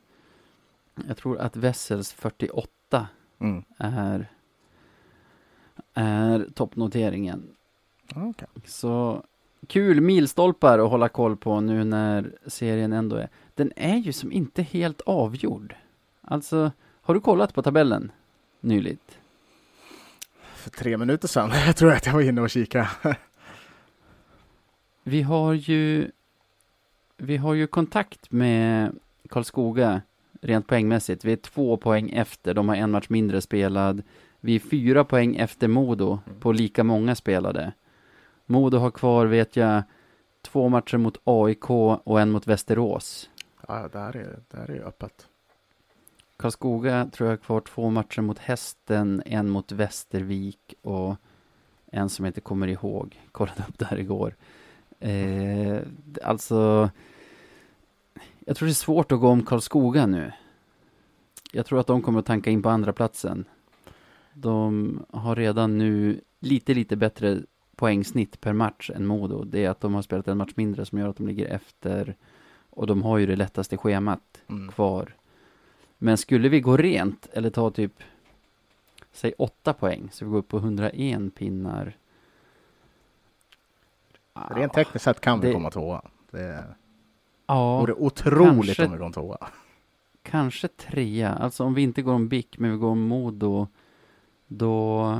jag 1.08 1.16
tror 1.16 1.38
att 1.38 1.56
Wessels 1.56 2.12
48 2.12 3.08
Mm. 3.38 3.64
är, 3.78 4.28
är 5.94 6.46
toppnoteringen. 6.54 7.48
Okej. 8.14 8.48
Så 8.64 9.22
kul 9.66 10.00
milstolpar 10.00 10.78
att 10.78 10.90
hålla 10.90 11.08
koll 11.08 11.36
på 11.36 11.60
nu 11.60 11.84
när 11.84 12.32
serien 12.46 12.92
ändå 12.92 13.16
är. 13.16 13.28
Den 13.54 13.72
är 13.76 13.96
ju 13.96 14.12
som 14.12 14.32
inte 14.32 14.62
helt 14.62 15.00
avgjord. 15.00 15.74
Alltså, 16.20 16.72
har 17.06 17.14
du 17.14 17.20
kollat 17.20 17.54
på 17.54 17.62
tabellen 17.62 18.12
nyligt? 18.60 19.18
För 20.54 20.70
tre 20.70 20.96
minuter 20.96 21.28
sedan 21.28 21.50
jag 21.66 21.76
tror 21.76 21.90
jag 21.90 21.96
att 21.96 22.06
jag 22.06 22.12
var 22.12 22.20
inne 22.20 22.40
och 22.40 22.50
kikade. 22.50 22.88
Vi 25.02 25.22
har 25.22 25.52
ju 25.52 26.10
Vi 27.16 27.36
har 27.36 27.54
ju 27.54 27.66
kontakt 27.66 28.30
med 28.30 28.98
Karlskoga 29.28 30.02
rent 30.40 30.66
poängmässigt. 30.66 31.24
Vi 31.24 31.32
är 31.32 31.36
två 31.36 31.76
poäng 31.76 32.10
efter, 32.10 32.54
de 32.54 32.68
har 32.68 32.76
en 32.76 32.90
match 32.90 33.08
mindre 33.08 33.40
spelad. 33.40 34.02
Vi 34.40 34.54
är 34.54 34.60
fyra 34.60 35.04
poäng 35.04 35.36
efter 35.36 35.68
Modo 35.68 36.18
på 36.40 36.52
lika 36.52 36.84
många 36.84 37.14
spelade. 37.14 37.72
Modo 38.46 38.78
har 38.78 38.90
kvar, 38.90 39.26
vet 39.26 39.56
jag, 39.56 39.82
två 40.42 40.68
matcher 40.68 40.96
mot 40.96 41.20
AIK 41.24 41.70
och 41.70 42.20
en 42.20 42.30
mot 42.30 42.46
Västerås. 42.46 43.30
Ja, 43.68 43.88
det 43.92 43.98
här 43.98 44.16
är, 44.16 44.38
det 44.50 44.56
här 44.56 44.70
är 44.70 44.88
öppet. 44.88 45.28
Karlskoga 46.36 47.08
tror 47.12 47.26
jag 47.30 47.32
har 47.32 47.42
kvar 47.42 47.60
två 47.60 47.90
matcher 47.90 48.20
mot 48.22 48.38
Hästen, 48.38 49.22
en 49.26 49.50
mot 49.50 49.72
Västervik 49.72 50.74
och 50.82 51.16
en 51.92 52.08
som 52.08 52.24
jag 52.24 52.30
inte 52.30 52.40
kommer 52.40 52.68
ihåg. 52.68 53.20
Kollade 53.32 53.64
upp 53.68 53.78
det 53.78 53.84
här 53.84 53.98
igår. 53.98 54.34
Eh, 55.00 55.78
alltså, 56.24 56.90
jag 58.38 58.56
tror 58.56 58.66
det 58.66 58.72
är 58.72 58.74
svårt 58.74 59.12
att 59.12 59.20
gå 59.20 59.28
om 59.28 59.42
Karlskoga 59.42 60.06
nu. 60.06 60.32
Jag 61.52 61.66
tror 61.66 61.80
att 61.80 61.86
de 61.86 62.02
kommer 62.02 62.18
att 62.18 62.26
tanka 62.26 62.50
in 62.50 62.62
på 62.62 62.68
andra 62.68 62.92
platsen. 62.92 63.44
De 64.34 65.00
har 65.10 65.36
redan 65.36 65.78
nu 65.78 66.20
lite, 66.40 66.74
lite 66.74 66.96
bättre 66.96 67.38
poängsnitt 67.76 68.40
per 68.40 68.52
match 68.52 68.90
än 68.94 69.06
Modo. 69.06 69.44
Det 69.44 69.64
är 69.64 69.70
att 69.70 69.80
de 69.80 69.94
har 69.94 70.02
spelat 70.02 70.28
en 70.28 70.38
match 70.38 70.52
mindre 70.54 70.84
som 70.86 70.98
gör 70.98 71.08
att 71.08 71.16
de 71.16 71.26
ligger 71.26 71.46
efter. 71.46 72.16
Och 72.70 72.86
de 72.86 73.02
har 73.02 73.18
ju 73.18 73.26
det 73.26 73.36
lättaste 73.36 73.76
schemat 73.76 74.42
Mm. 74.48 74.72
kvar. 74.72 75.14
Men 75.98 76.16
skulle 76.16 76.48
vi 76.48 76.60
gå 76.60 76.76
rent, 76.76 77.26
eller 77.32 77.50
ta 77.50 77.70
typ, 77.70 77.92
säg 79.12 79.32
åtta 79.38 79.72
poäng, 79.72 80.08
så 80.12 80.24
vi 80.24 80.30
går 80.30 80.38
upp 80.38 80.48
på 80.48 80.56
101 80.58 81.34
pinnar. 81.34 81.96
Rent 84.50 84.72
tekniskt 84.72 85.04
sett 85.04 85.20
kan 85.20 85.40
vi 85.40 85.46
det- 85.48 85.54
komma 85.54 85.70
tvåa. 85.70 86.02
Det 86.30 86.64
Ja, 87.46 87.80
vore 87.80 87.92
otroligt 87.92 88.66
kanske- 88.76 88.84
om 88.86 88.92
vi 88.92 88.98
kom 88.98 89.12
tvåa. 89.12 89.48
kanske 90.22 90.68
trea. 90.68 91.34
Alltså 91.34 91.64
om 91.64 91.74
vi 91.74 91.82
inte 91.82 92.02
går 92.02 92.12
om 92.12 92.28
BIK, 92.28 92.58
men 92.58 92.70
vi 92.70 92.76
går 92.76 92.88
om 92.90 93.00
Modo, 93.02 93.66
då... 94.46 95.18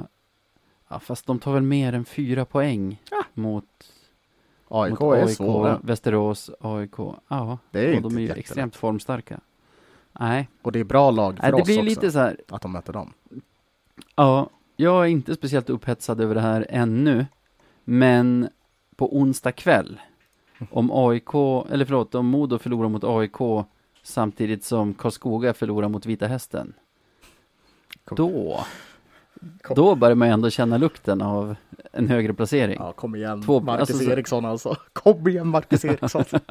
Ja, 0.89 1.01
fast 1.01 1.27
de 1.27 1.39
tar 1.39 1.53
väl 1.55 1.63
mer 1.63 1.93
än 1.93 2.05
fyra 2.05 2.45
poäng 2.45 3.03
mot, 3.35 3.93
AIK 4.69 5.01
mot 5.01 5.15
är 5.17 5.27
svåra. 5.27 5.81
Västerås, 5.83 6.51
AIK. 6.61 6.97
Ja, 7.29 7.59
Det 7.71 7.81
är 7.81 7.89
och 7.89 7.95
inte 7.95 8.09
de 8.09 8.17
är 8.17 8.21
ju 8.21 8.31
extremt 8.33 8.77
formstarka. 8.77 9.41
Nej, 10.21 10.49
Och 10.63 10.73
det 10.73 10.81
är 10.81 10.85
bra 10.85 11.11
lag 11.11 11.37
för 11.37 11.43
Nej 11.43 11.51
det 11.53 11.57
oss 11.57 11.65
blir 11.67 11.77
också, 11.79 11.85
lite 11.89 12.11
så 12.13 12.19
här, 12.19 12.37
att 12.49 12.63
de 12.63 12.73
möter 12.73 12.93
dem. 12.93 13.13
Ja, 14.17 14.51
jag 14.77 15.03
är 15.05 15.09
inte 15.09 15.35
speciellt 15.35 15.71
upphetsad 15.71 16.21
över 16.21 16.35
det 16.35 16.41
här 16.41 16.67
ännu. 16.71 17.27
Men 17.85 18.49
på 18.97 19.17
onsdag 19.19 19.53
kväll, 19.53 20.01
om 20.71 20.91
AIK, 20.93 21.35
eller 21.71 21.85
förlåt, 21.85 22.15
om 22.15 22.27
Modo 22.27 22.59
förlorar 22.59 22.89
mot 22.89 23.05
AIK 23.05 23.67
samtidigt 24.03 24.65
som 24.65 24.95
Karlskoga 24.95 25.55
förlorar 25.55 25.89
mot 25.89 26.07
Vita 26.07 26.27
Hästen. 26.27 26.73
Kom. 28.05 28.17
Då, 28.17 28.61
Kom. 29.63 29.75
då 29.77 29.95
börjar 29.95 30.15
man 30.15 30.29
ändå 30.29 30.51
känna 30.51 30.77
lukten 30.79 31.23
av 31.23 31.57
en 31.93 32.09
högre 32.09 32.35
placering. 32.35 32.77
Ja, 32.81 32.93
kom 32.93 33.15
igen 33.17 33.43
Två- 33.43 33.61
Marcus 33.61 33.91
alltså 33.91 34.05
så- 34.05 34.11
Eriksson 34.13 34.45
alltså. 34.45 34.77
Kom 34.93 35.29
igen 35.29 35.47
Marcus 35.49 35.85
Eriksson. 35.85 36.25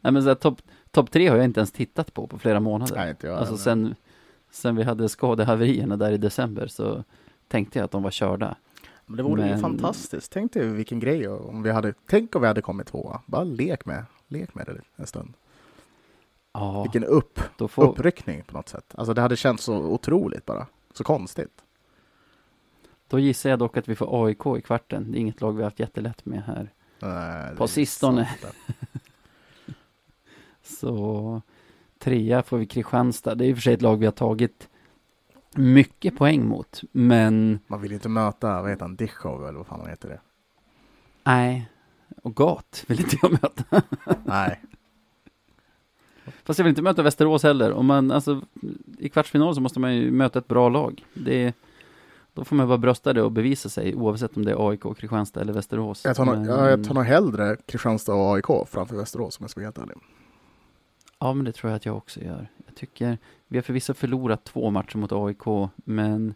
Nej 0.00 0.12
men 0.12 0.22
så 0.22 0.28
här, 0.28 0.34
topp 0.34 0.62
top 0.92 1.10
tre 1.10 1.28
har 1.28 1.36
jag 1.36 1.44
inte 1.44 1.60
ens 1.60 1.72
tittat 1.72 2.14
på 2.14 2.26
på 2.26 2.38
flera 2.38 2.60
månader. 2.60 2.96
Nej, 2.96 3.10
inte 3.10 3.26
jag. 3.26 3.38
alltså 3.38 3.56
sen, 3.56 3.94
sen 4.50 4.76
vi 4.76 4.82
hade 4.82 5.08
skadehaverierna 5.08 5.96
där 5.96 6.12
i 6.12 6.16
december 6.18 6.66
så 6.66 7.04
tänkte 7.48 7.78
jag 7.78 7.84
att 7.84 7.90
de 7.90 8.02
var 8.02 8.10
körda. 8.10 8.56
Men 9.06 9.16
det 9.16 9.22
vore 9.22 9.42
ju 9.42 9.50
Men- 9.50 9.60
fantastiskt. 9.60 10.32
Tänk 10.32 10.52
dig 10.52 10.68
vilken 10.68 11.00
grej 11.00 11.28
om 11.28 11.62
vi 11.62 11.70
hade, 11.70 11.94
tänk 12.06 12.34
om 12.34 12.42
vi 12.42 12.48
hade 12.48 12.62
kommit 12.62 12.86
tvåa. 12.86 13.20
Bara 13.26 13.44
lek 13.44 13.84
med, 13.84 14.04
lek 14.28 14.54
med 14.54 14.66
det 14.66 14.80
en 14.96 15.06
stund. 15.06 15.34
Ja, 16.54 16.82
Vilken 16.82 17.04
upp, 17.04 17.40
får, 17.70 17.88
uppryckning 17.88 18.42
på 18.44 18.56
något 18.56 18.68
sätt. 18.68 18.94
Alltså 18.94 19.14
det 19.14 19.20
hade 19.20 19.36
känts 19.36 19.64
så 19.64 19.76
otroligt 19.76 20.46
bara. 20.46 20.66
Så 20.94 21.04
konstigt. 21.04 21.62
Då 23.08 23.18
gissar 23.18 23.50
jag 23.50 23.58
dock 23.58 23.76
att 23.76 23.88
vi 23.88 23.94
får 23.94 24.26
AIK 24.26 24.46
i 24.58 24.60
kvarten. 24.60 25.12
Det 25.12 25.18
är 25.18 25.20
inget 25.20 25.40
lag 25.40 25.52
vi 25.52 25.58
har 25.62 25.64
haft 25.64 25.80
jättelätt 25.80 26.24
med 26.26 26.42
här 26.42 26.72
Nej, 26.98 27.56
På 27.56 27.68
sistone. 27.68 28.28
Så 30.64 31.42
trea 31.98 32.42
får 32.42 32.58
vi 32.58 32.66
Kristianstad. 32.66 33.34
Det 33.34 33.44
är 33.44 33.48
i 33.48 33.52
och 33.52 33.56
för 33.56 33.62
sig 33.62 33.74
ett 33.74 33.82
lag 33.82 33.96
vi 33.96 34.04
har 34.04 34.12
tagit 34.12 34.68
mycket 35.54 36.16
poäng 36.18 36.46
mot. 36.48 36.80
Men 36.92 37.60
Man 37.66 37.80
vill 37.80 37.90
ju 37.90 37.94
inte 37.94 38.08
möta, 38.08 38.62
vad 38.62 38.70
heter 38.70 38.82
han, 38.84 38.96
Dichov 38.96 39.46
eller 39.48 39.58
vad 39.58 39.66
fan 39.66 39.80
han 39.80 39.88
heter 39.90 40.08
det? 40.08 40.20
nej, 41.24 41.68
och 42.22 42.36
Gat 42.36 42.84
vill 42.88 43.00
inte 43.00 43.16
jag 43.22 43.30
möta. 43.32 43.82
Nej, 44.24 44.60
Fast 46.44 46.58
jag 46.58 46.64
vill 46.64 46.70
inte 46.70 46.82
möta 46.82 47.02
Västerås 47.02 47.42
heller. 47.42 47.72
Om 47.72 47.86
man, 47.86 48.10
alltså, 48.10 48.40
I 48.98 49.08
kvartsfinal 49.08 49.54
så 49.54 49.60
måste 49.60 49.80
man 49.80 49.96
ju 49.96 50.10
möta 50.10 50.38
ett 50.38 50.48
bra 50.48 50.68
lag. 50.68 51.04
Det, 51.14 51.52
då 52.34 52.44
får 52.44 52.56
man 52.56 52.68
bara 52.68 52.78
brösta 52.78 53.12
det 53.12 53.22
och 53.22 53.32
bevisa 53.32 53.68
sig 53.68 53.94
oavsett 53.94 54.36
om 54.36 54.44
det 54.44 54.50
är 54.52 54.68
AIK, 54.70 54.82
Kristianstad 54.96 55.40
eller 55.40 55.52
Västerås. 55.52 56.04
jag 56.04 56.16
tar, 56.16 56.24
nog, 56.24 56.34
Men- 56.34 56.44
ja, 56.44 56.70
jag 56.70 56.84
tar 56.84 56.94
nog 56.94 57.04
hellre 57.04 57.56
Kristianstad 57.66 58.14
och 58.14 58.34
AIK 58.36 58.68
framför 58.68 58.96
Västerås 58.96 59.38
om 59.38 59.44
jag 59.44 59.50
ska 59.50 59.60
vara 59.60 59.66
helt 59.66 59.78
ärlig. 59.78 59.96
Ja, 61.22 61.34
men 61.34 61.44
det 61.44 61.52
tror 61.52 61.70
jag 61.70 61.76
att 61.76 61.86
jag 61.86 61.96
också 61.96 62.20
gör. 62.20 62.48
Jag 62.66 62.74
tycker, 62.74 63.18
vi 63.48 63.56
har 63.58 63.62
förvisso 63.62 63.94
förlorat 63.94 64.44
två 64.44 64.70
matcher 64.70 64.96
mot 64.96 65.12
AIK, 65.12 65.70
men 65.76 66.34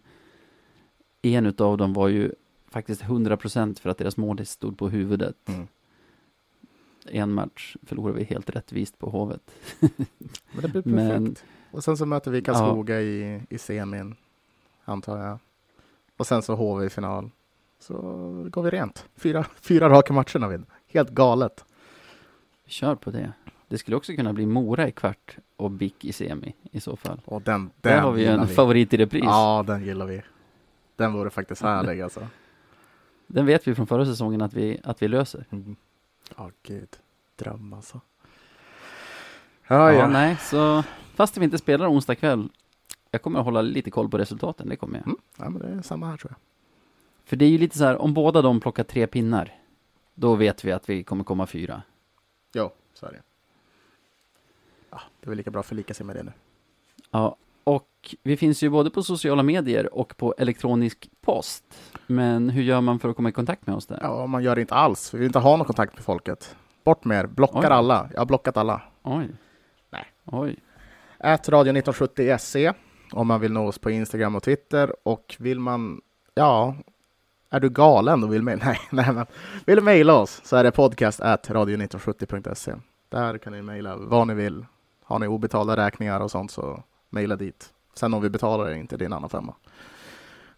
en 1.22 1.46
utav 1.46 1.76
dem 1.78 1.92
var 1.92 2.08
ju 2.08 2.32
faktiskt 2.68 3.02
100% 3.02 3.80
för 3.80 3.90
att 3.90 3.98
deras 3.98 4.16
målis 4.16 4.50
stod 4.50 4.78
på 4.78 4.88
huvudet. 4.88 5.48
Mm. 5.48 5.66
En 7.06 7.32
match 7.32 7.76
förlorade 7.82 8.18
vi 8.18 8.24
helt 8.24 8.50
rättvist 8.50 8.98
på 8.98 9.10
Hovet. 9.10 9.50
Men 9.80 10.62
det 10.62 10.68
blir 10.68 10.82
perfekt. 10.82 10.84
Men- 11.20 11.36
Och 11.70 11.84
sen 11.84 11.96
så 11.96 12.06
möter 12.06 12.30
vi 12.30 12.42
Karlskoga 12.42 13.00
i, 13.00 13.42
i 13.50 13.58
semin, 13.58 14.14
antar 14.84 15.18
jag. 15.18 15.38
Och 16.16 16.26
sen 16.26 16.42
så 16.42 16.54
HV 16.54 16.84
i 16.86 16.90
final. 16.90 17.30
Så 17.78 17.94
går 18.50 18.62
vi 18.62 18.70
rent. 18.70 19.08
Fyra, 19.16 19.44
fyra 19.60 19.88
raka 19.88 20.12
matcher 20.12 20.38
Navid. 20.38 20.62
Helt 20.86 21.10
galet. 21.10 21.64
Vi 22.64 22.70
kör 22.70 22.94
på 22.94 23.10
det. 23.10 23.32
Det 23.68 23.78
skulle 23.78 23.96
också 23.96 24.12
kunna 24.12 24.32
bli 24.32 24.46
Mora 24.46 24.88
i 24.88 24.92
kvart 24.92 25.36
och 25.56 25.70
BIK 25.70 26.04
i 26.04 26.12
semi 26.12 26.54
i 26.70 26.80
så 26.80 26.96
fall. 26.96 27.20
Och 27.24 27.42
den, 27.42 27.70
Där 27.80 27.90
den 27.90 28.02
har 28.02 28.12
vi 28.12 28.24
en 28.26 28.46
vi. 28.46 28.54
favorit 28.54 28.94
i 28.94 28.96
repris. 28.96 29.22
Ja, 29.24 29.64
den 29.66 29.84
gillar 29.84 30.06
vi. 30.06 30.22
Den 30.96 31.12
vore 31.12 31.30
faktiskt 31.30 31.62
härlig 31.62 32.00
alltså. 32.00 32.26
Den 33.26 33.46
vet 33.46 33.68
vi 33.68 33.74
från 33.74 33.86
förra 33.86 34.06
säsongen 34.06 34.42
att 34.42 34.54
vi, 34.54 34.80
att 34.84 35.02
vi 35.02 35.08
löser. 35.08 35.44
Mm. 35.50 35.76
Ja, 36.36 36.50
gud. 36.62 36.88
Dröm 37.36 37.72
alltså. 37.72 38.00
Ja, 39.66 39.92
Ja, 39.92 39.98
ja. 39.98 40.08
nej, 40.08 40.36
så 40.40 40.82
fast 41.14 41.36
vi 41.36 41.44
inte 41.44 41.58
spelar 41.58 41.90
onsdag 41.90 42.14
kväll, 42.14 42.48
jag 43.10 43.22
kommer 43.22 43.38
att 43.38 43.44
hålla 43.44 43.62
lite 43.62 43.90
koll 43.90 44.08
på 44.10 44.18
resultaten, 44.18 44.68
det 44.68 44.76
kommer 44.76 44.98
jag. 44.98 45.06
Mm. 45.06 45.18
ja 45.38 45.50
men 45.50 45.62
det 45.62 45.78
är 45.78 45.82
samma 45.82 46.06
här 46.06 46.16
tror 46.16 46.30
jag. 46.32 46.38
För 47.28 47.36
det 47.36 47.44
är 47.44 47.48
ju 47.48 47.58
lite 47.58 47.78
så 47.78 47.84
här, 47.84 47.96
om 48.02 48.14
båda 48.14 48.42
de 48.42 48.60
plockar 48.60 48.84
tre 48.84 49.06
pinnar, 49.06 49.54
då 50.14 50.34
vet 50.34 50.64
vi 50.64 50.72
att 50.72 50.88
vi 50.90 51.04
kommer 51.04 51.24
komma 51.24 51.46
fyra. 51.46 51.82
Jo, 52.52 52.70
så 52.94 53.06
är 53.06 53.12
det. 53.12 53.22
Ja, 54.90 55.00
det 55.20 55.26
är 55.26 55.28
väl 55.28 55.36
lika 55.36 55.50
bra 55.50 55.60
att 55.60 55.66
förlika 55.66 55.94
sig 55.94 56.06
med 56.06 56.16
det 56.16 56.22
nu. 56.22 56.32
Ja, 57.10 57.36
och 57.64 58.14
vi 58.22 58.36
finns 58.36 58.62
ju 58.62 58.70
både 58.70 58.90
på 58.90 59.02
sociala 59.02 59.42
medier 59.42 59.94
och 59.94 60.16
på 60.16 60.34
elektronisk 60.38 61.10
post. 61.20 61.64
Men 62.06 62.50
hur 62.50 62.62
gör 62.62 62.80
man 62.80 62.98
för 62.98 63.08
att 63.08 63.16
komma 63.16 63.28
i 63.28 63.32
kontakt 63.32 63.66
med 63.66 63.76
oss 63.76 63.86
där? 63.86 63.98
Ja, 64.02 64.26
man 64.26 64.42
gör 64.42 64.54
det 64.54 64.60
inte 64.60 64.74
alls. 64.74 65.14
Vi 65.14 65.18
vill 65.18 65.26
inte 65.26 65.38
ha 65.38 65.56
någon 65.56 65.66
kontakt 65.66 65.94
med 65.94 66.04
folket. 66.04 66.56
Bort 66.84 67.04
med 67.04 67.18
er. 67.20 67.26
Blockar 67.26 67.70
Oj. 67.70 67.74
alla. 67.74 68.10
Jag 68.12 68.20
har 68.20 68.26
blockat 68.26 68.56
alla. 68.56 68.82
Oj. 69.02 69.28
Nej. 69.90 70.04
Oj. 70.24 70.56
Ät 71.18 71.48
radio 71.48 71.70
1970 71.70 72.38
SE 72.38 72.72
om 73.12 73.26
man 73.26 73.40
vill 73.40 73.52
nå 73.52 73.66
oss 73.66 73.78
på 73.78 73.90
Instagram 73.90 74.36
och 74.36 74.42
Twitter. 74.42 74.92
Och 75.02 75.36
vill 75.38 75.60
man, 75.60 76.00
ja, 76.34 76.76
är 77.50 77.60
du 77.60 77.70
galen 77.70 78.24
och 78.24 78.32
vill 78.32 78.42
mejla? 78.42 78.64
Nej, 78.66 78.80
nej, 78.90 79.12
men 79.12 79.26
vill 79.66 79.76
du 79.76 79.82
mejla 79.82 80.14
oss 80.14 80.40
så 80.44 80.56
är 80.56 80.64
det 80.64 80.70
podcast 80.70 81.20
at 81.20 81.48
radio1970.se. 81.50 82.72
Där 83.08 83.38
kan 83.38 83.52
ni 83.52 83.62
mejla 83.62 83.96
vad 83.96 84.26
ni 84.26 84.34
vill. 84.34 84.66
Har 85.08 85.18
ni 85.18 85.26
obetalda 85.26 85.76
räkningar 85.76 86.20
och 86.20 86.30
sånt 86.30 86.50
så 86.50 86.82
mejla 87.10 87.36
dit. 87.36 87.72
Sen 87.94 88.14
om 88.14 88.22
vi 88.22 88.30
betalar 88.30 88.70
det 88.70 88.78
inte, 88.78 88.96
det 88.96 89.04
är 89.04 89.06
en 89.06 89.12
annan 89.12 89.30
femma. 89.30 89.54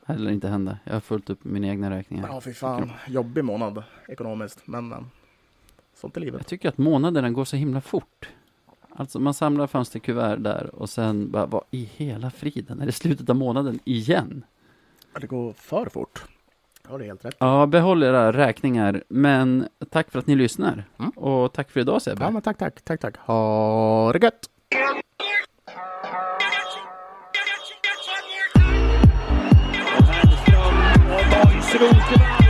Det 0.07 0.19
lär 0.19 0.31
inte 0.31 0.49
hända. 0.49 0.79
Jag 0.85 0.93
har 0.93 1.01
fullt 1.01 1.31
upp 1.31 1.45
mina 1.45 1.67
egna 1.67 1.91
räkningar. 1.91 2.29
Ja, 2.29 2.41
fy 2.41 2.55
fan. 2.55 2.93
Jobbig 3.07 3.45
månad 3.45 3.83
ekonomiskt, 4.09 4.67
men 4.67 4.89
men, 4.89 5.11
sånt 5.95 6.17
är 6.17 6.21
livet. 6.21 6.41
Jag 6.41 6.47
tycker 6.47 6.69
att 6.69 6.79
månaderna 6.79 7.31
går 7.31 7.45
så 7.45 7.57
himla 7.57 7.81
fort. 7.81 8.29
Alltså 8.91 9.21
man 9.21 9.35
samlar 9.35 9.67
fönsterkuvert 9.67 10.37
där 10.37 10.75
och 10.75 10.91
sen 10.91 11.31
bara, 11.31 11.47
vad 11.47 11.65
i 11.71 11.85
hela 11.85 12.31
friden? 12.31 12.81
Är 12.81 12.87
det 12.87 12.93
slutet 12.93 13.31
av 13.31 13.37
månaden 13.37 13.79
igen? 13.85 14.45
Det 15.21 15.27
går 15.27 15.53
för 15.53 15.87
fort. 15.87 16.25
Ja, 16.91 16.99
det 16.99 17.05
är 17.05 17.07
helt 17.07 17.25
rätt. 17.25 17.37
Ja, 17.39 17.67
behåll 17.67 18.03
era 18.03 18.33
räkningar. 18.33 19.03
Men 19.09 19.69
tack 19.91 20.11
för 20.11 20.19
att 20.19 20.27
ni 20.27 20.37
lyssnar. 20.37 20.85
Mm. 20.99 21.11
Och 21.11 21.53
tack 21.53 21.71
för 21.71 21.81
idag 21.81 22.03
Sebbe. 22.03 22.25
Ja, 22.25 22.31
men 22.31 22.43
tack, 22.43 22.59
tack, 22.59 22.85
tack, 22.85 23.01
tack. 23.01 23.17
Ha 23.17 24.13
det 24.13 24.19
gött! 24.23 24.35
Och 31.39 31.81
Rosenvall 31.81 32.48